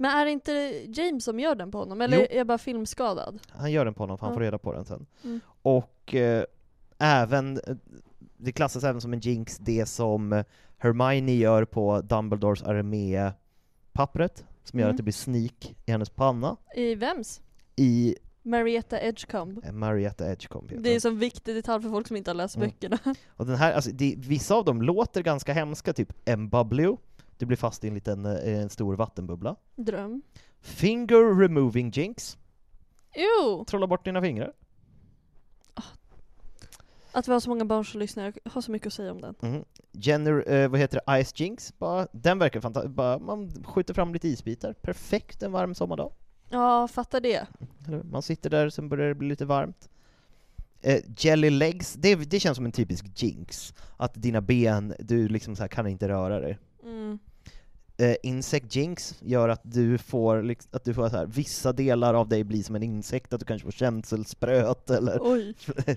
Men 0.00 0.10
är 0.10 0.24
det 0.24 0.30
inte 0.30 0.52
James 0.88 1.24
som 1.24 1.40
gör 1.40 1.54
den 1.54 1.70
på 1.70 1.78
honom? 1.78 2.00
Eller 2.00 2.16
Jo. 2.18 2.26
är 2.30 2.36
jag 2.36 2.46
bara 2.46 2.58
filmskadad? 2.58 3.38
Han 3.50 3.72
gör 3.72 3.84
den 3.84 3.94
på 3.94 4.02
honom, 4.02 4.18
för 4.18 4.26
han 4.26 4.32
Ja. 4.32 4.36
får 4.36 4.40
reda 4.44 4.58
på 4.58 4.72
den 4.72 4.84
sen. 4.84 5.06
Mm. 5.24 5.40
Och 5.62 6.14
eh, 6.14 6.44
även, 6.98 7.60
eh, 7.66 7.76
det 8.36 8.52
klassas 8.52 8.84
även 8.84 9.00
som 9.00 9.12
en 9.12 9.20
jinx, 9.20 9.58
det 9.58 9.86
som 9.86 10.44
Hermione 10.78 11.32
gör 11.34 11.64
på 11.64 12.00
Dumbledores 12.00 12.62
armépappret, 12.62 14.44
som 14.64 14.78
gör 14.78 14.86
Mm. 14.86 14.90
att 14.94 14.96
det 14.96 15.02
blir 15.02 15.12
sneak 15.12 15.74
i 15.86 15.90
hennes 15.90 16.10
panna, 16.10 16.56
I 16.76 16.94
vems? 16.94 17.40
i 17.76 18.16
Marietta 18.42 19.00
Edgecombe. 19.00 19.60
eh, 19.66 19.72
Marietta 19.72 20.30
Edgecombe. 20.32 20.70
heter 20.74 20.82
Det 20.82 20.94
är 20.94 21.00
som 21.00 21.18
viktig 21.18 21.54
detalj 21.54 21.82
för 21.82 21.90
folk 21.90 22.06
som 22.06 22.16
inte 22.16 22.30
har 22.30 22.34
läst 22.34 22.56
Mm. 22.56 22.68
böckerna. 22.68 22.98
Och 23.28 23.46
den 23.46 23.56
här, 23.56 23.72
alltså, 23.72 23.90
det, 23.90 24.14
vissa 24.18 24.54
av 24.54 24.64
dem 24.64 24.82
låter 24.82 25.22
ganska 25.22 25.52
hemska, 25.52 25.92
typ 25.92 26.12
Embublio, 26.28 26.98
du 27.38 27.46
blir 27.46 27.56
fast 27.56 27.84
i 27.84 27.88
en 27.88 27.94
liten, 27.94 28.26
eh, 28.26 28.60
en 28.60 28.70
stor 28.70 28.96
vattenbubbla. 28.96 29.56
Dröm. 29.76 30.22
Finger 30.60 31.40
removing 31.40 31.90
jinx, 31.90 32.38
Jo! 33.14 33.64
trolla 33.64 33.86
bort 33.86 34.04
dina 34.04 34.20
fingrar. 34.22 34.52
Att 37.12 37.28
vi 37.28 37.32
har 37.32 37.40
så 37.40 37.48
många 37.50 37.64
barn 37.64 37.84
som 37.84 38.00
lyssnar, 38.00 38.24
jag 38.44 38.52
har 38.52 38.60
så 38.60 38.70
mycket 38.72 38.86
att 38.86 38.92
säga 38.92 39.12
om 39.12 39.20
den. 39.20 39.34
Mm. 39.42 39.64
Gener, 39.92 40.52
eh, 40.52 40.68
vad 40.68 40.80
heter 40.80 41.00
det, 41.06 41.24
Ice 41.24 41.40
Jinx, 41.40 41.78
bara, 41.78 42.06
den 42.12 42.38
verkar 42.38 42.60
fantastisk, 42.60 42.94
bara, 42.94 43.18
man 43.18 43.64
skjuter 43.64 43.94
fram 43.94 44.12
lite 44.12 44.28
isbitar, 44.28 44.72
perfekt 44.72 45.42
en 45.42 45.52
varm 45.52 45.74
sommardag. 45.74 46.12
Ja, 46.48 46.88
fattar 46.88 47.20
det. 47.20 47.46
Man 48.04 48.22
sitter 48.22 48.50
där, 48.50 48.70
sen 48.70 48.88
börjar 48.88 49.08
det 49.08 49.14
bli 49.14 49.28
lite 49.28 49.44
varmt. 49.44 49.88
Eh, 50.80 51.02
jelly 51.16 51.50
legs, 51.50 51.94
det, 51.94 52.14
det 52.14 52.40
känns 52.40 52.56
som 52.56 52.64
en 52.66 52.72
typisk 52.72 53.22
jinx, 53.22 53.74
att 53.96 54.14
dina 54.14 54.40
ben, 54.40 54.94
du 54.98 55.28
liksom 55.28 55.56
så 55.56 55.68
kan 55.68 55.86
inte 55.86 56.08
röra 56.08 56.40
dig. 56.40 56.58
Mm. 56.82 57.18
Eh, 58.00 58.16
insect 58.22 58.76
jinx 58.76 59.14
gör 59.20 59.48
att 59.48 59.60
du 59.62 59.98
får, 59.98 60.56
att 60.70 60.84
du 60.84 60.94
får 60.94 61.08
så 61.08 61.16
här, 61.16 61.26
vissa 61.26 61.72
delar 61.72 62.14
av 62.14 62.28
dig 62.28 62.44
blir 62.44 62.62
som 62.62 62.76
en 62.76 62.82
insekt, 62.82 63.32
att 63.32 63.40
du 63.40 63.46
kanske 63.46 63.64
får 63.64 63.72
känselspröt 63.72 64.90
eller... 64.90 65.18
Oj. 65.20 65.54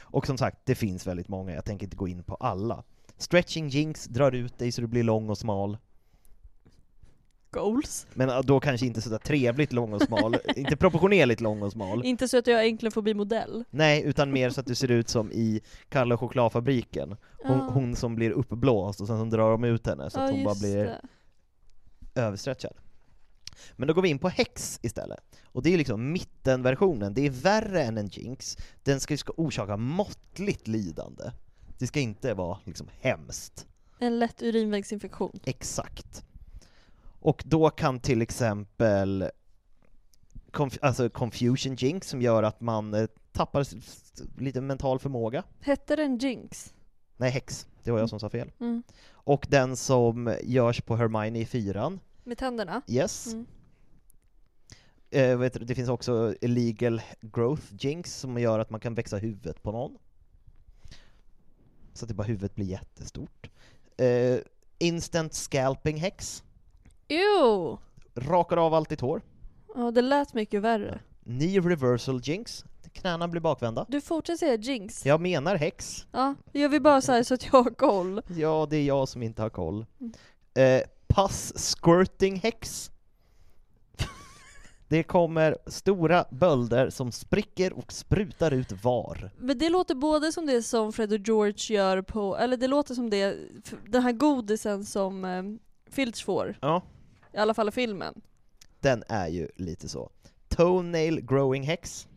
Och 0.00 0.26
som 0.26 0.38
sagt, 0.38 0.58
det 0.64 0.74
finns 0.74 1.06
väldigt 1.06 1.28
många, 1.28 1.54
jag 1.54 1.64
tänker 1.64 1.86
inte 1.86 1.96
gå 1.96 2.08
in 2.08 2.22
på 2.22 2.34
alla. 2.34 2.84
Stretching 3.18 3.68
jinx 3.68 4.04
drar 4.04 4.32
ut 4.32 4.58
dig 4.58 4.72
så 4.72 4.80
du 4.80 4.86
blir 4.86 5.02
lång 5.02 5.30
och 5.30 5.38
smal. 5.38 5.78
Goals. 7.50 8.06
Men 8.14 8.28
äh, 8.30 8.40
då 8.40 8.60
kanske 8.60 8.86
inte 8.86 9.00
sådär 9.00 9.18
trevligt 9.18 9.72
lång 9.72 9.92
och 9.92 10.02
smal, 10.02 10.36
inte 10.56 10.76
proportionerligt 10.76 11.40
lång 11.40 11.62
och 11.62 11.72
smal. 11.72 12.04
Inte 12.04 12.28
så 12.28 12.38
att 12.38 12.46
jag 12.46 12.66
äntligen 12.66 12.92
får 12.92 13.02
bli 13.02 13.14
modell. 13.14 13.64
Nej, 13.70 14.02
utan 14.02 14.32
mer 14.32 14.50
så 14.50 14.60
att 14.60 14.66
du 14.66 14.74
ser 14.74 14.90
ut 14.90 15.08
som 15.08 15.32
i 15.32 15.60
Kalle 15.88 16.14
och 16.14 16.20
chokladfabriken. 16.20 17.16
Hon, 17.44 17.58
Ja. 17.58 17.68
hon 17.72 17.96
som 17.96 18.14
blir 18.14 18.30
uppblåst 18.30 19.00
och 19.00 19.06
sen 19.06 19.30
drar 19.30 19.50
de 19.50 19.64
ut 19.64 19.86
henne 19.86 20.10
så 20.10 20.20
att 20.20 20.30
hon 20.30 20.44
bara 20.44 20.54
blir 20.54 20.76
det. 20.84 21.00
överstretchad. 22.14 22.72
Men 23.76 23.88
då 23.88 23.94
går 23.94 24.02
vi 24.02 24.08
in 24.08 24.18
på 24.18 24.28
häx 24.28 24.80
istället. 24.82 25.20
Och 25.44 25.62
det 25.62 25.74
är 25.74 25.78
liksom 25.78 26.12
mittenversionen, 26.12 27.14
det 27.14 27.26
är 27.26 27.30
värre 27.30 27.82
än 27.82 27.98
en 27.98 28.06
jinx. 28.08 28.56
Den 28.82 29.00
ska, 29.00 29.16
ska 29.16 29.32
orsaka 29.36 29.76
måttligt 29.76 30.68
lidande. 30.68 31.24
Det 31.78 31.86
ska 31.86 32.00
inte 32.00 32.34
vara 32.34 32.58
liksom 32.64 32.88
hemskt. 33.00 33.66
En 33.98 34.18
lätt 34.18 34.42
urinvägsinfektion. 34.42 35.40
Exakt. 35.44 36.24
Och 37.20 37.42
då 37.46 37.70
kan 37.70 38.00
till 38.00 38.22
exempel 38.22 39.30
conf- 40.52 40.78
alltså 40.82 41.10
confusion 41.10 41.74
jinx 41.74 42.08
som 42.08 42.22
gör 42.22 42.42
att 42.42 42.60
man 42.60 42.94
eh, 42.94 43.06
tappar 43.32 43.66
lite 44.40 44.60
mental 44.60 44.98
förmåga. 44.98 45.44
Hette 45.60 45.96
den 45.96 46.18
Jinx? 46.18 46.74
Nej, 47.16 47.30
häx. 47.30 47.66
Det 47.84 47.90
var 47.90 47.98
jag 47.98 48.08
som 48.08 48.20
sa 48.20 48.30
fel. 48.30 48.52
Mm. 48.60 48.82
Och 49.10 49.46
den 49.50 49.76
som 49.76 50.36
görs 50.42 50.80
på 50.80 50.96
Hermione 50.96 51.38
i 51.38 51.46
fyran. 51.46 52.00
Med 52.24 52.38
tänderna? 52.38 52.82
Yes. 52.86 53.26
Mm. 53.32 53.46
Eh, 55.10 55.38
vet 55.38 55.52
du, 55.52 55.64
det 55.64 55.74
finns 55.74 55.88
också 55.88 56.34
illegal 56.40 57.02
growth 57.20 57.62
jinx 57.78 58.14
som 58.16 58.38
gör 58.38 58.58
att 58.58 58.70
man 58.70 58.80
kan 58.80 58.94
växa 58.94 59.16
huvudet 59.16 59.62
på 59.62 59.72
någon. 59.72 59.98
Så 61.92 62.04
att 62.04 62.08
det 62.08 62.14
bara 62.14 62.26
huvudet 62.26 62.54
blir 62.54 62.66
jättestort. 62.66 63.50
Eh, 63.96 64.38
instant 64.78 65.34
scalping 65.34 65.96
häx. 65.96 66.44
Jo! 67.10 67.78
Rakar 68.14 68.56
av 68.56 68.74
allt 68.74 68.88
ditt 68.88 69.00
hår. 69.00 69.22
Ja, 69.74 69.90
det 69.90 70.02
lät 70.02 70.34
mycket 70.34 70.62
värre. 70.62 71.00
Knee 71.24 71.60
reversal 71.60 72.20
jinx. 72.22 72.64
Knäna 72.92 73.28
blir 73.28 73.40
bakvända. 73.40 73.86
Du 73.88 74.00
fortsätter 74.00 74.38
säga 74.38 74.56
Jinx. 74.56 75.06
Jag 75.06 75.20
menar 75.20 75.56
häx. 75.56 76.06
Ja, 76.12 76.34
jag 76.52 76.68
vill 76.68 76.82
bara 76.82 77.00
säga 77.00 77.24
så 77.24 77.34
att 77.34 77.44
jag 77.44 77.62
har 77.62 77.70
koll. 77.70 78.22
Ja, 78.36 78.66
det 78.70 78.76
är 78.76 78.84
jag 78.84 79.08
som 79.08 79.22
inte 79.22 79.42
har 79.42 79.50
koll. 79.50 79.86
Mm. 80.00 80.12
Eh, 80.54 80.86
pass 81.08 81.52
squirting 81.56 82.36
häx. 82.36 82.90
Det 84.88 85.02
kommer 85.02 85.56
stora 85.66 86.24
bölder 86.30 86.90
som 86.90 87.12
spricker 87.12 87.72
och 87.72 87.92
sprutar 87.92 88.50
ut 88.50 88.84
var. 88.84 89.30
Men 89.38 89.58
det 89.58 89.68
låter 89.68 89.94
både 89.94 90.32
som 90.32 90.46
det 90.46 90.62
som 90.62 90.92
Fred 90.92 91.12
och 91.12 91.18
George 91.18 91.76
gör 91.76 92.02
på, 92.02 92.36
eller 92.36 92.56
det 92.56 92.66
låter 92.66 92.94
som 92.94 93.10
det, 93.10 93.36
den 93.86 94.02
här 94.02 94.12
godisen 94.12 94.84
som 94.84 95.24
eh, 95.24 95.42
Filch 95.90 96.24
får. 96.24 96.58
Ja. 96.60 96.82
I 97.32 97.36
alla 97.36 97.54
fall 97.54 97.68
i 97.68 97.72
filmen. 97.72 98.20
Den 98.80 99.04
är 99.08 99.28
ju 99.28 99.48
lite 99.56 99.88
så. 99.88 100.10
Toenail 100.48 101.20
growing 101.20 101.62
häx. 101.62 102.08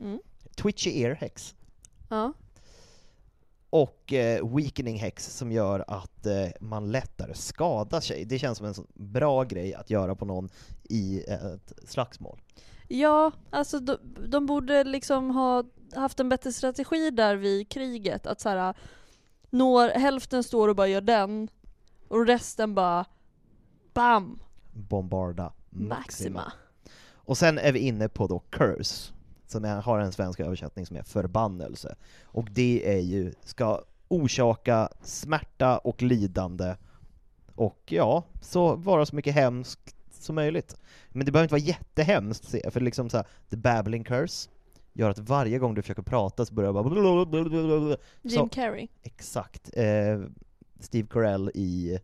Mm. 0.00 0.18
Twitchy 0.56 1.02
ear 1.02 1.14
häx. 1.14 1.54
Ja. 2.08 2.32
Och 3.70 4.12
eh, 4.12 4.56
weakening 4.56 4.98
häx 4.98 5.36
som 5.36 5.52
gör 5.52 5.84
att 5.88 6.26
eh, 6.26 6.48
man 6.60 6.90
lättare 6.90 7.34
skadar 7.34 8.00
sig. 8.00 8.24
Det 8.24 8.38
känns 8.38 8.58
som 8.58 8.66
en 8.66 8.74
bra 8.94 9.44
grej 9.44 9.74
att 9.74 9.90
göra 9.90 10.14
på 10.14 10.24
någon 10.24 10.48
i 10.84 11.24
ett 11.28 11.72
slagsmål. 11.84 12.40
Ja, 12.88 13.32
alltså 13.50 13.78
de, 13.78 13.98
de 14.28 14.46
borde 14.46 14.84
liksom 14.84 15.30
ha 15.30 15.64
haft 15.94 16.20
en 16.20 16.28
bättre 16.28 16.52
strategi 16.52 17.10
där 17.10 17.36
vid 17.36 17.68
kriget. 17.68 18.26
Att 18.26 18.40
så 18.40 18.48
här, 18.48 18.74
når, 19.50 19.88
hälften 19.88 20.42
står 20.42 20.68
och 20.68 20.76
bara 20.76 20.88
gör 20.88 21.00
den, 21.00 21.48
och 22.08 22.26
resten 22.26 22.74
bara 22.74 23.04
BAM! 23.98 24.38
Bombarda 24.72 25.52
Maxima. 25.70 25.94
Maxima. 25.94 26.52
Och 27.12 27.38
sen 27.38 27.58
är 27.58 27.72
vi 27.72 27.78
inne 27.78 28.08
på 28.08 28.26
då 28.26 28.38
curse, 28.38 29.12
som 29.46 29.64
har 29.64 29.98
en 29.98 30.12
svensk 30.12 30.40
översättning 30.40 30.86
som 30.86 30.96
är 30.96 31.02
förbannelse. 31.02 31.96
Och 32.24 32.48
det 32.50 32.96
är 32.96 33.00
ju, 33.00 33.32
ska 33.44 33.82
orsaka 34.08 34.88
smärta 35.02 35.78
och 35.78 36.02
lidande, 36.02 36.76
och 37.54 37.82
ja, 37.86 38.24
så 38.40 38.76
vara 38.76 39.06
så 39.06 39.16
mycket 39.16 39.34
hemskt 39.34 39.96
som 40.10 40.34
möjligt. 40.34 40.76
Men 41.08 41.26
det 41.26 41.32
behöver 41.32 41.44
inte 41.44 41.54
vara 41.54 41.76
jättehemskt, 41.76 42.54
för 42.70 42.80
liksom 42.80 43.10
så 43.10 43.16
här, 43.16 43.26
the 43.50 43.56
babbling 43.56 44.04
curse 44.04 44.50
gör 44.92 45.10
att 45.10 45.18
varje 45.18 45.58
gång 45.58 45.74
du 45.74 45.82
försöker 45.82 46.02
prata 46.02 46.46
så 46.46 46.54
börjar 46.54 46.72
det 46.72 46.82
bara... 46.82 47.96
Jim 48.22 48.48
Carrey. 48.48 48.88
exakt. 49.02 49.70
Eh, 49.72 50.20
Steve 50.80 51.08
Carell 51.10 51.50
i 51.54 51.98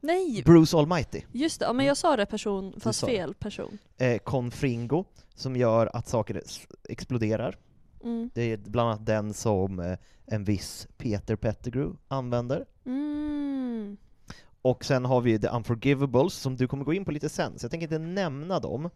Nej! 0.00 0.42
Bruce 0.44 0.76
Almighty. 0.76 1.22
Just 1.32 1.60
det, 1.60 1.66
ja, 1.66 1.72
men 1.72 1.86
jag 1.86 1.96
sa 1.96 2.16
rätt 2.16 2.30
person 2.30 2.80
fast 2.80 2.98
sa 2.98 3.06
det. 3.06 3.12
fel 3.12 3.34
person. 3.34 3.78
eh, 3.96 4.18
Confringo, 4.18 5.04
som 5.34 5.56
gör 5.56 5.90
att 5.92 6.08
saker 6.08 6.42
exploderar. 6.88 7.58
Mm. 8.02 8.30
Det 8.34 8.42
är 8.52 8.56
bland 8.56 8.90
annat 8.90 9.06
den 9.06 9.34
som 9.34 9.80
eh, 9.80 9.98
en 10.26 10.44
viss 10.44 10.88
Peter 10.96 11.36
Pettigrew 11.36 11.96
använder. 12.08 12.66
Mm. 12.86 13.96
Och 14.62 14.84
sen 14.84 15.04
har 15.04 15.20
vi 15.20 15.38
The 15.38 15.48
Unforgivables, 15.48 16.34
som 16.34 16.56
du 16.56 16.68
kommer 16.68 16.84
gå 16.84 16.94
in 16.94 17.04
på 17.04 17.10
lite 17.10 17.28
sen, 17.28 17.58
så 17.58 17.64
jag 17.64 17.70
tänker 17.70 17.84
inte 17.86 17.98
nämna 17.98 18.60
dem. 18.60 18.90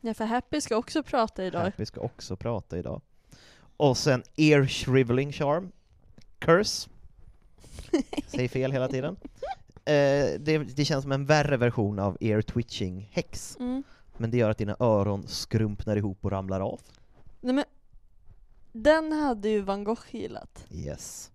Ja, 0.00 0.14
för 0.14 0.24
Happy 0.24 0.60
ska 0.60 0.76
också 0.76 1.02
prata 1.02 1.44
idag. 1.44 1.60
Happy 1.60 1.86
ska 1.86 2.00
också 2.00 2.36
prata 2.36 2.78
idag. 2.78 3.00
Och 3.76 3.96
sen 3.96 4.22
Ear 4.36 4.66
Shriveling 4.66 5.32
Charm, 5.32 5.72
Curse. 6.38 6.90
Säg 8.26 8.48
fel 8.48 8.72
hela 8.72 8.88
tiden. 8.88 9.16
Eh, 9.90 10.40
det, 10.40 10.58
det 10.58 10.84
känns 10.84 11.02
som 11.02 11.12
en 11.12 11.26
värre 11.26 11.56
version 11.56 11.98
av 11.98 12.16
Ear 12.20 12.42
Twitching 12.42 13.08
Hex. 13.12 13.56
Mm. 13.60 13.82
men 14.16 14.30
det 14.30 14.36
gör 14.36 14.50
att 14.50 14.58
dina 14.58 14.76
öron 14.80 15.26
skrumpnar 15.26 15.96
ihop 15.96 16.18
och 16.24 16.30
ramlar 16.30 16.60
av. 16.60 16.80
Nej 17.40 17.54
men, 17.54 17.64
den 18.72 19.12
hade 19.12 19.48
ju 19.48 19.60
van 19.60 19.84
Gogh 19.84 20.02
gillat. 20.10 20.66
Yes. 20.70 21.30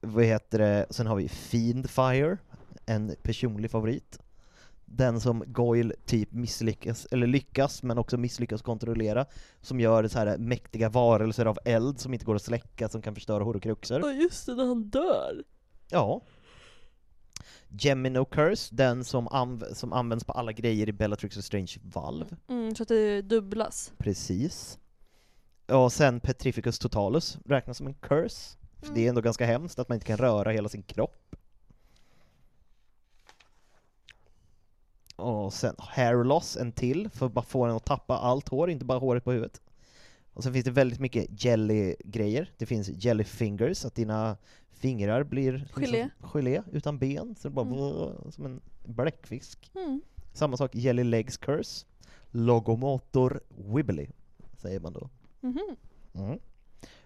Vad 0.00 0.24
heter 0.24 0.58
det, 0.58 0.86
sen 0.90 1.06
har 1.06 1.16
vi 1.16 1.28
Fiendfire, 1.28 2.38
en 2.86 3.14
personlig 3.22 3.70
favorit. 3.70 4.18
Den 4.84 5.20
som 5.20 5.44
Goyle 5.46 5.94
typ 6.06 6.32
misslyckas, 6.32 7.06
eller 7.10 7.26
lyckas, 7.26 7.82
men 7.82 7.98
också 7.98 8.16
misslyckas 8.16 8.62
kontrollera, 8.62 9.26
som 9.60 9.80
gör 9.80 10.08
så 10.08 10.18
här 10.18 10.38
mäktiga 10.38 10.88
varelser 10.88 11.46
av 11.46 11.58
eld 11.64 12.00
som 12.00 12.12
inte 12.12 12.24
går 12.24 12.36
att 12.36 12.42
släcka, 12.42 12.88
som 12.88 13.02
kan 13.02 13.14
förstöra 13.14 13.44
horcruxer. 13.44 14.00
Ja 14.00 14.12
just 14.12 14.46
det, 14.46 14.54
när 14.54 14.66
han 14.66 14.82
dör. 14.82 15.44
Ja. 15.90 16.22
Gemino 17.78 18.24
Curse, 18.24 18.74
den 18.74 19.04
som, 19.04 19.28
anv- 19.28 19.74
som 19.74 19.92
används 19.92 20.24
på 20.24 20.32
alla 20.32 20.52
grejer 20.52 20.88
i 20.88 20.92
Bellatrix 20.92 21.36
och 21.36 21.44
Strange 21.44 21.76
Valve. 21.82 22.36
Mm, 22.48 22.74
så 22.74 22.82
att 22.82 22.88
det 22.88 23.22
dubblas. 23.22 23.92
Precis. 23.98 24.78
Och 25.66 25.92
sen 25.92 26.20
Petrificus 26.20 26.78
Totalus 26.78 27.38
räknas 27.44 27.76
som 27.76 27.86
en 27.86 27.94
curse. 27.94 28.56
För 28.82 28.94
det 28.94 29.04
är 29.04 29.08
ändå 29.08 29.20
ganska 29.20 29.46
hemskt 29.46 29.78
att 29.78 29.88
man 29.88 29.96
inte 29.96 30.06
kan 30.06 30.16
röra 30.16 30.50
hela 30.50 30.68
sin 30.68 30.82
kropp. 30.82 31.36
Och 35.16 35.52
sen 35.52 35.74
hair 35.78 36.24
loss, 36.24 36.56
en 36.56 36.72
till, 36.72 37.08
för 37.10 37.26
att 37.26 37.32
bara 37.32 37.44
få 37.44 37.66
den 37.66 37.76
att 37.76 37.84
tappa 37.84 38.18
allt 38.18 38.48
hår, 38.48 38.70
inte 38.70 38.84
bara 38.84 38.98
håret 38.98 39.24
på 39.24 39.32
huvudet. 39.32 39.60
Och 40.32 40.42
sen 40.42 40.52
finns 40.52 40.64
det 40.64 40.70
väldigt 40.70 41.00
mycket 41.00 41.44
jelly-grejer. 41.44 42.52
Det 42.58 42.66
finns 42.66 42.88
jelly 42.88 43.24
fingers, 43.24 43.84
att 43.84 43.94
dina 43.94 44.36
fingrar 44.80 45.22
blir 45.24 45.68
Gelé. 45.76 46.04
Liksom, 46.04 46.28
gelé 46.32 46.62
utan 46.72 46.98
ben, 46.98 47.34
så 47.38 47.48
det 47.48 47.54
bara 47.54 47.66
Mm. 47.66 48.32
som 48.32 48.44
en 48.46 48.60
bläckfisk. 48.84 49.70
Mm. 49.74 50.00
Samma 50.32 50.56
sak, 50.56 50.74
jelly 50.74 51.04
legs 51.04 51.36
curse. 51.36 51.86
Logomotor 52.30 53.40
wibbly, 53.48 54.06
säger 54.56 54.80
man 54.80 54.92
då. 54.92 55.08
Mhm. 55.40 55.76
Mm. 56.14 56.38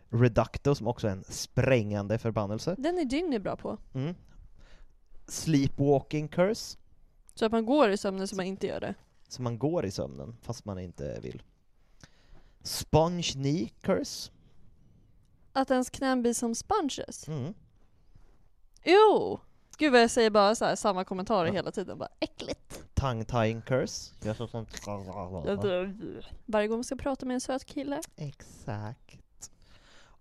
Reducto, 0.08 0.74
som 0.74 0.86
också 0.86 1.06
är 1.08 1.12
en 1.12 1.24
sprängande 1.24 2.18
förbannelse. 2.18 2.74
Den 2.78 2.98
är 2.98 3.04
Ginny 3.04 3.38
bra 3.38 3.56
på. 3.56 3.78
Mm. 3.94 4.14
Sleepwalking 5.26 6.28
curse, 6.28 6.78
Så 7.34 7.46
att 7.46 7.52
man 7.52 7.66
går 7.66 7.90
i 7.90 7.96
sömnen 7.96 8.28
så 8.28 8.36
man 8.36 8.46
inte 8.46 8.66
gör 8.66 8.80
det. 8.80 8.94
så 9.28 9.42
man 9.42 9.58
går 9.58 9.86
i 9.86 9.90
sömnen 9.90 10.36
fast 10.42 10.64
man 10.64 10.78
inte 10.78 11.20
vill. 11.22 11.42
Sponge 12.62 13.22
knee 13.22 13.68
curse. 13.80 14.30
Att 15.52 15.70
ens 15.70 15.90
knän 15.90 16.22
blir 16.22 16.32
som 16.34 16.54
sponges. 16.54 17.28
Mm. 17.28 17.54
Jo! 18.84 19.40
Gud 19.78 19.92
vad 19.92 20.02
jag 20.02 20.10
säger 20.10 20.30
bara 20.30 20.54
så 20.54 20.64
här, 20.64 20.76
samma 20.76 21.04
kommentarer 21.04 21.52
hela 21.52 21.70
tiden, 21.70 21.98
bara 21.98 22.08
äckligt. 22.20 22.84
Tongue 22.94 23.24
tying 23.24 23.62
curse. 23.62 24.12
Jag 24.22 24.36
så 24.36 24.46
sånt. 24.46 24.68
Varje 26.46 26.68
gång 26.68 26.76
man 26.76 26.84
ska 26.84 26.96
prata 26.96 27.26
med 27.26 27.34
en 27.34 27.40
söt 27.40 27.64
kille. 27.64 28.00
Exakt. 28.16 29.50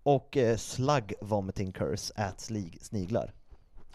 Och 0.02 0.36
eh, 0.36 0.56
slug 0.56 1.14
vomiting 1.20 1.72
curse, 1.72 2.14
ät 2.16 2.40
slig, 2.40 2.78
sniglar. 2.82 3.32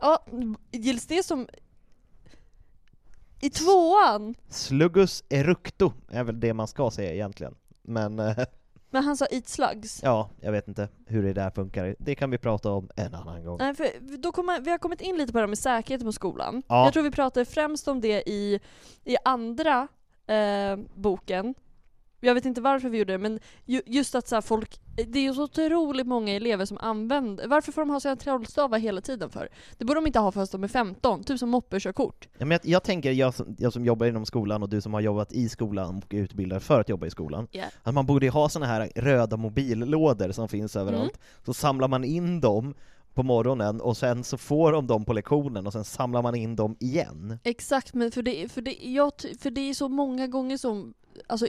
Ja, 0.02 0.26
gills 0.72 1.08
det 1.08 1.24
som... 1.24 1.48
I 3.42 3.50
tvåan! 3.50 4.36
Sluggus 4.50 5.24
eructo 5.30 5.94
är 6.10 6.24
väl 6.24 6.40
det 6.40 6.54
man 6.54 6.68
ska 6.68 6.92
säga 6.92 7.14
egentligen. 7.14 7.56
Men 7.82 8.20
eh, 8.20 8.38
Men 8.90 9.04
han 9.04 9.18
sa 9.18 9.26
eat 9.26 9.48
slugs. 9.48 10.00
ja, 10.04 10.30
jag 10.42 10.52
vet 10.52 10.68
inte 10.68 10.90
hur 11.06 11.24
det 11.24 11.34
där 11.34 11.50
funkar. 11.50 11.96
Det 12.00 12.16
kan 12.16 12.32
vi 12.32 12.38
prata 12.38 12.72
om 12.72 12.90
en 12.96 13.16
annan 13.16 13.44
gång. 13.46 13.58
Nej, 13.58 13.76
för 13.76 14.18
då 14.18 14.32
kommer, 14.32 14.62
vi 14.62 14.72
har 14.72 14.78
kommit 14.78 15.02
in 15.02 15.18
lite 15.18 15.32
på 15.32 15.38
det 15.38 15.42
här 15.42 15.48
med 15.48 15.58
säkerhet 15.58 16.04
på 16.04 16.12
skolan. 16.12 16.64
Ja. 16.68 16.84
Jag 16.84 16.94
tror 16.94 17.04
vi 17.04 17.12
pratade 17.12 17.46
främst 17.46 17.88
om 17.88 18.02
det 18.02 18.30
i, 18.30 18.60
i 19.04 19.16
andra 19.26 19.88
eh, 20.28 20.78
boken. 20.96 21.56
Jag 22.20 22.34
vet 22.34 22.46
inte 22.46 22.62
varför 22.62 22.90
vi 22.90 22.98
gjorde 22.98 23.14
det, 23.14 23.18
men 23.18 23.40
ju, 23.66 23.82
just 23.86 24.16
att 24.16 24.28
så 24.28 24.36
här, 24.36 24.42
folk, 24.42 24.80
det 25.08 25.20
är 25.20 25.24
ju 25.24 25.34
så 25.34 25.44
otroligt 25.44 26.08
många 26.08 26.34
elever 26.34 26.66
som 26.66 26.78
använder, 26.78 27.48
varför 27.48 27.72
får 27.72 27.82
de 27.82 27.90
ha 27.90 28.00
sina 28.00 28.16
trollstavar 28.16 28.78
hela 28.80 29.02
tiden 29.02 29.30
för? 29.30 29.50
Det 29.78 29.86
borde 29.86 29.98
de 30.00 30.08
inte 30.08 30.20
ha 30.20 30.32
förrän 30.32 30.48
de 30.52 30.64
är 30.64 30.68
15, 30.68 31.24
typ 31.24 31.40
som 31.40 31.50
moppekörkort. 31.50 32.28
Ja, 32.38 32.46
men 32.46 32.52
jag, 32.52 32.62
jag 32.64 32.84
tänker, 32.84 33.12
jag 33.12 33.34
som, 33.34 33.56
jag 33.60 33.74
som 33.74 33.86
jobbar 33.86 34.06
inom 34.06 34.26
skolan 34.26 34.64
och 34.64 34.70
du 34.70 34.82
som 34.82 34.94
har 34.94 35.02
jobbat 35.02 35.32
i 35.34 35.50
skolan 35.50 36.02
och 36.06 36.14
är 36.14 36.18
utbildad 36.18 36.64
för 36.64 36.80
att 36.80 36.90
jobba 36.90 37.06
i 37.06 37.10
skolan, 37.10 37.48
Yeah. 37.52 37.70
att 37.84 37.94
man 37.94 38.06
borde 38.06 38.30
ha 38.30 38.50
såna 38.50 38.66
här 38.66 38.90
röda 38.96 39.38
mobillådor 39.38 40.32
som 40.32 40.48
finns 40.50 40.76
överallt, 40.76 41.00
Mm. 41.18 41.46
så 41.46 41.54
samlar 41.54 41.88
man 41.88 42.04
in 42.04 42.42
dem 42.42 42.74
på 43.14 43.24
morgonen 43.24 43.82
och 43.82 43.98
sen 43.98 44.24
så 44.24 44.38
får 44.38 44.72
de 44.72 44.88
dem 44.88 45.06
på 45.06 45.14
lektionen 45.14 45.68
och 45.68 45.74
sen 45.74 45.84
samlar 45.84 46.22
man 46.22 46.36
in 46.36 46.56
dem 46.56 46.76
igen. 46.80 47.40
Exakt, 47.44 47.94
men 47.94 48.12
för 48.12 48.22
det, 48.22 48.52
för 48.52 48.62
det, 48.62 48.74
jag, 48.82 49.12
för 49.40 49.52
det 49.52 49.62
är 49.70 49.74
så 49.74 49.90
många 49.90 50.28
gånger 50.28 50.58
som, 50.58 50.94
alltså 51.30 51.48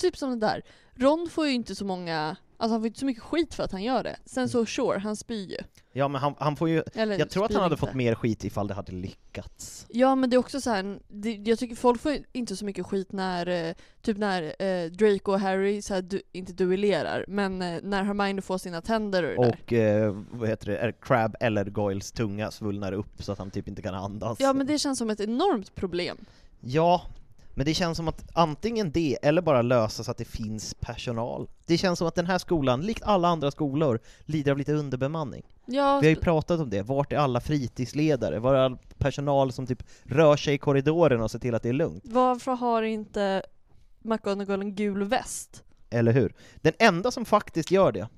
typ 0.00 0.16
som 0.16 0.30
det 0.30 0.46
där, 0.46 0.62
Ron 0.94 1.28
får 1.30 1.46
ju 1.46 1.52
inte 1.52 1.74
så 1.74 1.84
många, 1.84 2.36
alltså 2.56 2.72
han 2.74 2.80
får 2.80 2.86
inte 2.86 2.98
så 3.00 3.06
mycket 3.06 3.22
skit 3.22 3.54
för 3.54 3.62
att 3.62 3.72
han 3.72 3.82
gör 3.82 4.02
det. 4.02 4.16
Sen 4.24 4.48
så 4.48 4.66
sure, 4.66 4.98
han 4.98 5.16
spyr 5.16 5.50
ju. 5.50 5.56
Ja 5.92 6.08
men 6.08 6.20
han, 6.20 6.34
han 6.38 6.56
får 6.56 6.68
ju, 6.68 6.82
Eller 6.94 7.18
jag 7.18 7.30
tror 7.30 7.44
att 7.44 7.52
han 7.52 7.62
hade 7.62 7.72
inte. 7.72 7.86
fått 7.86 7.94
mer 7.94 8.14
skit 8.14 8.44
ifall 8.44 8.66
det 8.68 8.74
hade 8.74 8.92
lyckats. 8.92 9.86
Ja 9.88 10.14
men 10.14 10.30
det 10.30 10.36
är 10.36 10.38
också 10.38 10.60
så 10.60 10.70
här, 10.70 10.98
det, 11.08 11.32
jag 11.32 11.58
tycker 11.58 11.76
folk 11.76 12.00
får 12.00 12.16
inte 12.32 12.56
så 12.56 12.64
mycket 12.64 12.86
skit 12.86 13.12
när, 13.12 13.68
eh, 13.68 13.74
typ 14.02 14.16
när 14.18 14.62
eh, 14.62 14.90
Draco 14.90 15.32
och 15.32 15.40
Harry, 15.40 15.82
så 15.82 15.94
här, 15.94 16.02
du, 16.02 16.22
inte 16.32 16.52
duellerar, 16.52 17.24
men 17.28 17.62
eh, 17.62 17.80
när 17.82 18.02
Hermione 18.02 18.42
får 18.42 18.58
sina 18.58 18.80
tänder 18.80 19.36
och. 19.36 19.46
Och 19.48 19.72
eh, 19.72 20.16
vad 20.30 20.48
heter 20.48 20.66
det, 20.66 20.78
är 20.78 20.92
Crab 20.92 21.36
eller 21.40 21.64
Goyles 21.64 22.12
tunga 22.12 22.50
svullnar 22.50 22.92
upp 22.92 23.22
så 23.22 23.32
att 23.32 23.38
han 23.38 23.50
typ 23.50 23.68
inte 23.68 23.82
kan 23.82 23.94
andas. 23.94 24.40
Ja 24.40 24.52
men 24.52 24.66
det 24.66 24.78
känns 24.78 24.98
som 24.98 25.10
ett 25.10 25.20
enormt 25.20 25.74
problem. 25.74 26.18
Ja, 26.60 27.02
men 27.54 27.66
det 27.66 27.74
känns 27.74 27.96
som 27.96 28.08
att 28.08 28.24
antingen 28.34 28.92
det, 28.92 29.18
eller 29.22 29.42
bara 29.42 29.62
lösa 29.62 30.04
så 30.04 30.10
att 30.10 30.18
det 30.18 30.24
finns 30.24 30.74
personal. 30.74 31.48
Det 31.66 31.78
känns 31.78 31.98
som 31.98 32.08
att 32.08 32.14
den 32.14 32.26
här 32.26 32.38
skolan, 32.38 32.80
likt 32.80 33.02
alla 33.02 33.28
andra 33.28 33.50
skolor, 33.50 34.00
lider 34.24 34.52
av 34.52 34.58
lite 34.58 34.72
underbemanning. 34.72 35.42
Ja, 35.66 35.98
Vi 36.00 36.06
har 36.06 36.14
ju 36.14 36.20
pratat 36.20 36.60
om 36.60 36.70
det, 36.70 36.82
vart 36.82 37.12
är 37.12 37.16
alla 37.16 37.40
fritidsledare? 37.40 38.38
Var 38.38 38.54
är 38.54 38.58
all 38.58 38.78
personal 38.98 39.52
som 39.52 39.66
typ 39.66 39.82
rör 40.02 40.36
sig 40.36 40.54
i 40.54 40.58
korridoren 40.58 41.20
och 41.20 41.30
ser 41.30 41.38
till 41.38 41.54
att 41.54 41.62
det 41.62 41.68
är 41.68 41.72
lugnt? 41.72 42.02
varför 42.06 42.52
har 42.52 42.82
inte 42.82 43.42
McGonagall 44.02 44.60
en 44.60 44.74
gul 44.74 45.04
väst? 45.04 45.64
Eller 45.90 46.12
hur? 46.12 46.34
Den 46.56 46.72
enda 46.78 47.10
som 47.10 47.24
faktiskt 47.24 47.70
gör 47.70 47.92
det, 47.92 48.08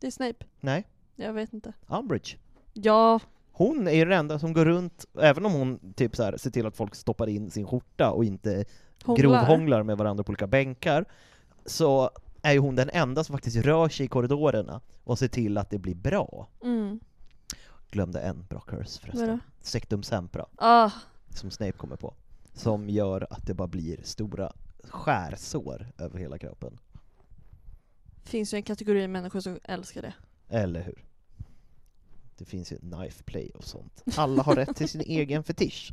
Det 0.00 0.06
är 0.06 0.10
Snape. 0.10 0.46
nej, 0.60 0.84
Jag 1.16 1.32
vet 1.32 1.52
inte. 1.52 1.72
Umbridge. 1.86 2.36
Ja, 2.72 3.20
Hon 3.58 3.88
är 3.88 3.92
ju 3.92 4.04
den 4.04 4.18
enda 4.18 4.38
som 4.38 4.52
går 4.52 4.64
runt, 4.64 5.06
även 5.20 5.46
om 5.46 5.52
hon 5.52 5.92
typ 5.96 6.16
så 6.16 6.22
här, 6.22 6.36
ser 6.36 6.50
till 6.50 6.66
att 6.66 6.76
folk 6.76 6.94
stoppar 6.94 7.26
in 7.28 7.50
sin 7.50 7.66
skjorta 7.66 8.10
och 8.10 8.24
inte 8.24 8.64
Hånglar. 9.04 9.22
grovhånglar 9.22 9.82
med 9.82 9.98
varandra 9.98 10.24
på 10.24 10.30
olika 10.30 10.46
bänkar, 10.46 11.04
så 11.66 12.10
är 12.42 12.52
ju 12.52 12.58
hon 12.58 12.76
den 12.76 12.90
enda 12.92 13.24
som 13.24 13.32
faktiskt 13.32 13.56
rör 13.56 13.88
sig 13.88 14.06
i 14.06 14.08
korridorerna 14.08 14.80
och 15.04 15.18
ser 15.18 15.28
till 15.28 15.58
att 15.58 15.70
det 15.70 15.78
blir 15.78 15.94
bra. 15.94 16.48
mm. 16.64 17.00
Glömde 17.90 18.20
en 18.20 18.46
bra 18.48 18.60
curse 18.60 19.00
förresten. 19.00 19.40
Sectum 19.60 20.02
Sempra, 20.02 20.46
Ah, 20.56 20.90
som 21.34 21.50
Snape 21.50 21.72
kommer 21.72 21.96
på. 21.96 22.14
Som 22.54 22.88
gör 22.90 23.26
att 23.30 23.46
det 23.46 23.54
bara 23.54 23.68
blir 23.68 24.00
stora 24.02 24.52
skärsår 24.84 25.86
över 25.98 26.18
hela 26.18 26.38
kroppen. 26.38 26.78
finns 28.24 28.54
ju 28.54 28.56
en 28.56 28.62
kategori 28.62 29.08
människor 29.08 29.40
som 29.40 29.58
älskar 29.64 30.02
det. 30.02 30.14
Eller 30.48 30.82
hur? 30.82 31.04
Det 32.38 32.44
finns 32.44 32.72
ju 32.72 32.78
knife 32.78 33.22
play 33.22 33.50
och 33.54 33.64
sånt. 33.64 34.02
Alla 34.16 34.42
har 34.42 34.54
rätt 34.54 34.76
till 34.76 34.88
sin 34.88 35.00
egen 35.06 35.44
fetisch. 35.44 35.92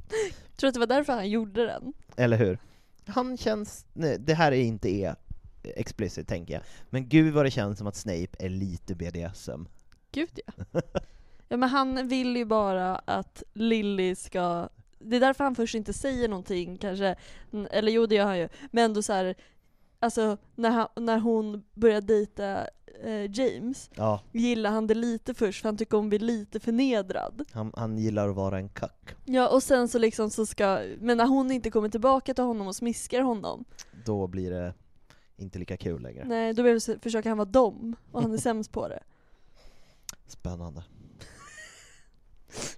Tror 0.55 0.61
du 0.61 0.67
att 0.67 0.73
det 0.73 0.79
var 0.79 0.87
därför 0.87 1.13
han 1.13 1.29
gjorde 1.29 1.65
den? 1.65 1.93
Eller 2.15 2.37
hur? 2.37 2.57
Han 3.05 3.37
känns... 3.37 3.85
Nej, 3.93 4.17
det 4.19 4.33
här 4.33 4.51
är 4.51 4.61
inte 4.61 4.89
är 4.89 5.15
explicit, 5.63 6.27
tänker 6.27 6.53
jag. 6.53 6.63
Men 6.89 7.09
gud 7.09 7.33
vad 7.33 7.45
det 7.45 7.51
känns 7.51 7.77
som 7.77 7.87
att 7.87 7.95
Snape 7.95 8.27
är 8.39 8.49
lite 8.49 8.95
BDSM. 8.95 9.65
Gud 10.11 10.39
ja. 10.45 10.63
ja 11.47 11.57
men 11.57 11.69
han 11.69 12.07
vill 12.07 12.37
ju 12.37 12.45
bara 12.45 12.95
att 12.95 13.43
Lily 13.53 14.15
ska 14.15 14.69
det 14.99 15.15
är 15.15 15.19
därför 15.19 15.43
han 15.43 15.55
först 15.55 15.75
inte 15.75 15.93
säger 15.93 16.29
någonting 16.29 16.77
kanske, 16.77 17.15
eller 17.71 17.91
jo 17.91 18.05
det 18.05 18.15
gör 18.15 18.25
han 18.25 18.39
ju, 18.39 18.49
men 18.71 18.83
ändå 18.83 19.01
så 19.01 19.13
här, 19.13 19.35
alltså 20.05 20.37
när, 20.55 20.69
han, 20.69 20.87
när 20.95 21.19
hon 21.19 21.63
börjar 21.73 22.01
dejta 22.01 22.67
eh, 23.03 23.31
James, 23.39 23.89
Ja, 23.95 24.21
gillar 24.31 24.71
han 24.71 24.87
det 24.87 24.93
lite 24.93 25.33
först 25.33 25.61
för 25.61 25.69
han 25.69 25.77
tycker 25.77 25.97
om 25.97 26.05
att 26.05 26.09
bli 26.09 26.19
lite 26.19 26.59
förnedrad. 26.59 27.45
han, 27.51 27.73
han 27.77 27.97
gillar 27.97 28.29
att 28.29 28.35
vara 28.35 28.57
en 28.57 28.69
kack. 28.69 29.15
Ja 29.25 29.49
och 29.49 29.63
sen 29.63 29.87
så 29.87 29.97
liksom 29.99 30.29
så 30.29 30.45
ska, 30.45 30.81
men 30.99 31.17
när 31.17 31.25
hon 31.27 31.51
inte 31.51 31.71
kommer 31.71 31.89
tillbaka 31.89 32.33
till 32.33 32.43
honom 32.43 32.67
och 32.67 32.75
smiskar 32.75 33.21
honom, 33.21 33.65
Då 34.05 34.27
blir 34.27 34.51
det 34.51 34.73
inte 35.37 35.59
lika 35.59 35.77
kul 35.77 36.01
längre. 36.01 36.25
nej 36.27 36.53
då 36.53 36.63
vill- 36.63 36.99
försöker 37.01 37.29
han 37.29 37.37
vara 37.37 37.49
dom 37.49 37.95
och 38.11 38.21
han 38.21 38.33
är 38.33 38.37
sämst 38.37 38.71
på 38.71 38.87
det. 38.87 39.03
Spännande. 40.27 40.83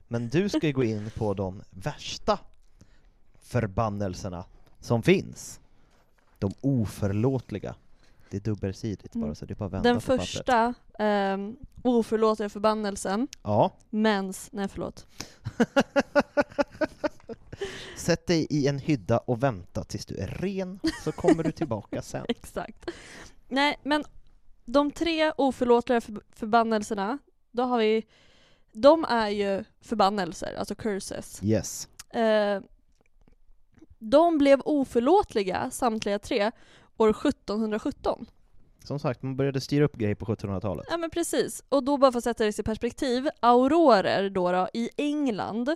Men 0.08 0.30
du 0.30 0.50
ska 0.50 0.68
ju 0.68 0.74
gå 0.74 0.84
in 0.84 1.12
på 1.16 1.34
de 1.34 1.62
värsta 1.70 2.40
förbannelserna 3.42 4.46
som 4.80 5.04
finns. 5.04 5.60
De 6.40 6.54
oförlåtliga. 6.62 7.76
Det 8.30 8.38
är 8.38 8.42
dubbelsidigt 8.42 9.14
bara, 9.14 9.24
Mm. 9.24 9.36
så 9.36 9.46
det 9.46 9.54
är 9.54 9.56
bara 9.56 9.66
att 9.66 9.72
vända 9.74 9.90
Den 9.90 9.96
på 9.96 10.02
första 10.02 10.74
um, 11.00 11.58
oförlåtliga 11.82 12.50
förbannelsen, 12.50 13.28
Ja. 13.44 13.72
mens, 13.90 14.50
nej 14.52 14.68
förlåt. 14.68 15.08
Sätt 17.98 18.28
dig 18.28 18.48
i 18.50 18.68
en 18.68 18.80
hydda 18.80 19.18
och 19.18 19.44
vänta 19.44 19.84
tills 19.84 20.06
du 20.06 20.18
är 20.18 20.28
ren, 20.28 20.80
så 21.04 21.12
kommer 21.12 21.44
du 21.44 21.52
tillbaka 21.52 22.02
sen. 22.02 22.26
Exakt. 22.30 22.90
Nej, 23.48 23.80
men 23.84 24.04
de 24.66 24.92
tre 24.92 25.32
oförlåtliga 25.38 26.02
för- 26.02 26.22
förbannelserna, 26.32 27.18
då 27.52 27.64
har 27.64 27.78
vi, 27.78 28.06
de 28.72 29.06
är 29.10 29.30
ju 29.30 29.64
förbannelser, 29.82 30.56
alltså 30.60 30.76
curses. 30.76 31.44
Yes. 31.44 31.88
Eh, 32.10 32.62
de 34.00 34.38
blev 34.38 34.62
oförlåtliga, 34.66 35.70
samtliga 35.72 36.20
tre, 36.20 36.52
år 36.98 37.10
1717. 37.10 38.26
Som 38.84 39.00
sagt, 39.00 39.24
man 39.24 39.36
började 39.36 39.62
styra 39.62 39.86
upp 39.86 39.96
grejer 39.96 40.16
på 40.16 40.26
1700-talet. 40.26 40.88
Ja 40.90 40.98
men 40.98 41.10
precis. 41.10 41.64
Och 41.70 41.84
då 41.84 41.98
bara 41.98 42.12
för 42.12 42.18
att 42.18 42.24
sätta 42.24 42.44
det 42.44 42.60
i 42.60 42.64
perspektiv, 42.64 43.30
aurorer 43.40 44.30
då, 44.30 44.52
då 44.52 44.68
i 44.74 44.90
England 44.98 45.76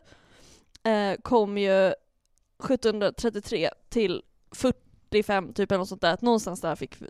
eh, 0.83 1.21
kom 1.21 1.57
ju 1.57 1.87
1733 2.63 3.69
till 3.89 4.23
45 4.51 5.53
typ 5.53 5.71
eller 5.71 5.79
något 5.79 5.89
sånt 5.89 6.01
där, 6.01 6.13
att 6.13 6.21
någonstans 6.21 6.61
där 6.61 6.75
fick 6.75 7.01
eh, 7.01 7.07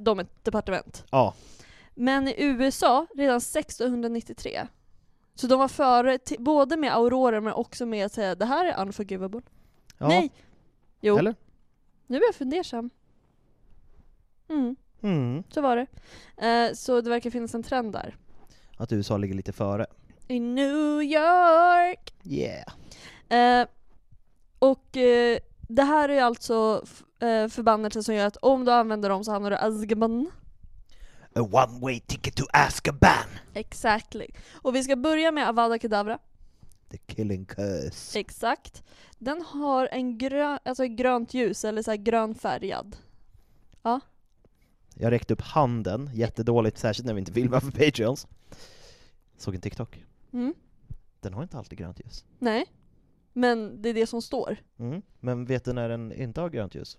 de 0.00 0.18
ett 0.18 0.44
departement. 0.44 1.04
Ja, 1.10 1.34
Men 1.94 2.28
i 2.28 2.34
USA 2.38 3.06
redan 3.14 3.36
1693. 3.36 4.66
Så 5.34 5.46
de 5.46 5.58
var 5.58 5.68
före, 5.68 6.18
både 6.38 6.76
med 6.76 6.94
aurorer 6.94 7.40
men 7.40 7.52
också 7.52 7.86
med 7.86 8.06
att 8.06 8.12
säga 8.12 8.34
det 8.34 8.44
här 8.44 8.66
är 8.66 8.82
unforgivable. 8.82 9.42
Ja. 9.98 10.08
Nej! 10.08 10.32
Jo, 11.00 11.18
Eller? 11.18 11.34
nu 12.06 12.16
är 12.16 12.22
jag 12.26 12.34
fundersam. 12.34 12.90
Mm, 14.48 14.76
Mm. 15.02 15.42
så 15.50 15.60
var 15.60 15.76
det. 15.76 15.86
Eh, 16.48 16.72
så 16.74 17.00
det 17.00 17.10
verkar 17.10 17.30
finnas 17.30 17.54
en 17.54 17.62
trend 17.62 17.92
där. 17.92 18.16
Att 18.76 18.92
USA 18.92 19.16
ligger 19.16 19.34
lite 19.34 19.52
före. 19.52 19.86
I 20.28 20.40
New 20.40 21.02
York! 21.02 22.14
Yeah. 22.24 22.72
Eh, 23.28 23.66
och 24.58 24.96
eh, 24.96 25.38
det 25.68 25.82
här 25.82 26.08
är 26.08 26.22
alltså 26.22 26.84
eh, 27.20 27.48
förbannelser 27.48 28.02
som 28.02 28.14
gör 28.14 28.26
att 28.26 28.36
om 28.36 28.64
du 28.64 28.72
använder 28.72 29.08
dem 29.08 29.24
så 29.24 29.32
hamnar 29.32 29.50
du 29.50 29.56
i 29.56 29.58
Azkaban. 29.58 30.30
A 31.34 31.40
one 31.40 31.80
way 31.80 32.00
ticket 32.00 32.36
to 32.36 32.44
Azkaban! 32.52 33.26
Exactly. 33.54 34.26
Och 34.62 34.74
vi 34.74 34.82
ska 34.82 34.96
börja 34.96 35.32
med 35.32 35.48
Avada 35.48 35.78
Kedavra. 35.78 36.18
The 36.90 36.98
killing 36.98 37.44
curse. 37.44 38.20
Exakt. 38.20 38.84
Den 39.18 39.42
har 39.42 39.88
en 39.92 40.18
grön, 40.18 40.58
alltså 40.64 40.84
grönt 40.84 41.34
ljus, 41.34 41.64
eller 41.64 41.82
så 41.82 41.90
här 41.90 41.98
grönfärgad. 41.98 42.96
Jag 44.98 45.12
räckte 45.12 45.34
upp 45.34 45.40
handen, 45.40 46.10
jättedåligt, 46.14 46.78
särskilt 46.78 47.06
när 47.06 47.14
vi 47.14 47.18
inte 47.20 47.32
filmar 47.32 47.60
för 47.60 47.70
Patreons. 47.70 48.26
Såg 49.36 49.54
en 49.54 49.60
TikTok. 49.60 50.04
Mm. 50.32 50.54
Den 51.20 51.34
har 51.34 51.42
inte 51.42 51.58
alltid 51.58 51.78
grönt 51.78 52.00
ljus. 52.00 52.24
Nej. 52.38 52.66
Men 53.32 53.82
det 53.82 53.88
är 53.88 53.94
det 53.94 54.06
som 54.06 54.22
står. 54.22 54.56
Mm. 54.78 55.02
Men 55.20 55.44
vet 55.44 55.64
du 55.64 55.72
när 55.72 55.88
den 55.88 56.12
inte 56.12 56.40
har 56.40 56.50
grönt 56.50 56.74
ljus? 56.74 56.98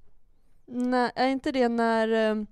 Nej, 0.66 1.12
är 1.16 1.28
inte 1.28 1.52
det 1.52 1.70
när 1.70 2.30
eh, 2.30 2.44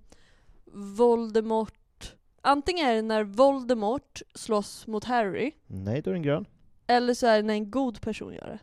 Voldemort... 0.73 2.15
Antingen 2.41 2.87
är 2.87 2.95
det 2.95 3.01
när 3.01 3.23
Voldemort 3.23 4.21
slåss 4.35 4.87
mot 4.87 5.03
Harry, 5.03 5.51
Nej, 5.67 6.01
då 6.01 6.09
är 6.09 6.13
den 6.13 6.23
grön. 6.23 6.45
Eller 6.87 7.13
så 7.13 7.27
är 7.27 7.35
det 7.37 7.43
när 7.43 7.53
en 7.53 7.71
god 7.71 8.01
person 8.01 8.33
gör 8.33 8.47
det. 8.47 8.59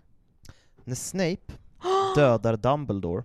När 0.84 0.94
Snape 0.94 1.52
dödar 2.16 2.56
Dumbledore 2.56 3.24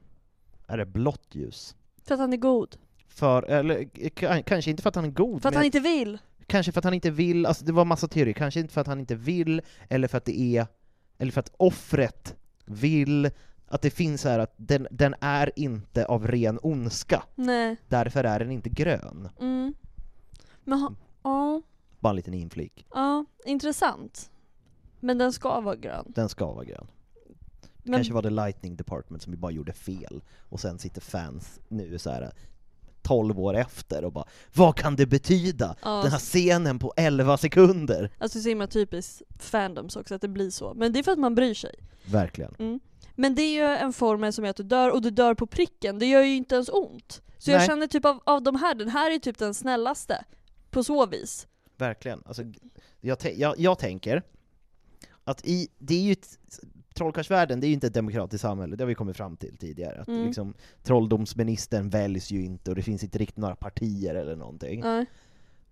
är 0.67 0.77
det 0.77 0.85
blått 0.85 1.27
ljus. 1.31 1.75
För 2.05 2.13
att 2.13 2.19
han 2.19 2.33
är 2.33 2.37
god. 2.37 2.77
För, 3.07 3.43
eller 3.43 3.83
k- 4.09 4.43
kanske 4.45 4.71
inte 4.71 4.83
för 4.83 4.89
att 4.89 4.95
han 4.95 5.05
är 5.05 5.09
god, 5.09 5.41
För 5.41 5.49
att 5.49 5.53
men 5.53 5.57
han 5.59 5.65
inte 5.65 5.79
vill. 5.79 6.17
kanske 6.47 6.71
för 6.71 6.79
att 6.79 6.83
han 6.83 6.93
inte 6.93 7.09
vill, 7.11 7.45
alltså 7.45 7.65
det 7.65 7.71
var 7.71 7.85
massa 7.85 8.07
teorier, 8.07 8.33
kanske 8.33 8.59
inte 8.59 8.73
för 8.73 8.81
att 8.81 8.87
han 8.87 8.99
inte 8.99 9.15
vill, 9.15 9.61
eller 9.89 10.07
för 10.07 10.17
att 10.17 10.25
det 10.25 10.39
är, 10.57 10.67
eller 11.17 11.31
för 11.31 11.39
att 11.39 11.51
offret 11.57 12.35
vill, 12.65 13.29
att 13.67 13.81
det 13.81 13.89
finns 13.89 14.23
här 14.23 14.39
att 14.39 14.53
den, 14.57 14.87
den 14.91 15.15
är 15.21 15.51
inte 15.55 16.05
av 16.05 16.27
ren 16.27 16.59
ondska, 16.63 17.23
Nej. 17.35 17.75
därför 17.87 18.23
är 18.23 18.39
den 18.39 18.51
inte 18.51 18.69
grön. 18.69 19.29
Mm. 19.39 19.73
Men 20.63 20.79
ha, 20.79 20.93
ja, 21.23 21.61
Bara 21.99 22.09
en 22.09 22.15
liten 22.15 22.33
inflik. 22.33 22.85
ja, 22.93 23.25
intressant. 23.45 24.31
Men 24.99 25.17
den 25.17 25.33
ska 25.33 25.61
vara 25.61 25.75
grön. 25.75 26.05
Den 26.07 26.29
ska 26.29 26.45
vara 26.45 26.65
grön. 26.65 26.87
Men, 27.83 27.93
Kanske 27.93 28.13
var 28.13 28.21
det 28.21 28.29
Lightning 28.29 28.75
Department 28.75 29.23
som 29.23 29.39
bara 29.39 29.51
gjorde 29.51 29.73
fel, 29.73 30.23
och 30.49 30.59
sen 30.59 30.79
sitter 30.79 31.01
fans 31.01 31.59
nu 31.67 31.99
så 31.99 32.09
här 32.09 32.31
12 33.01 33.39
år 33.39 33.55
efter 33.55 34.05
och 34.05 34.11
bara 34.11 34.25
Vad 34.53 34.75
kan 34.75 34.95
det 34.95 35.05
betyda? 35.05 35.75
Ja. 35.81 36.01
Den 36.01 36.11
här 36.11 36.19
scenen 36.19 36.79
på 36.79 36.93
11 36.97 37.37
sekunder! 37.37 38.11
Alltså 38.17 38.37
det 38.37 38.41
är 38.41 38.43
så 38.43 38.49
himla 38.49 38.67
typiskt 38.67 39.21
fandoms 39.39 39.95
också, 39.95 40.15
att 40.15 40.21
det 40.21 40.27
blir 40.27 40.49
så. 40.49 40.73
Men 40.73 40.93
det 40.93 40.99
är 40.99 41.03
för 41.03 41.11
att 41.11 41.19
man 41.19 41.35
bryr 41.35 41.53
sig. 41.53 41.75
Verkligen. 42.05 42.55
Mm. 42.59 42.79
Men 43.15 43.35
det 43.35 43.41
är 43.41 43.53
ju 43.53 43.77
en 43.77 43.93
formel 43.93 44.33
som 44.33 44.45
gör 44.45 44.49
att 44.49 44.57
du 44.57 44.63
dör, 44.63 44.91
och 44.91 45.01
du 45.01 45.09
dör 45.09 45.33
på 45.33 45.47
pricken. 45.47 45.99
Det 45.99 46.05
gör 46.05 46.21
ju 46.21 46.35
inte 46.35 46.55
ens 46.55 46.69
ont. 46.69 47.21
Så 47.37 47.51
jag 47.51 47.57
Nej. 47.57 47.67
känner 47.67 47.87
typ 47.87 48.05
av, 48.05 48.19
av 48.23 48.43
de 48.43 48.55
här, 48.55 48.75
den 48.75 48.89
här 48.89 49.11
är 49.11 49.19
typ 49.19 49.37
den 49.37 49.53
snällaste. 49.53 50.25
På 50.69 50.83
så 50.83 51.05
vis. 51.05 51.47
Verkligen. 51.77 52.23
Alltså, 52.25 52.43
jag, 53.01 53.17
jag, 53.35 53.59
jag 53.59 53.79
tänker 53.79 54.23
att 55.27 55.45
i, 55.47 55.67
det 55.77 55.95
är 55.95 56.01
ju 56.01 56.11
ett, 56.11 56.39
trollkarlsvärlden, 56.95 57.59
det 57.59 57.65
är 57.65 57.69
ju 57.69 57.73
inte 57.73 57.87
ett 57.87 57.93
demokratiskt 57.93 58.41
samhälle, 58.41 58.75
det 58.75 58.83
har 58.83 58.87
vi 58.87 58.95
kommit 58.95 59.17
fram 59.17 59.37
till 59.37 59.57
tidigare. 59.57 60.01
Att 60.01 60.07
Mm. 60.07 60.25
liksom, 60.25 60.53
trolldomsministern 60.83 61.89
väljs 61.89 62.31
ju 62.31 62.43
inte, 62.45 62.69
och 62.71 62.75
det 62.75 62.81
finns 62.81 63.03
inte 63.03 63.17
riktigt 63.17 63.37
några 63.37 63.55
partier 63.55 64.15
eller 64.15 64.35
någonting. 64.35 64.81
Nej. 64.81 65.05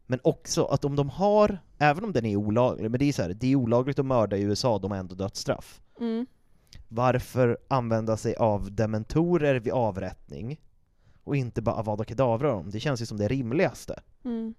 Men 0.08 0.20
också 0.24 0.66
att 0.66 0.86
om 0.86 0.96
de 0.96 1.10
har, 1.10 1.58
även 1.78 2.04
om 2.04 2.12
den 2.14 2.26
är 2.26 2.36
olaglig, 2.36 2.92
men 2.92 3.00
det 3.00 3.06
är 3.06 3.14
så 3.14 3.22
här, 3.22 3.34
det 3.34 3.48
är 3.52 3.56
olagligt 3.56 4.00
att 4.00 4.06
mörda 4.06 4.38
i 4.38 4.42
USA, 4.42 4.80
de 4.80 4.92
har 4.92 4.98
ändå 4.98 5.16
dödsstraff. 5.16 5.82
Mm. 6.00 6.26
Varför 6.88 7.58
använda 7.68 8.18
sig 8.18 8.36
av 8.36 8.76
dementorer 8.76 9.60
vid 9.60 9.74
avrättning, 9.74 10.62
och 11.24 11.36
inte 11.36 11.62
bara 11.62 11.76
Avada 11.76 12.04
Kedavra 12.04 12.52
dem? 12.52 12.70
Det 12.70 12.80
känns 12.80 13.02
ju 13.02 13.06
som 13.06 13.18
det 13.18 13.28
rimligaste. 13.28 14.00
Mm. 14.24 14.54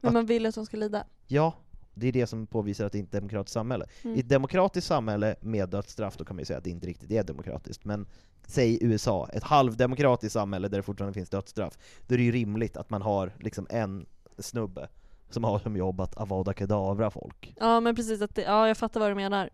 Men 0.00 0.08
Att- 0.08 0.14
man 0.14 0.26
vill 0.26 0.46
att 0.46 0.54
de 0.54 0.66
ska 0.66 0.76
lida. 0.76 1.04
Ja, 1.26 1.54
det 1.94 2.08
är 2.08 2.12
det 2.12 2.26
som 2.26 2.46
påvisar 2.46 2.84
att 2.86 2.92
det 2.92 2.98
inte 2.98 3.16
är 3.16 3.18
ett 3.18 3.22
demokratiskt 3.22 3.54
samhälle. 3.54 3.86
Mm. 4.02 4.16
I 4.16 4.20
ett 4.20 4.28
demokratiskt 4.28 4.86
samhälle 4.86 5.36
med 5.40 5.68
dödsstraff, 5.68 6.16
då 6.16 6.24
kan 6.24 6.36
man 6.36 6.40
ju 6.40 6.46
säga 6.46 6.58
att 6.58 6.64
det 6.64 6.70
inte 6.70 6.86
riktigt 6.86 7.10
är 7.10 7.22
demokratiskt, 7.22 7.84
men 7.84 8.06
säg 8.46 8.78
USA, 8.80 9.28
ett 9.32 9.44
halvdemokratiskt 9.44 10.32
samhälle 10.32 10.68
där 10.68 10.78
det 10.78 10.82
fortfarande 10.82 11.14
finns 11.14 11.30
dödsstraff, 11.30 11.78
då 12.06 12.14
är 12.14 12.18
det 12.18 12.24
ju 12.24 12.32
rimligt 12.32 12.76
att 12.76 12.90
man 12.90 13.02
har 13.02 13.32
liksom 13.40 13.66
en 13.70 14.06
snubbe 14.38 14.88
som 15.30 15.44
har 15.44 15.58
som 15.58 15.76
jobb 15.76 16.00
att 16.00 16.16
avada 16.16 16.54
kedavra 16.54 17.10
folk. 17.10 17.54
Ja 17.60 17.80
men 17.80 17.96
precis, 17.96 18.22
att 18.22 18.34
det, 18.34 18.42
ja 18.42 18.68
jag 18.68 18.76
fattar 18.76 19.00
vad 19.00 19.10
du 19.10 19.14
menar. 19.14 19.50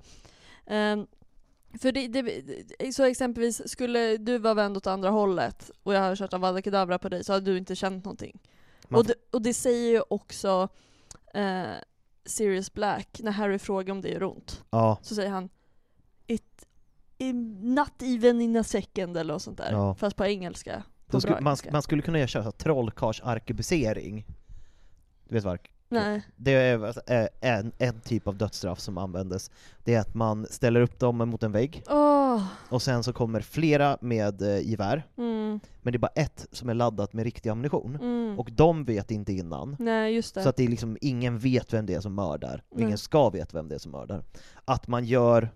Ehm, 0.67 1.07
för 1.81 1.93
det, 1.93 2.09
det, 2.09 2.93
så 2.93 3.05
exempelvis, 3.05 3.71
skulle 3.71 4.17
du 4.17 4.39
vara 4.39 4.55
vänd 4.55 4.77
åt 4.77 4.87
andra 4.87 5.11
hållet 5.11 5.71
och 5.83 5.95
jag 5.95 6.01
har 6.01 6.17
kört 6.17 6.33
Avada 6.33 6.63
Kedavra 6.63 6.99
på 6.99 7.09
dig 7.09 7.25
så 7.25 7.33
hade 7.33 7.51
du 7.51 7.59
inte 7.59 7.77
känt 7.77 8.05
någonting. 8.05 8.41
Man 8.89 8.99
Och 8.99 9.07
det, 9.07 9.15
och 9.31 9.43
det 9.43 9.55
säger 9.55 9.91
ju 9.91 10.03
också 10.09 10.69
eh, 11.35 11.73
Sirius 12.29 12.73
Black, 12.73 13.21
när 13.23 13.33
Harry 13.33 13.59
frågar 13.59 13.93
om 13.95 14.01
det 14.01 14.09
gör 14.09 14.23
ont. 14.23 14.65
Ja, 14.71 14.99
Så 15.03 15.15
säger 15.15 15.31
han 15.31 15.49
It, 16.27 16.67
it 17.19 17.35
not 17.63 18.03
even 18.03 18.41
in 18.41 18.57
a 18.57 18.65
second 18.65 19.17
eller 19.17 19.33
något 19.33 19.43
sånt 19.43 19.59
där. 19.59 19.73
Ja. 19.73 19.95
Fast 19.95 20.17
på 20.17 20.25
engelska. 20.27 20.83
På 21.07 21.21
skulle, 21.21 21.35
man, 21.35 21.51
engelska. 21.51 21.73
man 21.73 21.83
skulle 21.83 22.03
kunna 22.03 22.19
göra 22.19 22.29
så 22.29 22.41
här 22.41 22.51
trollkarlsarkebusering. 22.51 24.27
Du 25.29 25.35
vet 25.35 25.45
vad 25.45 25.59
Nej. 25.89 26.23
Det 26.37 26.53
är 26.53 26.85
eh, 27.13 27.27
en, 27.41 27.73
en 27.79 28.01
typ 28.01 28.29
av 28.29 28.37
dödsstraff 28.37 28.81
som 28.81 28.99
användes. 28.99 29.51
Det 29.85 29.95
är 29.95 30.01
att 30.01 30.15
man 30.15 30.47
ställer 30.51 30.81
upp 30.81 30.99
dem 30.99 31.17
mot 31.19 31.43
en 31.43 31.53
vägg, 31.53 31.83
Åh. 31.89 32.43
och 32.69 32.83
sen 32.83 33.03
så 33.05 33.13
kommer 33.13 33.41
flera 33.41 33.99
med 34.01 34.43
eh, 34.43 34.69
gevär, 34.71 35.07
Mm. 35.17 35.61
men 35.83 35.93
det 35.93 35.97
är 35.97 35.99
bara 35.99 36.13
ett 36.15 36.47
som 36.53 36.69
är 36.69 36.75
laddat 36.75 37.13
med 37.13 37.25
riktig 37.25 37.51
ammunition. 37.51 37.95
Mm. 37.97 38.39
Och 38.39 38.51
de 38.53 38.85
vet 38.85 39.11
inte 39.11 39.33
innan. 39.33 39.77
Nej 39.79 40.15
just 40.15 40.35
det. 40.35 40.43
Så 40.43 40.49
att 40.49 40.57
det 40.57 40.65
är 40.65 40.69
liksom, 40.69 40.97
ingen 41.01 41.39
vet 41.39 41.73
vem 41.73 41.87
det 41.87 41.95
är 41.95 42.01
som 42.01 42.15
mördar, 42.15 42.63
och 42.69 42.77
Nej. 42.77 42.85
ingen 42.87 42.99
ska 42.99 43.31
veta 43.31 43.57
vem 43.59 43.69
det 43.69 43.75
är 43.75 43.79
som 43.79 43.93
mördar. 43.93 44.23
Att 44.65 44.89
man 44.89 45.05
gör 45.05 45.51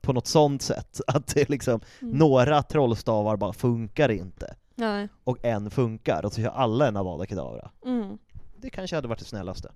på 0.00 0.12
något 0.12 0.26
sånt 0.26 0.62
sätt, 0.62 1.00
att 1.06 1.26
det 1.26 1.48
liksom, 1.50 1.80
Mm. 2.02 2.18
några 2.18 2.62
trollstavar 2.62 3.36
bara 3.36 3.52
funkar 3.52 4.08
inte, 4.10 4.54
Nej. 4.74 5.08
och 5.24 5.44
en 5.44 5.70
funkar, 5.70 6.24
och 6.24 6.32
så 6.32 6.40
kör 6.42 6.50
alla 6.50 6.88
en 6.88 6.96
Avada 6.96 7.26
Kedavra. 7.26 7.70
Mm. 7.86 8.18
Det 8.64 8.70
kanske 8.70 8.96
hade 8.96 9.08
varit 9.08 9.18
det 9.18 9.24
snällaste. 9.24 9.72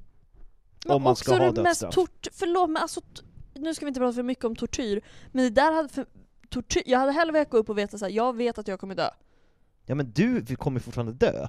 Men 0.86 0.97
Om 0.97 1.03
man 1.03 1.16
ska 1.16 1.36
ha 1.36 1.53
dödsstraff. 1.53 1.95
tort- 1.95 2.26
förlåt 2.32 2.70
men 2.70 2.82
alltså, 2.82 3.01
t- 3.01 3.22
nu 3.55 3.74
ska 3.74 3.84
vi 3.84 3.89
inte 3.89 4.01
prata 4.01 4.14
för 4.14 4.22
mycket 4.22 4.45
om 4.45 4.57
tortyr, 4.57 5.01
men 5.32 5.45
det 5.45 5.51
där 5.51 5.72
hade 5.72 5.89
för, 5.89 6.07
tortyr, 6.49 6.82
jag 6.86 6.99
hade 6.99 7.12
hellre 7.12 7.32
velat 7.32 7.51
gå 7.51 7.57
upp 7.57 7.68
och 7.70 7.78
veta 7.78 7.99
så 7.99 8.05
här, 8.05 8.12
jag 8.12 8.36
vet 8.36 8.59
att 8.59 8.68
jag 8.68 8.80
kommer 8.80 8.95
dö. 8.95 9.09
Ja 9.86 9.95
men 9.95 10.12
du 10.12 10.57
kommer 10.57 10.80
fortfarande 10.80 11.12
dö. 11.12 11.49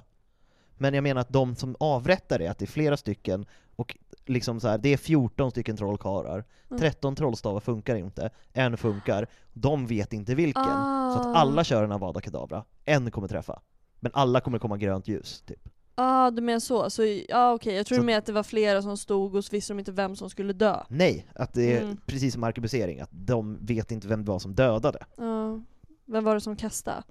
Men 0.78 0.94
jag 0.94 1.02
menar 1.02 1.20
att 1.20 1.28
de 1.28 1.56
som 1.56 1.76
avrättar 1.80 2.38
det, 2.38 2.46
att 2.48 2.58
det 2.58 2.64
är 2.64 2.66
flera 2.66 2.96
stycken, 2.96 3.46
och 3.76 3.96
liksom 4.26 4.60
så 4.60 4.68
här, 4.68 4.78
det 4.78 4.88
är 4.92 4.96
14 4.96 5.50
stycken 5.50 5.76
trollkarlar, 5.76 6.44
Mm. 6.70 6.80
13 6.80 7.16
trollstavar 7.16 7.60
funkar 7.60 7.96
inte, 7.96 8.30
en 8.52 8.76
funkar, 8.76 9.26
de 9.52 9.86
vet 9.86 10.12
inte 10.12 10.34
vilken. 10.34 10.62
Så 10.64 10.70
Ah. 10.70 11.16
att 11.30 11.36
alla 11.36 11.64
kör 11.64 11.84
en 11.84 11.92
Avada 11.92 12.20
Kedavra, 12.20 12.64
en 12.84 13.10
kommer 13.10 13.28
träffa. 13.28 13.62
Men 14.00 14.12
alla 14.14 14.40
kommer 14.40 14.58
komma 14.58 14.76
grönt 14.76 15.08
ljus, 15.08 15.42
typ. 15.46 15.68
Ah, 16.00 16.30
du 16.30 16.42
menar 16.42 16.60
så? 16.60 16.90
så 16.90 17.04
ja 17.04 17.24
ah, 17.32 17.52
okej, 17.52 17.74
jag 17.74 17.86
tror 17.86 17.96
Så- 17.96 18.02
du 18.02 18.06
menar 18.06 18.18
att 18.18 18.26
det 18.26 18.32
var 18.32 18.42
flera 18.42 18.82
som 18.82 18.96
stod 18.96 19.34
och 19.34 19.44
så 19.44 19.50
visste 19.52 19.72
de 19.72 19.78
inte 19.78 19.92
vem 19.92 20.16
som 20.16 20.30
skulle 20.30 20.52
dö. 20.52 20.82
Nej, 20.88 21.26
att 21.34 21.54
det 21.54 21.76
är 21.76 21.82
Mm. 21.82 21.96
precis 22.06 22.32
som 22.34 22.44
arkebusering, 22.44 23.00
att 23.00 23.10
de 23.12 23.58
vet 23.66 23.90
inte 23.92 24.08
vem 24.08 24.24
det 24.24 24.30
var 24.30 24.38
som 24.38 24.54
dödade. 24.54 24.98
Ja. 25.16 25.60
vem 26.06 26.24
var 26.24 26.34
det 26.34 26.40
som 26.40 26.56
kastade? 26.56 27.02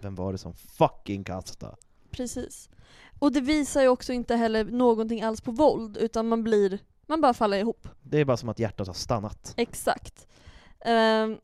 Vem 0.00 0.14
var 0.14 0.32
det 0.32 0.38
som 0.38 0.54
fucking 0.54 1.24
kastade? 1.24 1.76
Precis. 2.10 2.68
Och 3.18 3.32
det 3.32 3.40
visar 3.40 3.82
ju 3.82 3.88
också 3.88 4.12
inte 4.12 4.36
heller 4.36 4.64
någonting 4.64 5.22
alls 5.22 5.40
på 5.40 5.50
våld, 5.50 5.96
utan 5.96 6.28
man 6.28 6.44
blir, 6.44 6.78
man 7.06 7.20
bara 7.20 7.34
faller 7.34 7.58
ihop. 7.58 7.88
Det 8.02 8.20
är 8.20 8.24
bara 8.24 8.36
som 8.36 8.48
att 8.48 8.58
hjärtat 8.58 8.86
har 8.86 8.94
stannat. 8.94 9.54
Exakt. 9.56 10.26
Ehm, 10.80 11.36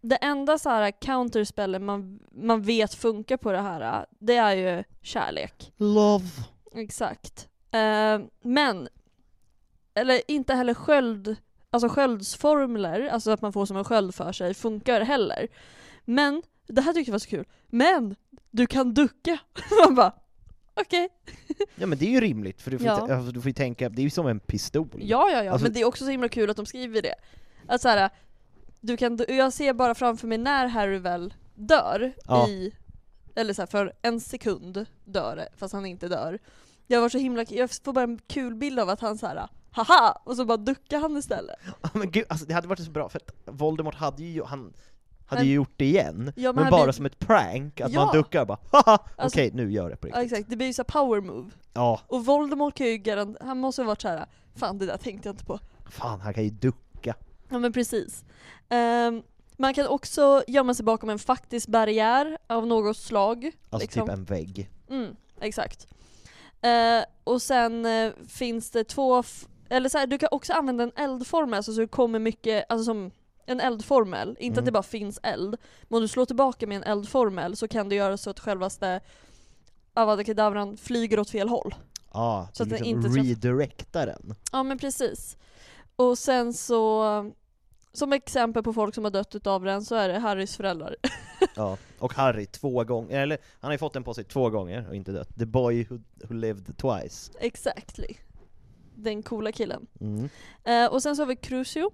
det 0.00 0.16
enda 0.16 0.58
så 0.58 0.68
här 0.70 0.90
counterspellen 0.90 1.84
man, 1.84 2.20
man 2.32 2.62
vet 2.62 2.94
funkar 2.94 3.36
på 3.36 3.52
det 3.52 3.60
här, 3.60 4.06
det 4.18 4.36
är 4.36 4.54
ju 4.56 4.84
kärlek. 5.02 5.72
Love. 5.76 6.24
Exakt. 6.74 7.48
Ehm, 7.70 8.28
men, 8.42 8.88
eller 9.94 10.20
inte 10.30 10.54
heller 10.54 10.74
sköld, 10.74 11.36
alltså 11.70 11.88
sköldsformler, 11.88 13.08
alltså 13.08 13.30
att 13.30 13.42
man 13.42 13.52
får 13.52 13.66
som 13.66 13.76
en 13.76 13.84
sköld 13.84 14.14
för 14.14 14.32
sig, 14.32 14.54
funkar 14.54 15.00
heller. 15.00 15.48
Men, 16.04 16.42
det 16.66 16.80
här 16.80 16.92
tyckte 16.92 17.08
jag 17.10 17.14
var 17.14 17.18
så 17.18 17.28
kul, 17.30 17.44
men 17.66 18.16
du 18.50 18.66
kan 18.66 18.94
ducka. 18.94 19.38
Man 19.86 19.94
bara, 19.94 20.12
okej. 20.74 21.08
Ja 21.74 21.86
men 21.86 21.98
det 21.98 22.06
är 22.06 22.10
ju 22.10 22.20
rimligt, 22.20 22.62
för 22.62 22.70
du 22.70 22.78
får, 22.78 22.86
Ja. 22.86 23.14
alltså, 23.14 23.32
du 23.32 23.40
får 23.40 23.48
ju 23.48 23.52
tänka, 23.54 23.88
det 23.88 24.02
är 24.02 24.04
ju 24.04 24.10
som 24.10 24.26
en 24.26 24.40
pistol. 24.40 24.88
Ja, 24.98 25.30
ja, 25.30 25.44
ja, 25.44 25.52
Alltså- 25.52 25.64
men 25.64 25.72
det 25.72 25.80
är 25.80 25.84
också 25.84 26.04
så 26.04 26.10
himla 26.10 26.28
kul 26.28 26.50
att 26.50 26.56
de 26.56 26.66
skriver 26.66 27.02
det. 27.02 27.14
Att 27.68 27.80
så 27.80 27.88
här, 27.88 28.10
du 28.80 28.96
kan, 28.96 29.18
jag 29.28 29.52
ser 29.52 29.72
bara 29.72 29.94
framför 29.94 30.26
mig 30.26 30.38
när 30.38 30.66
Harry 30.66 30.98
väl 30.98 31.34
dör 31.54 32.12
Ja. 32.26 32.48
i, 32.48 32.74
eller 33.34 33.54
så 33.54 33.62
här, 33.62 33.66
för 33.66 33.92
en 34.02 34.20
sekund 34.20 34.86
dör 35.04 35.48
fast 35.56 35.74
han 35.74 35.86
inte 35.86 36.08
dör. 36.08 36.38
Jag 36.86 37.00
var 37.00 37.08
så 37.08 37.18
himla, 37.18 37.44
jag 37.48 37.70
får 37.84 37.92
bara 37.92 38.04
en 38.04 38.18
kul 38.26 38.54
bild 38.54 38.80
av 38.80 38.88
att 38.88 39.00
han 39.00 39.18
så 39.18 39.26
här, 39.26 39.48
haha! 39.70 40.20
Och 40.24 40.36
så 40.36 40.44
bara 40.44 40.56
duckar 40.56 41.00
han 41.00 41.16
istället. 41.16 41.56
Ja, 41.82 41.88
men 41.92 42.10
gud, 42.10 42.24
alltså, 42.28 42.46
det 42.46 42.54
hade 42.54 42.68
varit 42.68 42.84
så 42.84 42.90
bra, 42.90 43.08
för 43.08 43.18
att 43.18 43.32
Voldemort 43.54 43.94
hade 43.94 44.22
ju, 44.24 44.44
han 44.44 44.72
hade 45.26 45.40
Men- 45.42 45.48
ju 45.48 45.54
gjort 45.54 45.72
det 45.76 45.84
igen, 45.84 46.32
Ja, 46.36 46.52
men 46.52 46.62
men, 46.62 46.70
bara 46.70 46.82
blir- 46.84 46.92
som 46.92 47.06
ett 47.06 47.18
prank, 47.18 47.80
att 47.80 47.92
Ja. 47.92 48.04
man 48.04 48.14
duckar 48.16 48.40
och 48.40 48.46
bara 48.46 48.58
haha, 48.72 48.98
Alltså- 49.16 49.38
okej 49.38 49.50
nu 49.54 49.72
gör 49.72 49.90
det 49.90 49.96
på 49.96 50.08
Ja 50.08 50.12
riktigt. 50.20 50.32
exakt, 50.32 50.50
det 50.50 50.56
blir 50.56 50.66
ju 50.66 50.72
så 50.72 50.84
power 50.84 51.20
move. 51.20 51.50
Ja, 51.72 52.00
Och 52.06 52.24
Voldemort 52.24 52.74
kan 52.74 52.86
ju 52.86 52.96
garant, 52.98 53.36
han 53.40 53.58
måste 53.58 53.82
ha 53.82 53.86
varit 53.86 54.02
så 54.02 54.08
här. 54.08 54.26
fan 54.54 54.78
det 54.78 54.86
där 54.86 54.96
tänkte 54.96 55.28
jag 55.28 55.32
inte 55.34 55.44
på. 55.44 55.58
fan 55.90 56.20
han 56.20 56.34
kan 56.34 56.44
ju 56.44 56.50
ducka. 56.50 56.78
Ja 57.50 57.58
men 57.58 57.72
precis. 57.72 58.24
Ehm, 58.68 59.22
man 59.56 59.74
kan 59.74 59.86
också 59.86 60.42
gömma 60.46 60.74
sig 60.74 60.84
bakom 60.84 61.10
en 61.10 61.18
faktisk 61.18 61.68
barriär 61.68 62.38
av 62.46 62.66
något 62.66 62.96
slag. 62.96 63.44
Alltså 63.70 63.78
liksom. 63.84 64.06
typ 64.06 64.12
en 64.14 64.24
vägg. 64.24 64.70
Mm, 64.90 65.16
exakt. 65.40 65.86
Eh, 66.62 67.04
och 67.24 67.42
sen 67.42 67.86
eh, 67.86 68.12
finns 68.28 68.70
det 68.70 68.84
två, 68.84 69.22
eller 69.68 69.88
så 69.88 69.98
här, 69.98 70.06
du 70.06 70.18
kan 70.18 70.28
också 70.32 70.52
använda 70.52 70.84
en 70.84 70.92
eldformel, 70.96 71.54
alltså 71.56 71.72
så 71.72 71.80
det 71.80 71.86
kommer 71.88 72.18
mycket, 72.18 72.64
alltså 72.68 72.84
som 72.84 73.10
en 73.46 73.60
eldformel, 73.60 74.36
inte 74.40 74.52
att 74.52 74.58
Mm. 74.58 74.64
det 74.64 74.72
bara 74.72 74.82
finns 74.82 75.20
eld. 75.22 75.56
Men 75.82 75.96
om 75.96 76.02
du 76.02 76.08
slår 76.08 76.26
tillbaka 76.26 76.66
med 76.66 76.76
en 76.76 76.82
eldformel 76.82 77.56
så 77.56 77.68
kan 77.68 77.88
du 77.88 77.96
göra 77.96 78.16
så 78.16 78.30
att 78.30 78.40
självaste 78.40 79.00
Avada 79.94 80.24
Kedavran 80.24 80.76
flyger 80.76 81.18
åt 81.20 81.30
fel 81.30 81.48
håll. 81.48 81.74
Ja, 82.12 82.48
Så 82.52 82.56
så 82.56 82.62
att 82.62 82.68
den 82.68 82.78
liksom 82.78 82.96
inte 82.98 83.08
träffar- 83.08 83.22
redirecta 83.28 84.06
den. 84.06 84.34
Ja 84.52 84.62
men 84.62 84.78
precis. 84.78 85.36
Och 85.96 86.18
sen 86.18 86.52
så, 86.54 87.04
som 87.92 88.12
exempel 88.12 88.62
på 88.62 88.72
folk 88.72 88.94
som 88.94 89.04
har 89.04 89.10
dött 89.10 89.34
utav 89.34 89.64
den 89.64 89.82
så 89.82 89.94
är 89.94 90.08
det 90.08 90.18
Harrys 90.18 90.56
föräldrar. 90.56 90.96
Ja. 91.54 91.78
Och 91.98 92.14
Harry 92.14 92.46
två 92.46 92.84
gånger, 92.84 93.20
eller 93.20 93.38
han 93.60 93.68
har 93.68 93.72
ju 93.72 93.78
fått 93.78 93.92
den 93.92 94.04
på 94.04 94.14
sig 94.14 94.24
två 94.24 94.50
gånger 94.50 94.88
och 94.88 94.94
inte 94.94 95.12
dött. 95.12 95.38
The 95.38 95.46
boy 95.46 95.86
who, 95.90 95.98
who 96.24 96.34
lived 96.34 96.76
twice. 96.76 97.32
Exactly. 97.40 98.14
Den 98.94 99.22
coola 99.22 99.52
killen. 99.52 99.86
Mm. 100.00 100.28
Eh, 100.64 100.92
och 100.92 101.02
sen 101.02 101.16
så 101.16 101.22
har 101.22 101.26
vi 101.26 101.36
Crucio. 101.36 101.90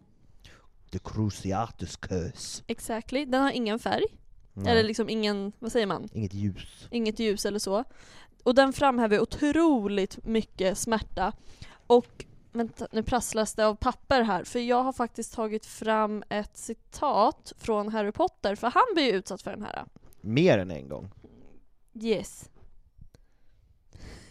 The 0.92 0.98
Cruciatus 0.98 1.96
Curse. 1.96 2.62
Exactly. 2.66 3.24
Den 3.24 3.42
har 3.42 3.50
ingen 3.50 3.78
färg. 3.78 4.04
Nej. 4.52 4.72
Eller 4.72 4.82
liksom 4.82 5.08
ingen, 5.08 5.52
vad 5.58 5.72
säger 5.72 5.86
man? 5.86 6.08
Inget 6.12 6.34
ljus. 6.34 6.88
Inget 6.90 7.18
ljus 7.18 7.46
eller 7.46 7.58
så. 7.58 7.84
Och 8.42 8.54
den 8.54 8.72
framhäver 8.72 9.20
otroligt 9.20 10.24
mycket 10.24 10.78
smärta. 10.78 11.32
Och 11.86 12.24
vänta, 12.58 12.88
nu 12.92 13.02
prasslas 13.02 13.54
det 13.54 13.66
av 13.66 13.74
papper 13.74 14.22
här. 14.22 14.44
För 14.44 14.58
jag 14.58 14.82
har 14.82 14.92
faktiskt 14.92 15.34
tagit 15.34 15.66
fram 15.66 16.24
ett 16.28 16.56
citat 16.56 17.52
från 17.58 17.88
Harry 17.88 18.12
Potter. 18.12 18.54
För 18.54 18.66
han 18.66 18.84
blir 18.94 19.04
ju 19.04 19.12
utsatt 19.12 19.42
för 19.42 19.50
den 19.50 19.62
här. 19.62 19.84
Mer 20.20 20.58
än 20.58 20.70
en 20.70 20.88
gång. 20.88 21.10
Yes. 21.94 22.50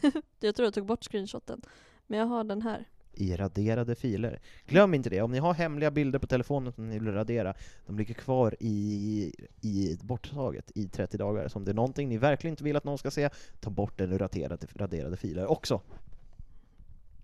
jag 0.39 0.55
tror 0.55 0.65
jag 0.65 0.73
tog 0.73 0.85
bort 0.85 1.03
screenshoten. 1.03 1.61
Men 2.07 2.19
jag 2.19 2.25
har 2.25 2.43
den 2.43 2.61
här. 2.61 2.87
i 3.13 3.35
raderade 3.35 3.95
filer. 3.95 4.39
Glöm 4.65 4.93
inte 4.93 5.09
det, 5.09 5.21
om 5.21 5.31
ni 5.31 5.39
har 5.39 5.53
hemliga 5.53 5.91
bilder 5.91 6.19
på 6.19 6.27
telefonen 6.27 6.73
som 6.73 6.89
ni 6.89 6.99
vill 6.99 7.13
radera, 7.13 7.53
de 7.85 7.97
ligger 7.97 8.13
kvar 8.13 8.55
i, 8.59 9.33
i 9.61 9.97
borttaget 10.01 10.71
i 10.75 10.87
30 10.87 11.17
dagar. 11.17 11.47
Så 11.47 11.59
om 11.59 11.65
det 11.65 11.71
är 11.71 11.75
någonting 11.75 12.09
ni 12.09 12.17
verkligen 12.17 12.53
inte 12.53 12.63
vill 12.63 12.75
att 12.75 12.83
någon 12.83 12.97
ska 12.97 13.11
se, 13.11 13.29
ta 13.59 13.69
bort 13.69 13.97
den 13.97 14.11
ur 14.11 14.19
raderade, 14.19 14.67
raderade 14.75 15.17
filer 15.17 15.45
också. 15.45 15.81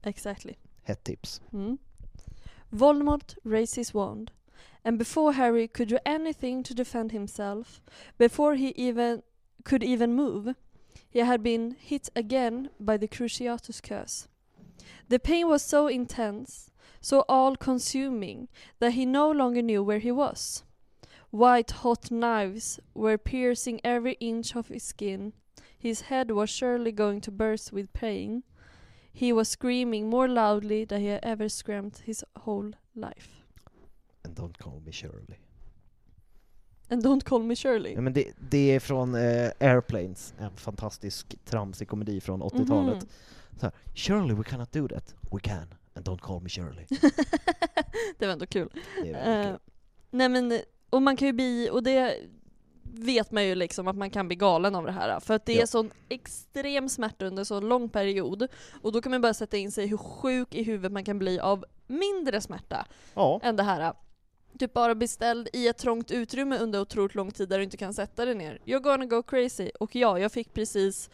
Exactly. 0.04 0.56
Hett 0.84 1.04
tips. 1.06 1.40
Mm. 1.54 1.78
Voldemort 2.74 3.36
raised 3.44 3.76
his 3.76 3.94
wand, 3.94 4.32
and 4.84 4.98
before 4.98 5.34
Harry 5.34 5.68
could 5.68 5.90
do 5.90 6.00
anything 6.06 6.64
to 6.64 6.74
defend 6.74 7.12
himself, 7.12 7.82
before 8.18 8.56
he 8.56 8.70
even 8.70 9.24
could 9.64 9.84
even 9.84 10.16
move, 10.16 10.56
he 11.10 11.20
had 11.20 11.44
been 11.44 11.76
hit 11.80 12.10
again 12.16 12.70
by 12.80 12.98
the 12.98 13.08
Cruciatus 13.08 13.82
curse. 13.82 14.28
The 15.10 15.20
pain 15.20 15.48
was 15.48 15.62
so 15.62 15.88
intense, 15.88 16.72
so 17.02 17.26
all-consuming, 17.28 18.48
that 18.80 18.94
he 18.94 19.06
no 19.06 19.30
longer 19.30 19.62
knew 19.62 19.84
where 19.84 20.00
he 20.00 20.12
was. 20.12 20.64
White 21.32 21.72
hot 21.72 22.12
knives 22.12 22.80
were 22.94 23.18
piercing 23.18 23.82
every 23.84 24.14
inch 24.20 24.56
of 24.56 24.70
his 24.70 24.84
skin. 24.84 25.34
His 25.78 26.02
head 26.02 26.32
was 26.32 26.50
surely 26.50 26.92
going 26.92 27.22
to 27.22 27.32
burst 27.32 27.72
with 27.74 27.94
pain. 27.94 28.44
He 29.14 29.34
was 29.34 29.50
screaming 29.50 30.10
more 30.10 30.28
loudly 30.28 30.86
than 30.86 31.02
he 31.02 31.20
ever 31.24 31.50
screamed 31.50 31.98
his 32.06 32.24
whole 32.34 32.72
life. 32.94 33.30
And 34.26 34.36
don't 34.38 34.58
call 34.58 34.80
me 34.80 34.92
Shirley. 34.92 35.38
And 36.90 37.04
don't 37.04 37.24
call 37.24 37.40
me 37.40 37.56
Shirley. 37.56 37.94
Ja, 37.94 38.02
men 38.02 38.14
det, 38.14 38.34
det 38.50 38.76
är 38.76 38.80
från 38.80 39.16
eh, 39.16 39.52
Airplanes, 39.60 40.34
en 40.38 40.58
fantastisk 40.58 41.36
tramsig 41.46 41.88
komedi 41.88 42.22
från 42.22 42.44
80-talet. 42.44 42.96
Mhm. 43.04 43.10
Så 43.60 43.66
här, 43.66 43.72
Shirley, 43.94 44.36
we 44.36 44.44
cannot 44.44 44.72
do 44.72 44.88
that. 44.88 45.16
We 45.32 45.40
can, 45.40 45.74
and 45.94 46.06
don't 46.08 46.20
call 46.20 46.42
me 46.42 46.50
Shirley. 46.50 46.86
det 48.20 48.26
var 48.26 48.34
ändå 48.34 48.46
kul. 48.46 48.70
Det 49.04 49.10
är 49.10 49.14
väldigt 49.14 49.46
Eh, 49.46 49.52
kul. 49.52 49.60
nej 50.12 50.30
men, 50.30 50.60
och 50.90 51.02
man 51.02 51.18
kan 51.18 51.28
ju 51.28 51.34
bli, 51.34 51.70
och 51.72 51.84
det 51.84 52.16
vet 53.04 53.32
man 53.32 53.46
ju 53.46 53.56
liksom 53.56 53.88
att 53.88 53.96
man 53.96 54.10
kan 54.10 54.28
bli 54.28 54.36
galen 54.36 54.76
av 54.76 54.86
det 54.86 54.92
här. 54.92 55.20
För 55.20 55.34
att 55.34 55.46
det 55.46 55.54
är 55.56 55.60
Ja. 55.60 55.68
sån 55.68 55.92
extrem 56.10 56.90
smärta 56.90 57.26
under 57.26 57.44
så 57.44 57.60
lång 57.60 57.90
period. 57.90 58.48
Och 58.82 58.92
då 58.92 59.02
kan 59.02 59.12
man 59.12 59.22
bara 59.22 59.34
sätta 59.34 59.58
in 59.58 59.72
sig 59.72 59.88
hur 59.88 59.98
sjuk 59.98 60.56
i 60.56 60.64
huvudet 60.64 60.92
man 60.92 61.04
kan 61.04 61.20
bli 61.20 61.40
av 61.40 61.66
mindre 61.88 62.42
smärta 62.42 62.86
Ja, 63.14 63.40
än 63.44 63.56
det 63.56 63.64
här. 63.64 63.94
Typ 64.60 64.74
bara 64.74 64.96
bli 64.96 65.08
ställd 65.08 65.50
i 65.54 65.68
ett 65.68 65.78
trångt 65.78 66.12
utrymme 66.12 66.58
under 66.58 66.82
otroligt 66.82 67.16
lång 67.16 67.32
tid 67.32 67.50
där 67.50 67.58
du 67.58 67.64
inte 67.64 67.78
kan 67.78 67.94
sätta 67.94 68.26
dig 68.26 68.36
ner. 68.36 68.60
You're 68.66 68.80
gonna 68.80 69.06
go 69.06 69.24
crazy. 69.24 69.72
Och 69.80 69.96
ja, 69.96 70.20
jag 70.20 70.32
fick 70.32 70.54
precis 70.54 71.10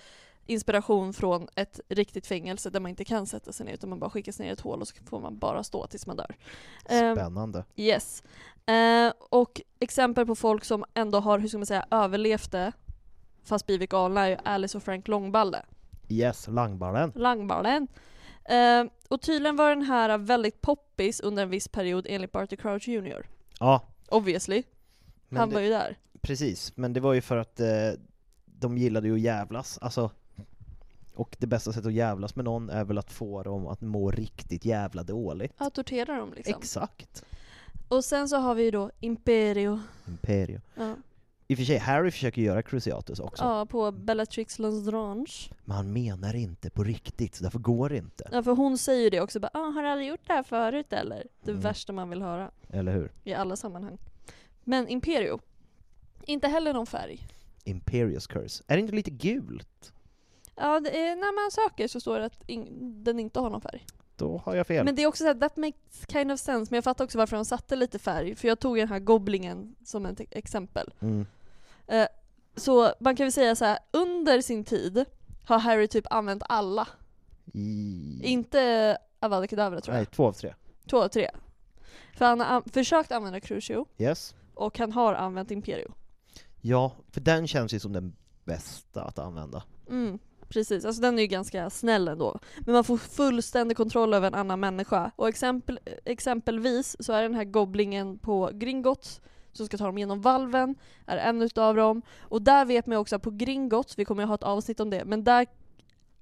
inspiration 0.46 1.14
från 1.14 1.48
ett 1.56 1.80
riktigt 1.90 2.28
fängelse 2.28 2.70
där 2.70 2.80
man 2.80 2.90
inte 2.90 3.06
kan 3.06 3.28
sätta 3.28 3.52
sig 3.52 3.66
ner 3.66 3.74
utan 3.74 3.90
man 3.90 4.00
bara 4.00 4.10
skickas 4.10 4.40
ner 4.40 4.46
i 4.50 4.50
ett 4.52 4.62
hål 4.62 4.82
och 4.82 4.88
så 4.88 4.96
får 5.10 5.20
man 5.20 5.38
bara 5.40 5.64
stå 5.64 5.88
tills 5.88 6.08
man 6.08 6.16
dör. 6.18 6.36
Ehm, 6.90 7.16
spännande. 7.16 7.66
Yes. 7.76 8.24
Eh, 8.68 9.14
och 9.30 9.62
exempel 9.80 10.26
på 10.26 10.36
folk 10.36 10.66
som 10.66 10.86
ändå 10.94 11.20
har, 11.20 11.40
hur 11.40 11.48
ska 11.48 11.58
man 11.58 11.66
säga, 11.66 11.86
överlevt 11.92 12.52
det 12.52 12.72
fast 13.44 13.66
blivit 13.66 13.90
galna 13.90 14.22
är 14.26 14.30
ju 14.30 14.38
Alice 14.44 14.78
och 14.78 14.84
Frank 14.84 15.08
Långballe. 15.08 15.66
Yes, 16.10 16.48
Langballen. 16.48 17.12
Langballen. 17.16 17.88
Eh, 18.46 18.86
och 19.10 19.22
tydligen 19.22 19.56
var 19.56 19.70
den 19.70 19.82
här 19.82 20.18
väldigt 20.18 20.62
poppis 20.62 21.20
under 21.20 21.44
en 21.44 21.50
viss 21.50 21.68
period 21.68 22.06
enligt 22.10 22.32
Barty 22.32 22.56
Crouch 22.56 22.88
Jr. 22.88 23.28
Ja, 23.60 23.82
Obviously. 24.10 24.64
men 25.30 25.40
Han 25.40 25.50
det, 25.50 25.56
var 25.56 25.62
ju 25.62 25.70
där. 25.70 25.98
precis. 26.22 26.78
Men 26.78 26.94
det 26.94 27.00
var 27.00 27.14
ju 27.14 27.22
för 27.22 27.38
att 27.38 27.60
eh, 27.60 27.68
de 28.46 28.78
gillade 28.78 29.08
ju 29.08 29.14
att 29.14 29.20
jävlas. 29.22 29.78
Alltså, 29.82 30.12
och 31.16 31.36
det 31.40 31.48
bästa 31.48 31.72
sättet 31.72 31.88
att 31.88 31.94
jävlas 31.94 32.36
med 32.36 32.46
någon 32.46 32.70
är 32.70 32.84
väl 32.84 32.98
att 32.98 33.12
få 33.12 33.44
dem 33.44 33.68
att 33.68 33.82
må 33.82 34.12
riktigt 34.12 34.66
jävla 34.66 35.04
dåligt. 35.04 35.54
Att 35.58 35.74
tortera 35.74 36.16
dem 36.16 36.34
liksom. 36.36 36.56
Exakt. 36.60 37.24
Och 37.88 38.06
sen 38.06 38.30
så 38.30 38.38
har 38.38 38.56
vi 38.56 38.64
ju 38.64 38.72
då 38.72 38.92
Imperio. 39.00 39.80
Imperio. 40.08 40.62
Ja, 40.76 40.96
I 41.48 41.54
och 41.54 41.58
för 41.58 41.66
sig, 41.66 41.78
Harry 41.78 42.12
försöker 42.12 42.42
göra 42.42 42.62
Cruciatus 42.64 43.20
också. 43.20 43.44
ja 43.44 43.66
på 43.66 43.92
Bellatrix 43.92 44.60
Lestrange. 44.60 45.50
Men 45.66 45.76
han 45.78 45.94
menar 45.94 46.36
inte 46.36 46.70
på 46.70 46.84
riktigt, 46.84 47.36
så 47.36 47.44
därför 47.44 47.60
går 47.60 47.90
det 47.90 47.98
inte. 47.98 48.30
Ja 48.32 48.44
för 48.44 48.52
hon 48.52 48.78
säger 48.78 49.04
ju 49.04 49.10
det 49.10 49.22
också, 49.22 49.40
bara, 49.40 49.52
ah, 49.54 49.70
har 49.70 49.84
du 49.84 49.90
aldrig 49.90 50.08
gjort 50.10 50.28
det 50.28 50.34
här 50.34 50.44
förut 50.44 50.94
eller? 50.94 51.24
Det 51.44 51.52
Mm. 51.52 51.62
värsta 51.64 51.94
man 51.94 52.10
vill 52.10 52.22
höra. 52.22 52.52
Eller 52.70 52.92
hur? 52.94 53.12
i 53.24 53.34
alla 53.34 53.56
sammanhang. 53.56 53.98
Men 54.64 54.88
Imperio, 54.88 55.40
inte 56.26 56.48
heller 56.48 56.74
någon 56.74 56.86
färg. 56.88 57.28
Imperious 57.64 58.28
curse. 58.28 58.64
Är 58.68 58.76
det 58.76 58.82
inte 58.82 58.96
lite 58.96 59.12
gult? 59.12 59.94
Ja, 60.56 60.76
är, 60.78 61.16
när 61.16 61.44
man 61.44 61.52
söker 61.52 61.88
så 61.88 62.00
står 62.00 62.20
det 62.20 62.26
att 62.26 62.44
ing- 62.48 63.04
den 63.04 63.20
inte 63.20 63.40
har 63.40 63.50
någon 63.50 63.62
färg. 63.62 63.86
Då 64.18 64.42
har 64.46 64.56
jag 64.56 64.68
fel. 64.68 64.86
Men 64.86 64.96
det 64.96 65.04
är 65.04 65.08
också 65.08 65.22
såhär, 65.24 65.34
that 65.36 65.58
makes 65.58 66.06
kind 66.12 66.32
of 66.32 66.40
sense, 66.40 66.72
men 66.72 66.78
jag 66.78 66.84
fattar 66.84 67.06
också 67.06 67.18
varför 67.18 67.36
de 67.36 67.46
satte 67.46 67.76
lite 67.76 68.00
färg, 68.00 68.36
för 68.36 68.48
jag 68.48 68.60
tog 68.60 68.78
den 68.78 68.88
här 68.88 69.00
goblingen 69.00 69.76
som 69.86 70.06
ett 70.06 70.22
exempel. 70.32 70.94
Mm. 71.00 71.26
Eh, 71.88 72.08
så 72.56 72.94
man 73.00 73.16
kan 73.16 73.26
väl 73.26 73.32
säga 73.32 73.56
så 73.56 73.66
här: 73.66 73.80
under 73.92 74.42
sin 74.42 74.64
tid 74.64 75.06
har 75.46 75.60
Harry 75.60 75.88
typ 75.88 76.06
använt 76.10 76.44
alla. 76.50 76.88
I... 77.54 78.20
Inte 78.24 78.98
Avada 79.20 79.48
Kedavra 79.48 79.82
tror 79.82 79.96
jag. 79.96 80.00
Nej, 80.02 80.06
två 80.06 80.26
av 80.28 80.34
tre. 80.34 80.54
Två 80.90 81.04
av 81.04 81.08
tre. 81.08 81.30
För 82.18 82.26
han 82.26 82.40
har 82.40 82.48
an- 82.48 82.70
försökt 82.74 83.12
använda 83.12 83.40
Crucio, 83.40 83.86
Yes. 83.98 84.36
och 84.54 84.80
han 84.80 84.92
har 84.92 85.14
använt 85.14 85.52
Imperio. 85.52 85.92
Ja, 86.62 86.92
för 87.12 87.22
den 87.22 87.48
känns 87.48 87.74
ju 87.74 87.80
som 87.80 87.94
den 87.94 88.16
bästa 88.44 89.04
att 89.04 89.20
använda. 89.20 89.64
Mm, 89.90 90.20
precis, 90.50 90.86
alltså 90.86 91.02
den 91.02 91.18
är 91.18 91.22
ju 91.22 91.28
ganska 91.28 91.70
snäll 91.70 92.08
ändå. 92.08 92.40
Men 92.60 92.74
man 92.74 92.84
får 92.84 92.98
fullständig 92.98 93.78
kontroll 93.78 94.14
över 94.14 94.28
en 94.28 94.36
annan 94.36 94.60
människa. 94.60 95.12
Och 95.16 95.28
exempel, 95.28 95.80
exempelvis 96.06 96.96
så 97.00 97.14
är 97.14 97.24
den 97.24 97.36
här 97.36 97.44
goblingen 97.44 98.20
på 98.20 98.50
Gringotts 98.54 99.22
som 99.58 99.66
ska 99.66 99.78
ta 99.78 99.86
dem 99.86 99.98
genom 99.98 100.22
valven, 100.22 100.76
är 101.06 101.18
en 101.18 101.42
utav 101.42 101.76
dem. 101.76 102.02
Och 102.20 102.42
där 102.42 102.66
vet 102.66 102.88
man 102.88 102.98
också 102.98 103.16
att 103.16 103.22
på 103.22 103.32
Gringotts, 103.32 104.00
vi 104.00 104.06
kommer 104.06 104.24
ju 104.24 104.28
ha 104.28 104.36
ett 104.36 104.44
avsnitt 104.44 104.80
om 104.80 104.90
det, 104.90 105.06
men 105.06 105.24
där 105.24 105.48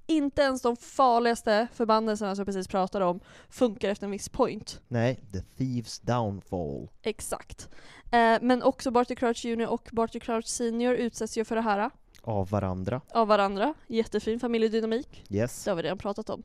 inte 0.08 0.42
ens 0.42 0.62
de 0.62 0.76
farligaste 0.76 1.68
förbannelserna 1.74 2.36
som 2.36 2.42
jag 2.42 2.48
precis 2.48 2.68
pratade 2.68 3.06
om 3.06 3.20
funkar 3.50 3.90
efter 3.90 4.06
en 4.06 4.12
viss 4.12 4.30
point. 4.30 4.82
Nej, 4.88 5.20
The 5.34 5.42
Thieves 5.42 6.00
Downfall. 6.00 6.90
Exakt. 7.02 7.70
Eh, 8.12 8.38
men 8.42 8.64
också 8.64 8.92
Barty 8.92 9.16
Crouch 9.16 9.46
Jr 9.46 9.68
och 9.68 9.90
Barty 9.92 10.20
Crouch 10.20 10.48
Senior 10.48 10.94
utsätts 10.96 11.38
ju 11.38 11.46
för 11.46 11.56
det 11.56 11.62
här 11.62 11.90
Av 12.26 12.50
varandra. 12.50 13.02
av 13.14 13.28
varandra. 13.28 13.74
Jättefin 13.88 14.40
familjedynamik. 14.40 15.24
Yes. 15.30 15.64
Det 15.64 15.72
har 15.72 15.76
vi 15.76 15.84
redan 15.84 15.98
pratat 15.98 16.30
om. 16.30 16.44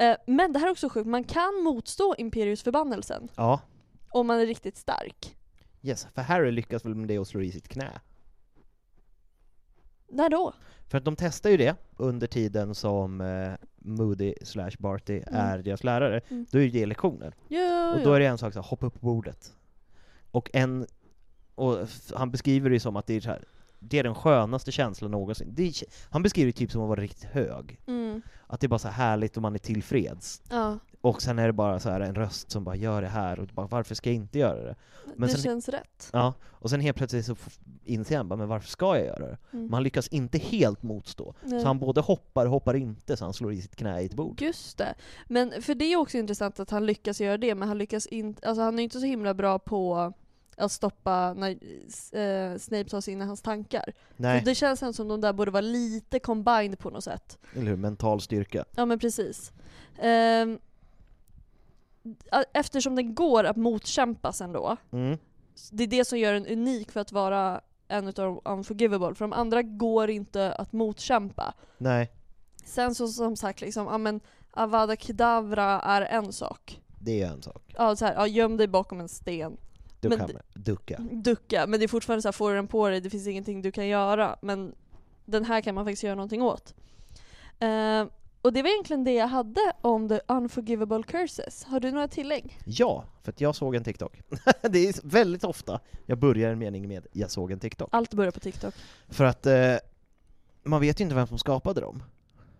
Eh, 0.00 0.16
men 0.26 0.52
det 0.52 0.58
här 0.58 0.66
är 0.66 0.70
också 0.70 0.88
sjukt, 0.88 1.06
man 1.08 1.24
kan 1.24 1.54
motstå 1.64 2.14
Imperius 2.18 2.62
förbannelsen 2.62 3.28
Ja. 3.36 3.60
om 4.10 4.26
man 4.26 4.40
är 4.40 4.46
riktigt 4.46 4.76
stark. 4.76 5.36
Yes, 5.82 6.06
för 6.14 6.22
Harry 6.22 6.50
lyckas 6.50 6.84
väl 6.84 6.94
med 6.94 7.08
det 7.08 7.18
och 7.18 7.26
slår 7.26 7.42
i 7.42 7.52
sitt 7.52 7.68
knä. 7.68 7.90
När 10.08 10.28
då? 10.28 10.54
För 10.88 10.98
att 10.98 11.04
de 11.04 11.16
testar 11.16 11.50
ju 11.50 11.56
det 11.56 11.76
under 11.96 12.26
tiden 12.26 12.74
som 12.74 13.20
eh, 13.20 13.52
Moody 13.76 14.34
slash 14.42 14.70
Barty 14.78 15.16
Mm. 15.26 15.34
är 15.40 15.58
deras 15.58 15.84
lärare. 15.84 16.20
Mm. 16.28 16.46
Då 16.50 16.58
är 16.60 16.68
det 16.68 16.86
lektioner. 16.86 17.34
Ja, 17.48 17.94
Och 17.94 18.00
då 18.04 18.12
är 18.12 18.20
det 18.20 18.26
en 18.26 18.38
sak 18.38 18.52
så 18.52 18.58
här, 18.60 18.68
hoppa 18.68 18.86
upp 18.86 18.94
på 19.00 19.06
bordet. 19.06 19.52
Och 20.30 20.50
en, 20.52 20.86
och 21.54 21.78
han 22.14 22.30
beskriver 22.30 22.70
det 22.70 22.80
som 22.80 22.96
att 22.96 23.06
det 23.06 23.14
är 23.14 23.20
så 23.20 23.28
här, 23.28 23.44
det 23.78 23.98
är 23.98 24.02
den 24.02 24.14
skönaste 24.14 24.72
känslan 24.72 25.10
någonsin. 25.10 25.48
Det 25.54 25.72
han 26.10 26.22
beskriver 26.22 26.46
det 26.52 26.58
typ 26.58 26.72
som 26.72 26.82
att 26.82 26.88
vara 26.88 27.00
riktigt 27.00 27.24
hög. 27.30 27.80
Mm. 27.86 28.22
Att 28.46 28.60
det 28.60 28.66
är 28.66 28.68
bara 28.68 28.78
så 28.78 28.88
här 28.88 29.08
härligt 29.08 29.36
och 29.36 29.42
man 29.42 29.54
är 29.54 29.58
tillfreds. 29.58 30.42
Ja, 30.50 30.78
Och 31.00 31.22
sen 31.22 31.38
är 31.38 31.46
det 31.46 31.52
bara 31.52 31.80
så 31.80 31.90
här 31.90 32.00
en 32.00 32.14
röst 32.14 32.50
som 32.50 32.64
bara 32.64 32.76
gör 32.76 33.02
det 33.02 33.08
här, 33.08 33.40
och 33.40 33.46
bara, 33.46 33.66
varför 33.66 33.94
ska 33.94 34.10
jag 34.10 34.14
inte 34.16 34.38
göra 34.38 34.64
det? 34.64 34.76
Men 35.16 35.28
det 35.28 35.34
sen- 35.34 35.42
känns 35.42 35.68
rätt. 35.68 36.10
Ja, 36.12 36.34
och 36.44 36.70
sen 36.70 36.80
helt 36.80 36.96
plötsligt 36.96 37.26
så 37.26 37.36
inser 37.84 38.16
han 38.16 38.28
bara, 38.28 38.36
men 38.36 38.48
varför 38.48 38.68
ska 38.68 38.96
jag 38.96 39.06
göra 39.06 39.18
det? 39.18 39.38
Mm. 39.52 39.64
Men 39.64 39.72
han 39.74 39.82
lyckas 39.82 40.08
inte 40.08 40.38
helt 40.38 40.82
motstå. 40.82 41.34
Nej. 41.42 41.60
Så 41.60 41.66
han 41.66 41.78
både 41.78 42.00
hoppar 42.00 42.44
och 42.46 42.50
hoppar 42.52 42.74
inte, 42.76 43.16
så 43.16 43.24
han 43.24 43.34
slår 43.34 43.52
i 43.52 43.60
sitt 43.62 43.76
knä 43.76 44.00
i 44.00 44.06
ett 44.06 44.14
bord. 44.14 44.42
Just 44.42 44.78
det. 44.78 44.94
Men 45.26 45.62
för 45.62 45.74
det 45.74 45.84
är 45.84 45.96
också 45.96 46.18
intressant 46.18 46.60
att 46.60 46.70
han 46.70 46.86
lyckas 46.86 47.20
göra 47.20 47.36
det, 47.38 47.54
men 47.54 47.68
han 47.68 47.78
lyckas 47.78 48.06
inte, 48.06 48.48
alltså 48.48 48.62
han 48.62 48.78
är 48.78 48.82
inte 48.82 49.00
så 49.00 49.06
himla 49.06 49.34
bra 49.34 49.58
på 49.58 50.12
att 50.58 50.72
stoppa 50.72 51.34
när 51.34 51.50
eh, 51.50 52.58
Snape 52.58 52.84
tar 52.90 53.00
sig 53.00 53.12
in 53.14 53.22
i 53.22 53.24
hans 53.24 53.42
tankar. 53.42 53.92
Nej, 54.16 54.38
Så 54.40 54.44
det 54.44 54.54
känns 54.54 54.82
ändå 54.82 54.92
som 54.92 55.08
de 55.08 55.20
där 55.20 55.32
borde 55.32 55.50
vara 55.50 55.60
lite 55.60 56.18
combined 56.18 56.78
på 56.78 56.90
något 56.90 57.04
sätt. 57.04 57.38
eller 57.54 57.66
hur? 57.66 57.76
Mental 57.76 58.20
styrka. 58.20 58.64
Ja 58.76 58.86
men 58.86 58.98
precis. 58.98 59.52
Ehm, 59.98 60.58
eftersom 62.52 62.96
den 62.96 63.14
går 63.14 63.44
att 63.44 63.56
motkämpas 63.56 64.40
ändå, 64.40 64.76
Mm. 64.92 65.18
det 65.70 65.82
är 65.84 65.88
det 65.88 66.04
som 66.04 66.18
gör 66.18 66.32
den 66.32 66.46
unik 66.46 66.92
för 66.92 67.00
att 67.00 67.12
vara 67.12 67.60
en 67.88 68.08
utav 68.08 68.24
de 68.44 68.50
unforgivable, 68.52 69.14
för 69.14 69.24
de 69.24 69.32
andra 69.32 69.62
går 69.62 70.10
inte 70.10 70.52
att 70.52 70.72
motkämpa. 70.72 71.54
Nej, 71.78 72.12
Sen 72.64 72.94
så 72.94 73.08
som 73.08 73.36
sagt, 73.36 73.60
liksom, 73.60 73.86
ja 73.86 73.98
men 73.98 74.20
Avada 74.50 74.96
Kedavra 74.96 75.80
är 75.80 76.02
en 76.02 76.32
sak. 76.32 76.80
det 77.00 77.22
är 77.22 77.26
en 77.28 77.42
sak. 77.42 77.62
Ja, 77.76 77.96
så 77.96 78.04
här, 78.04 78.14
ja, 78.14 78.26
göm 78.26 78.56
dig 78.56 78.66
bakom 78.68 79.00
en 79.00 79.08
sten. 79.08 79.56
Du 80.00 80.08
Men 80.08 80.18
kan 80.18 80.30
ducka. 80.54 80.98
Ducka, 81.12 81.66
men 81.66 81.80
det 81.80 81.86
är 81.86 81.88
fortfarande 81.88 82.22
så 82.22 82.28
här, 82.28 82.32
får 82.32 82.50
du 82.50 82.56
den 82.56 82.68
på 82.68 82.88
dig, 82.88 83.00
det 83.00 83.10
finns 83.10 83.26
ingenting 83.26 83.62
du 83.62 83.72
kan 83.72 83.86
göra. 83.88 84.36
Men 84.42 84.74
den 85.24 85.44
här 85.44 85.60
kan 85.60 85.74
man 85.74 85.84
faktiskt 85.84 86.02
göra 86.02 86.14
någonting 86.14 86.42
åt. 86.42 86.74
Eh, 87.58 88.04
och 88.42 88.52
det 88.52 88.62
var 88.62 88.70
egentligen 88.70 89.04
det 89.04 89.12
jag 89.12 89.28
hade 89.28 89.72
om 89.80 90.08
the 90.08 90.20
unforgivable 90.28 91.02
curses. 91.02 91.64
Har 91.64 91.80
du 91.80 91.90
några 91.90 92.08
tillägg? 92.08 92.58
Ja, 92.64 93.04
för 93.22 93.32
att 93.32 93.40
jag 93.40 93.54
såg 93.54 93.74
en 93.74 93.84
TikTok. 93.84 94.20
det 94.62 94.88
är 94.88 95.08
väldigt 95.08 95.44
ofta 95.44 95.80
jag 96.06 96.18
börjar 96.18 96.52
en 96.52 96.58
mening 96.58 96.88
med 96.88 97.06
'jag 97.12 97.30
såg 97.30 97.52
en 97.52 97.60
TikTok' 97.60 97.88
Allt 97.92 98.14
börjar 98.14 98.30
på 98.30 98.40
TikTok. 98.40 98.74
För 99.08 99.24
att 99.24 99.46
eh, 99.46 99.74
man 100.62 100.80
vet 100.80 101.00
ju 101.00 101.04
inte 101.04 101.14
vem 101.14 101.26
som 101.26 101.38
skapade 101.38 101.80
dem. 101.80 102.02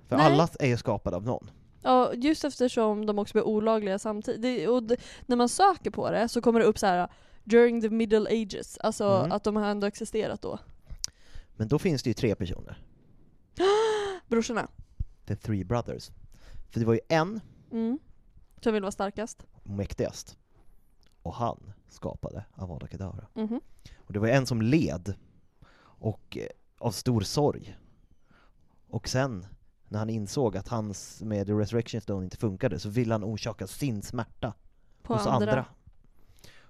För 0.08 0.16
Nej. 0.16 0.26
alla 0.26 0.48
är 0.60 0.66
ju 0.66 0.76
skapade 0.76 1.16
av 1.16 1.24
någon. 1.24 1.50
Ja, 1.82 2.12
just 2.14 2.44
eftersom 2.44 3.06
de 3.06 3.18
också 3.18 3.32
blir 3.32 3.46
olagliga 3.46 3.98
samtidigt. 3.98 4.68
Och 4.68 4.82
när 5.26 5.36
man 5.36 5.48
söker 5.48 5.90
på 5.90 6.10
det 6.10 6.28
så 6.28 6.40
kommer 6.40 6.60
det 6.60 6.66
upp 6.66 6.78
så 6.78 6.86
här 6.86 7.08
during 7.48 7.80
the 7.82 7.90
middle 7.90 8.42
ages, 8.42 8.78
alltså 8.78 9.04
Mm. 9.04 9.32
att 9.32 9.44
de 9.44 9.56
har 9.56 9.66
ändå 9.66 9.86
existerat 9.86 10.42
då. 10.42 10.58
Men 11.56 11.68
då 11.68 11.78
finns 11.78 12.02
det 12.02 12.10
ju 12.10 12.14
tre 12.14 12.34
personer. 12.34 12.84
Brorsorna. 14.28 14.68
The 15.26 15.36
Three 15.36 15.64
Brothers. 15.64 16.10
För 16.70 16.80
det 16.80 16.86
var 16.86 16.94
ju 16.94 17.00
en 17.08 17.40
Mm. 17.70 17.98
Som 18.60 18.72
vill 18.72 18.82
vara 18.82 18.92
starkast. 18.92 19.46
mäktigast. 19.62 20.38
Och 21.22 21.34
han 21.34 21.72
skapade 21.88 22.44
Avada 22.54 22.88
Kedavra. 22.88 23.26
Mhm. 23.34 23.60
Och 23.98 24.12
det 24.12 24.18
var 24.18 24.28
en 24.28 24.46
som 24.46 24.62
led, 24.62 25.14
och 25.80 26.36
eh, 26.40 26.46
av 26.78 26.90
stor 26.90 27.20
sorg. 27.20 27.76
Och 28.88 29.08
sen, 29.08 29.46
när 29.88 29.98
han 29.98 30.10
insåg 30.10 30.56
att 30.56 30.68
hans 30.68 31.22
med 31.22 31.46
The 31.46 31.52
Resurrection 31.52 32.00
Stone 32.00 32.24
inte 32.24 32.36
funkade, 32.36 32.78
så 32.78 32.88
ville 32.88 33.14
han 33.14 33.24
orsaka 33.24 33.66
sin 33.66 34.02
smärta 34.02 34.52
På 35.02 35.14
hos 35.14 35.26
andra. 35.26 35.50
andra. 35.50 35.64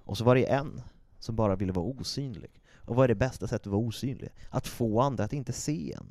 Och 0.08 0.18
så 0.18 0.24
var 0.24 0.34
det 0.34 0.50
en 0.50 0.80
som 1.18 1.36
bara 1.36 1.56
ville 1.56 1.72
vara 1.72 1.86
osynlig. 1.86 2.60
Och 2.74 2.96
vad 2.96 3.04
är 3.04 3.08
det 3.08 3.14
bästa 3.14 3.46
sättet 3.46 3.66
att 3.66 3.72
vara 3.72 3.82
osynlig? 3.82 4.28
Att 4.50 4.66
få 4.66 5.00
andra 5.00 5.24
att 5.24 5.32
inte 5.32 5.52
se 5.52 5.92
en. 5.92 6.06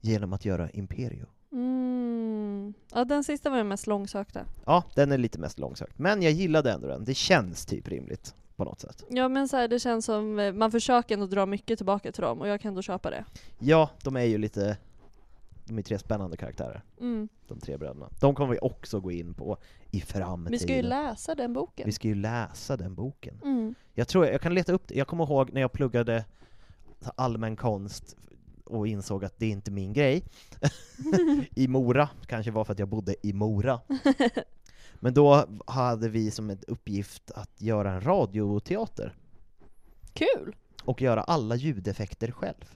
Genom 0.00 0.32
att 0.32 0.44
göra 0.44 0.70
Imperio. 0.70 1.26
Mm. 1.52 2.74
Ja, 2.92 3.04
den 3.04 3.24
sista 3.24 3.50
var 3.50 3.56
den 3.56 3.68
mest 3.68 3.86
långsökta. 3.86 4.40
Ja, 4.64 4.84
den 4.94 5.12
är 5.12 5.18
lite 5.18 5.38
mest 5.38 5.58
långsökt. 5.58 5.98
Men 5.98 6.22
jag 6.22 6.32
gillade 6.32 6.72
ändå 6.72 6.88
den. 6.88 7.04
Det 7.04 7.14
känns 7.14 7.66
typ 7.66 7.88
rimligt 7.88 8.34
på 8.56 8.64
något 8.64 8.80
sätt. 8.80 9.04
Ja 9.08 9.28
men 9.28 9.48
så 9.48 9.56
här, 9.56 9.68
det 9.68 9.80
känns 9.80 10.04
som, 10.04 10.38
eh, 10.38 10.52
man 10.52 10.70
försöker 10.70 11.14
ändå 11.14 11.26
dra 11.26 11.46
mycket 11.46 11.78
tillbaka 11.78 12.12
till 12.12 12.22
dem 12.22 12.40
och 12.40 12.48
jag 12.48 12.60
kan 12.60 12.68
ändå 12.68 12.82
köpa 12.82 13.10
det. 13.10 13.24
Ja, 13.58 13.90
de 14.02 14.16
är 14.16 14.24
ju 14.24 14.38
lite... 14.38 14.76
De 15.64 15.78
är 15.78 15.82
tre 15.82 15.98
spännande 15.98 16.36
karaktärer, 16.36 16.82
Mm. 17.00 17.28
de 17.48 17.60
tre 17.60 17.76
bröderna. 17.76 18.08
De 18.20 18.34
kommer 18.34 18.52
vi 18.52 18.58
också 18.62 19.00
gå 19.00 19.12
in 19.12 19.34
på 19.34 19.56
i 19.90 20.00
framtiden. 20.00 20.52
Vi 20.52 20.58
ska 20.58 20.76
ju 20.76 20.82
läsa 20.82 21.34
den 21.34 21.52
boken. 21.52 21.86
Vi 21.86 21.92
ska 21.92 22.08
ju 22.08 22.14
läsa 22.14 22.76
den 22.76 22.94
boken. 22.94 23.40
Mm. 23.44 23.74
Jag 23.94 24.08
tror 24.08 24.26
jag 24.26 24.40
kan 24.40 24.54
leta 24.54 24.72
upp 24.72 24.88
det. 24.88 24.94
Jag 24.94 25.06
kommer 25.06 25.24
ihåg 25.24 25.52
när 25.52 25.60
jag 25.60 25.72
pluggade 25.72 26.24
allmän 27.16 27.56
konst 27.56 28.16
och 28.64 28.86
insåg 28.88 29.24
att 29.24 29.38
det 29.38 29.46
är 29.46 29.50
inte 29.50 29.70
min 29.70 29.92
grej. 29.92 30.24
I 31.54 31.68
Mora, 31.68 32.08
kanske 32.26 32.50
var 32.50 32.64
för 32.64 32.72
att 32.72 32.78
jag 32.78 32.88
bodde 32.88 33.26
i 33.26 33.32
Mora. 33.32 33.80
Men 35.00 35.14
då 35.14 35.44
hade 35.66 36.08
vi 36.08 36.30
som 36.30 36.50
en 36.50 36.58
uppgift 36.66 37.30
att 37.30 37.60
göra 37.62 37.92
en 37.92 38.00
radioteater 38.00 39.14
Kul! 40.12 40.56
och 40.84 41.02
göra 41.02 41.22
alla 41.22 41.54
ljudeffekter 41.56 42.30
själv. 42.30 42.74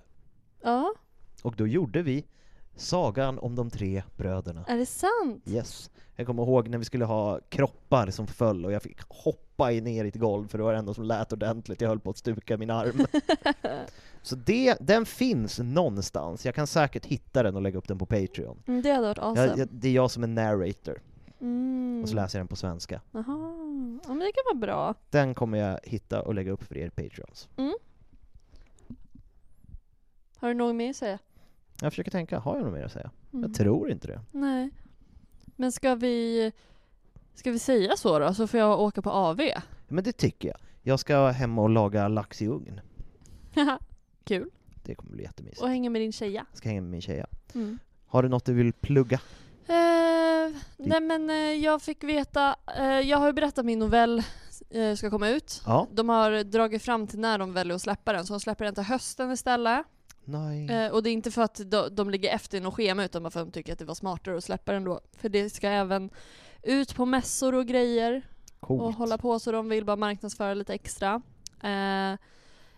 Ja, 0.62 0.94
Och 1.42 1.54
då 1.56 1.66
gjorde 1.66 2.02
vi 2.02 2.24
Sagan 2.78 3.38
om 3.38 3.54
de 3.54 3.70
tre 3.70 4.02
bröderna. 4.16 4.64
är 4.68 4.76
det 4.76 4.86
sant? 4.86 5.42
Yes. 5.46 5.90
Jag 6.16 6.26
kommer 6.26 6.42
ihåg 6.42 6.68
när 6.68 6.78
vi 6.78 6.84
skulle 6.84 7.04
ha 7.04 7.40
kroppar 7.48 8.10
som 8.10 8.26
föll 8.26 8.64
och 8.64 8.72
jag 8.72 8.82
fick 8.82 9.00
hoppa 9.08 9.68
ner 9.68 10.04
i 10.04 10.08
ett 10.08 10.14
golv 10.14 10.48
för 10.48 10.58
det 10.58 10.64
var 10.64 10.72
det 10.72 10.78
enda 10.78 10.94
som 10.94 11.04
lät 11.04 11.32
ordentligt, 11.32 11.80
jag 11.80 11.88
höll 11.88 12.00
på 12.00 12.10
att 12.10 12.16
stuka 12.16 12.56
min 12.56 12.70
arm. 12.70 13.06
Så 14.22 14.36
det, 14.36 14.76
den 14.80 15.06
finns 15.06 15.58
någonstans, 15.58 16.46
jag 16.46 16.54
kan 16.54 16.66
säkert 16.66 17.06
hitta 17.06 17.42
den 17.42 17.56
och 17.56 17.62
lägga 17.62 17.78
upp 17.78 17.88
den 17.88 17.98
på 17.98 18.06
Patreon. 18.06 18.62
Mm, 18.66 18.82
det 18.82 18.90
hade 18.90 19.06
varit 19.08 19.18
awesome. 19.18 19.46
Jag, 19.48 19.58
jag, 19.58 19.68
det 19.70 19.88
är 19.88 19.92
jag 19.92 20.10
som 20.10 20.22
är 20.22 20.26
narrator, 20.26 21.00
Mm. 21.40 22.00
och 22.02 22.08
så 22.08 22.14
läser 22.14 22.38
jag 22.38 22.40
den 22.42 22.48
på 22.48 22.56
svenska. 22.56 23.00
Jaha, 23.12 23.24
ja 24.04 24.08
men 24.08 24.18
det 24.18 24.32
kan 24.32 24.44
vara 24.46 24.54
bra. 24.60 24.94
Den 25.10 25.34
kommer 25.34 25.58
jag 25.58 25.78
hitta 25.84 26.22
och 26.22 26.34
lägga 26.34 26.52
upp 26.52 26.62
för 26.62 26.76
er 26.76 26.90
Patreons. 26.90 27.48
Har 30.36 30.48
du 30.48 30.54
något 30.54 30.76
mer 30.76 30.90
att 30.90 30.96
säga? 30.96 31.18
Jag 31.80 31.92
försöker 31.92 32.10
tänka, 32.10 32.38
har 32.38 32.56
jag 32.56 32.64
något 32.64 32.74
mer 32.74 32.84
att 32.84 32.92
säga? 32.92 33.10
Mm. 33.32 33.42
Jag 33.42 33.54
tror 33.54 33.90
inte 33.90 34.06
det. 34.08 34.20
Nej. 34.32 34.70
Men 35.56 35.72
ska 35.72 35.94
vi, 35.94 36.52
ska 37.34 37.50
vi 37.50 37.58
säga 37.58 37.96
så 37.96 38.18
då, 38.18 38.34
så 38.34 38.46
får 38.46 38.60
jag 38.60 38.80
åka 38.80 39.02
på 39.02 39.10
AV? 39.10 39.40
Men 39.88 40.04
det 40.04 40.12
tycker 40.12 40.48
jag. 40.48 40.58
Jag 40.82 41.00
ska 41.00 41.28
hem 41.28 41.58
och 41.58 41.70
laga 41.70 42.08
lax 42.08 42.42
i 42.42 42.46
ugn. 42.46 42.80
Kul. 44.24 44.50
Det 44.84 44.94
kommer 44.94 45.12
bli 45.12 45.22
jättemysigt. 45.22 45.62
Och 45.62 45.68
hänga 45.68 45.90
med 45.90 46.02
din 46.02 46.12
tjeja. 46.12 46.46
Jag 46.50 46.58
ska 46.58 46.68
hänga 46.68 46.80
med 46.80 46.90
min 46.90 47.00
tjeja. 47.00 47.26
Mm. 47.54 47.78
Har 48.06 48.22
du 48.22 48.28
något 48.28 48.44
du 48.44 48.54
vill 48.54 48.72
plugga? 48.72 49.20
Eh, 49.66 50.56
nej 50.76 51.00
men 51.00 51.30
eh, 51.30 51.36
jag 51.36 51.82
fick 51.82 52.04
veta, 52.04 52.56
eh, 52.78 52.84
jag 52.84 53.18
har 53.18 53.26
ju 53.26 53.32
berättat 53.32 53.58
att 53.58 53.66
min 53.66 53.78
novell 53.78 54.22
eh, 54.70 54.94
ska 54.94 55.10
komma 55.10 55.28
ut. 55.28 55.62
Ja. 55.66 55.86
De 55.92 56.08
har 56.08 56.44
dragit 56.44 56.82
fram 56.82 57.06
till 57.06 57.18
när 57.18 57.38
de 57.38 57.52
väljer 57.52 57.74
att 57.74 57.82
släppa 57.82 58.12
den, 58.12 58.26
så 58.26 58.32
de 58.32 58.40
släpper 58.40 58.64
den 58.64 58.74
till 58.74 58.84
hösten 58.84 59.32
istället. 59.32 59.86
Nej. 60.28 60.70
Eh, 60.70 60.92
och 60.92 61.02
det 61.02 61.10
är 61.10 61.12
inte 61.12 61.30
för 61.30 61.42
att 61.42 61.60
de, 61.66 61.88
de 61.94 62.10
ligger 62.10 62.34
efter 62.34 62.58
i 62.58 62.60
något 62.60 62.74
schema 62.74 63.04
utan 63.04 63.22
bara 63.22 63.30
för 63.30 63.40
att 63.40 63.46
de 63.46 63.52
tycker 63.52 63.72
att 63.72 63.78
det 63.78 63.84
var 63.84 63.94
smartare 63.94 64.36
att 64.36 64.44
släppa 64.44 64.72
den 64.72 64.84
då. 64.84 65.00
För 65.12 65.28
det 65.28 65.50
ska 65.50 65.68
även 65.68 66.10
ut 66.62 66.94
på 66.94 67.06
mässor 67.06 67.54
och 67.54 67.66
grejer 67.66 68.22
Coolt. 68.60 68.82
och 68.82 68.92
hålla 68.92 69.18
på 69.18 69.38
så 69.38 69.52
de 69.52 69.68
vill 69.68 69.84
bara 69.84 69.96
marknadsföra 69.96 70.54
lite 70.54 70.74
extra. 70.74 71.22
Eh, 71.62 72.18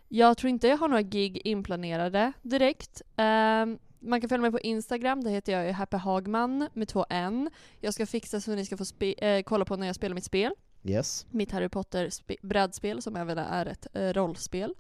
jag 0.09 0.37
tror 0.37 0.51
inte 0.51 0.69
jag 0.69 0.77
har 0.77 0.89
några 0.89 1.03
gig 1.03 1.41
inplanerade 1.45 2.33
direkt. 2.43 3.03
Eh, 3.17 3.67
man 3.99 4.21
kan 4.21 4.29
följa 4.29 4.43
mig 4.43 4.51
på 4.51 4.61
Instagram, 4.61 5.25
där 5.25 5.31
heter 5.31 5.53
jag 5.53 5.73
Happy 5.73 5.97
Hagman 5.97 6.69
med 6.73 6.89
två 6.89 7.07
N. 7.11 7.51
Jag 7.81 7.95
ska 7.95 8.07
fixa 8.07 8.41
så 8.41 8.51
ni 8.51 8.65
ska 8.65 8.77
få 8.77 9.05
eh, 9.05 9.43
kolla 9.43 9.65
på 9.65 9.77
när 9.77 9.87
jag 9.87 9.97
spelar 9.97 10.15
mitt 10.15 10.25
spel. 10.25 10.53
Yes. 10.85 11.27
Mitt 11.31 11.53
Harry 11.53 11.69
Potter-brädspel 11.69 13.03
som 13.03 13.17
även 13.17 13.39
är 13.39 13.67
ett 13.67 13.87
eh, 13.93 14.13
rollspel. 14.13 14.75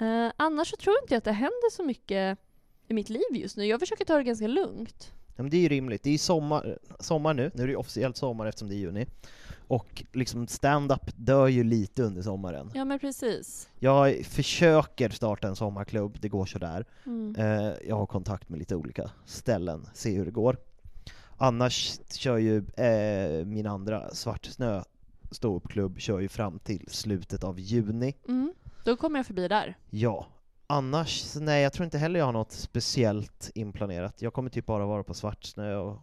Eh, 0.00 0.32
annars 0.36 0.70
så 0.70 0.76
tror 0.76 0.96
inte 1.02 1.14
jag 1.14 1.18
att 1.18 1.24
det 1.24 1.32
händer 1.32 1.70
så 1.70 1.82
mycket 1.84 2.38
i 2.88 2.94
mitt 2.94 3.10
liv 3.10 3.22
just 3.30 3.56
nu. 3.56 3.64
Jag 3.64 3.80
försöker 3.80 4.04
ta 4.04 4.16
det 4.16 4.24
ganska 4.24 4.46
lugnt. 4.46 5.12
Ja, 5.36 5.42
men 5.42 5.50
det 5.50 5.56
är 5.56 5.60
ju 5.60 5.68
rimligt. 5.68 6.02
Det 6.02 6.10
är 6.10 6.18
sommar, 6.18 6.78
sommar 7.00 7.34
nu, 7.34 7.50
nu 7.54 7.62
är 7.62 7.66
det 7.66 7.72
ju 7.72 7.76
officiellt 7.76 8.16
sommar 8.16 8.46
eftersom 8.46 8.68
det 8.68 8.74
är 8.74 8.76
juni. 8.76 9.06
Och 9.68 10.04
liksom 10.12 10.46
stand-up 10.46 11.10
dör 11.16 11.46
ju 11.46 11.64
lite 11.64 12.02
under 12.02 12.22
sommaren. 12.22 12.70
Ja 12.74 12.84
men 12.84 12.98
precis. 12.98 13.68
Jag 13.78 14.24
försöker 14.26 15.08
starta 15.08 15.48
en 15.48 15.56
sommarklubb, 15.56 16.16
det 16.20 16.28
går 16.28 16.46
sådär. 16.46 16.86
Mm. 17.06 17.36
Eh, 17.38 17.72
jag 17.88 17.96
har 17.96 18.06
kontakt 18.06 18.48
med 18.48 18.58
lite 18.58 18.76
olika 18.76 19.10
ställen, 19.26 19.88
se 19.94 20.10
hur 20.10 20.24
det 20.24 20.30
går. 20.30 20.56
Annars 21.36 22.00
kör 22.10 22.38
ju 22.38 22.56
eh, 22.76 23.46
min 23.46 23.66
andra 23.66 24.14
Svartsnö 24.14 24.82
ståuppklubb 25.30 26.00
kör 26.00 26.20
ju 26.20 26.28
fram 26.28 26.58
till 26.58 26.84
slutet 26.88 27.44
av 27.44 27.60
juni. 27.60 28.14
Mm. 28.28 28.52
Då 28.86 28.96
kommer 28.96 29.18
jag 29.18 29.26
förbi 29.26 29.48
där. 29.48 29.76
Ja. 29.90 30.26
Annars, 30.66 31.34
nej 31.34 31.62
jag 31.62 31.72
tror 31.72 31.84
inte 31.84 31.98
heller 31.98 32.18
jag 32.20 32.26
har 32.26 32.32
något 32.32 32.52
speciellt 32.52 33.50
inplanerat. 33.54 34.22
Jag 34.22 34.32
kommer 34.32 34.50
typ 34.50 34.66
bara 34.66 34.86
vara 34.86 35.02
på 35.02 35.14
Svartsnö 35.14 35.76
och, 35.76 35.98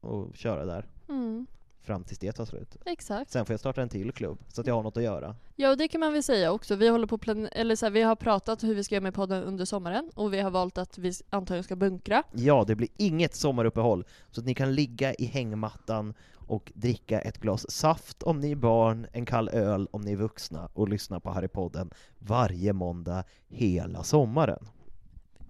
och 0.00 0.36
köra 0.36 0.64
där 0.64 0.86
Mm. 1.08 1.46
fram 1.82 2.04
tills 2.04 2.18
det 2.18 2.32
tar 2.32 2.44
slut. 2.44 2.76
Exakt. 2.86 3.30
Sen 3.30 3.46
får 3.46 3.52
jag 3.52 3.60
starta 3.60 3.82
en 3.82 3.88
till 3.88 4.12
klubb, 4.12 4.38
så 4.48 4.60
att 4.60 4.66
jag 4.66 4.74
har 4.74 4.82
något 4.82 4.96
att 4.96 5.02
göra. 5.02 5.36
Ja, 5.56 5.70
och 5.70 5.76
det 5.76 5.88
kan 5.88 6.00
man 6.00 6.12
väl 6.12 6.22
säga 6.22 6.52
också. 6.52 6.76
Vi 6.76 6.88
håller 6.88 7.06
på 7.06 7.18
plan- 7.18 7.48
eller 7.52 7.76
så 7.76 7.86
här, 7.86 7.90
vi 7.90 8.02
har 8.02 8.16
pratat 8.16 8.62
hur 8.62 8.74
vi 8.74 8.84
ska 8.84 8.94
göra 8.94 9.02
med 9.02 9.14
podden 9.14 9.44
under 9.44 9.64
sommaren 9.64 10.10
och 10.14 10.34
vi 10.34 10.40
har 10.40 10.50
valt 10.50 10.78
att 10.78 10.98
vi 10.98 11.12
antagligen 11.30 11.64
ska 11.64 11.76
bunkra. 11.76 12.22
Ja, 12.32 12.64
det 12.66 12.74
blir 12.74 12.88
inget 12.96 13.34
sommaruppehåll, 13.34 14.04
så 14.30 14.40
att 14.40 14.46
ni 14.46 14.54
kan 14.54 14.74
ligga 14.74 15.14
i 15.14 15.24
hängmattan 15.24 16.14
och 16.46 16.72
dricka 16.74 17.20
ett 17.20 17.38
glas 17.38 17.70
saft 17.70 18.22
om 18.22 18.40
ni 18.40 18.50
är 18.50 18.56
barn, 18.56 19.06
en 19.12 19.26
kall 19.26 19.48
öl 19.48 19.88
om 19.90 20.00
ni 20.00 20.12
är 20.12 20.16
vuxna 20.16 20.68
och 20.74 20.88
lyssna 20.88 21.20
på 21.20 21.30
Harrypodden 21.30 21.90
varje 22.18 22.72
måndag 22.72 23.24
hela 23.48 24.02
sommaren. 24.02 24.68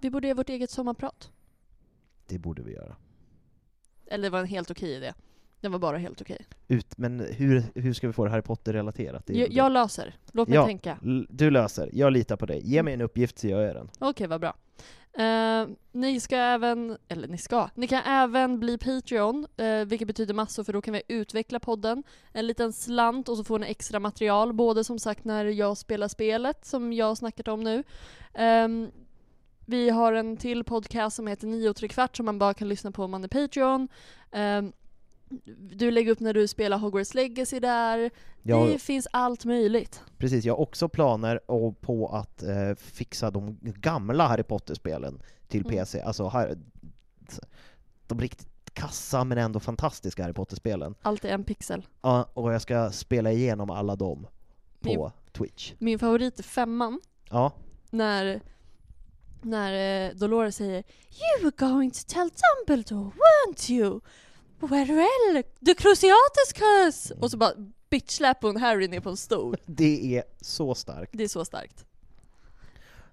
Vi 0.00 0.10
borde 0.10 0.26
göra 0.28 0.36
vårt 0.36 0.48
eget 0.48 0.70
sommarprat. 0.70 1.30
Det 2.26 2.38
borde 2.38 2.62
vi 2.62 2.72
göra. 2.72 2.96
Eller 4.06 4.22
det 4.24 4.30
var 4.30 4.38
en 4.38 4.46
helt 4.46 4.70
okej 4.70 4.94
idé. 4.96 5.12
Den 5.60 5.72
var 5.72 5.78
bara 5.78 5.98
helt 5.98 6.20
okej. 6.20 6.46
Ut, 6.68 6.98
men 6.98 7.20
hur, 7.20 7.62
hur 7.74 7.92
ska 7.92 8.06
vi 8.06 8.12
få 8.12 8.24
det 8.24 8.30
Harry 8.30 8.42
Potter-relaterat? 8.42 9.22
Jag, 9.26 9.52
jag 9.52 9.72
löser. 9.72 10.14
Låt 10.32 10.48
mig 10.48 10.54
Ja. 10.56 10.66
tänka. 10.66 10.98
Du 11.28 11.50
löser, 11.50 11.90
jag 11.92 12.12
litar 12.12 12.36
på 12.36 12.46
dig. 12.46 12.60
Ge 12.64 12.82
mig 12.82 12.94
en 12.94 13.00
uppgift 13.00 13.38
så 13.38 13.46
gör 13.48 13.60
jag 13.62 13.76
den. 13.76 13.90
Okej, 13.98 14.26
vad 14.26 14.40
bra. 14.40 14.54
Eh, 15.14 15.68
ni 15.92 16.20
ska 16.20 16.36
även, 16.36 16.96
eller 17.08 17.28
ni 17.28 17.38
ska, 17.38 17.68
ni 17.74 17.88
kan 17.88 18.02
även 18.02 18.60
bli 18.60 18.78
Patreon, 18.78 19.46
eh, 19.56 19.84
vilket 19.84 20.08
betyder 20.08 20.34
massor 20.34 20.64
för 20.64 20.72
då 20.72 20.82
kan 20.82 20.94
vi 20.94 21.02
utveckla 21.08 21.60
podden. 21.60 22.02
En 22.32 22.46
liten 22.46 22.72
slant 22.72 23.28
och 23.28 23.36
så 23.36 23.44
får 23.44 23.58
ni 23.58 23.66
extra 23.66 24.00
material, 24.00 24.52
både 24.52 24.84
som 24.84 24.98
sagt 24.98 25.24
när 25.24 25.44
jag 25.44 25.76
spelar 25.78 26.08
spelet 26.08 26.64
som 26.64 26.92
jag 26.92 27.06
har 27.06 27.14
snackat 27.14 27.48
om 27.48 27.60
nu. 27.60 27.84
Ehm, 28.34 28.90
vi 29.66 29.90
har 29.90 30.12
en 30.12 30.36
till 30.36 30.64
podcast 30.64 31.16
som 31.16 31.26
heter 31.26 31.46
9 31.46 31.70
och 31.70 31.76
tre 31.76 31.88
kvart 31.88 32.16
som 32.16 32.26
man 32.26 32.38
bara 32.38 32.54
kan 32.54 32.68
lyssna 32.68 32.90
på 32.90 33.04
om 33.04 33.10
man 33.10 33.24
är 33.24 33.28
Patreon. 33.28 33.88
Ehm, 34.32 34.72
du 35.58 35.90
lägger 35.90 36.12
upp 36.12 36.20
när 36.20 36.34
du 36.34 36.48
spelar 36.48 36.78
Hogwarts 36.78 37.14
Legacy 37.14 37.60
där. 37.60 38.10
Jag, 38.42 38.68
Det 38.68 38.78
finns 38.78 39.08
allt 39.12 39.44
möjligt. 39.44 40.02
precis, 40.18 40.44
jag 40.44 40.54
har 40.54 40.60
också 40.60 40.88
planer 40.88 41.40
på 41.80 42.08
att 42.08 42.42
eh, 42.42 42.74
fixa 42.76 43.30
de 43.30 43.58
gamla 43.62 44.26
Harry 44.26 44.42
Potter-spelen 44.42 45.22
till 45.48 45.60
Mm. 45.60 45.70
PC. 45.70 46.00
Alltså, 46.00 46.24
har, 46.24 46.56
de 48.06 48.20
riktigt 48.20 48.48
kassa 48.74 49.24
men 49.24 49.38
ändå 49.38 49.60
fantastiska 49.60 50.22
Harry 50.22 50.32
Potter-spelen. 50.34 50.94
Allt 51.02 51.24
är 51.24 51.28
en 51.34 51.44
pixel. 51.44 51.86
Ja, 52.02 52.28
och 52.34 52.52
jag 52.54 52.62
ska 52.62 52.90
spela 52.90 53.32
igenom 53.32 53.70
alla 53.70 53.96
dem 53.96 54.26
på 54.80 54.88
Min- 54.88 55.10
Twitch. 55.32 55.72
Min 55.78 55.98
favorit 55.98 56.38
är 56.38 56.42
femman. 56.42 57.00
Ja, 57.30 57.52
när, 57.90 58.40
när 59.42 60.06
eh, 60.08 60.14
Dolores 60.14 60.56
säger 60.56 60.84
You 61.10 61.44
were 61.44 61.66
going 61.70 61.90
to 61.90 61.98
tell 62.06 62.30
Dumbledore, 62.66 63.10
weren't 63.10 63.70
you? 63.70 64.00
Where 64.70 65.42
the 65.66 65.74
Cruciatus 65.74 66.52
curse! 66.54 67.14
Och 67.20 67.30
så 67.30 67.36
bara 67.36 67.52
bitchsläpar 67.90 68.48
hon 68.48 68.56
Harry 68.56 68.88
ner 68.88 69.00
på 69.00 69.10
en 69.10 69.16
stol. 69.16 69.56
det 69.66 70.16
är 70.16 70.24
så 70.40 70.74
starkt. 70.74 71.10
Det 71.14 71.24
är 71.24 71.28
så 71.28 71.44
starkt. 71.44 71.84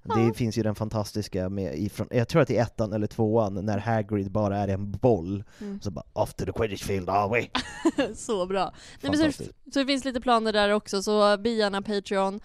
Det 0.04 0.22
Ja. 0.22 0.34
finns 0.34 0.58
ju 0.58 0.64
den 0.64 0.76
fantastiska 0.76 1.50
med 1.50 1.80
ifrån, 1.80 2.08
jag 2.12 2.28
tror 2.28 2.42
att 2.42 2.48
det 2.48 2.58
är 2.58 2.62
ettan 2.64 2.94
eller 2.94 3.08
tvåan, 3.08 3.66
när 3.66 3.78
Hagrid 3.78 4.32
bara 4.32 4.58
är 4.58 4.68
en 4.68 4.92
boll, 4.92 5.44
Mm. 5.62 5.82
så 5.82 5.92
bara 5.92 6.04
'Off 6.14 6.34
to 6.34 6.46
the 6.46 6.52
Quidditch 6.52 6.84
field 6.84 7.10
are 7.10 7.28
we?' 7.28 8.14
så 8.16 8.46
bra. 8.46 8.74
Nej, 9.02 9.12
men 9.18 9.32
så, 9.34 9.44
så 9.74 9.80
det 9.80 9.86
finns 9.86 10.06
lite 10.06 10.22
planer 10.22 10.54
där 10.54 10.70
också, 10.70 11.02
så 11.04 11.38
bli 11.38 11.58
gärna 11.58 11.82
Patreon. 11.82 12.40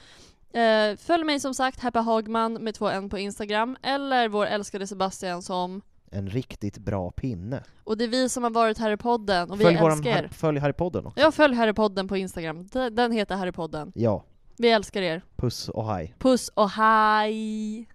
Eh, 0.53 0.97
följ 0.97 1.25
mig 1.25 1.41
som 1.41 1.55
sagt, 1.55 1.81
Happy 1.81 1.99
Hagman 1.99 2.53
med 2.55 2.75
två 2.75 2.89
N 2.89 3.11
på 3.11 3.19
Instagram, 3.19 3.77
eller 3.83 4.29
vår 4.29 4.47
älskade 4.47 4.87
Sebastian 4.87 5.43
som 5.43 5.83
En 6.15 6.29
riktigt 6.29 6.79
bra 6.79 7.11
pinne. 7.11 7.63
och 7.85 7.99
det 7.99 8.05
är 8.05 8.09
vi 8.09 8.29
som 8.29 8.43
har 8.43 8.51
varit 8.51 8.79
här 8.79 8.91
i 8.91 8.97
podden 8.97 9.51
och 9.51 9.61
vi 9.61 9.65
Följ, 9.65 9.77
älskar 9.77 10.11
er. 10.11 10.29
Följ 10.33 10.59
Harrypodden 10.59 11.07
också. 11.07 11.21
Ja, 11.21 11.31
följ 11.33 11.55
Harrypodden 11.55 12.09
på 12.09 12.17
Instagram. 12.17 12.67
Den 12.67 12.95
den 12.95 13.13
heter 13.13 13.37
Harrypodden. 13.37 13.93
Ja, 13.95 14.25
Vi 14.59 14.71
älskar 14.71 15.03
er. 15.03 15.23
puss 15.37 15.69
och 15.69 15.87
hej. 15.93 16.15
Puss 16.19 16.49
och 16.55 16.71
hej! 16.71 17.89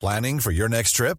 Planning 0.00 0.40
for 0.40 0.52
your 0.52 0.68
next 0.68 0.96
trip? 0.96 1.18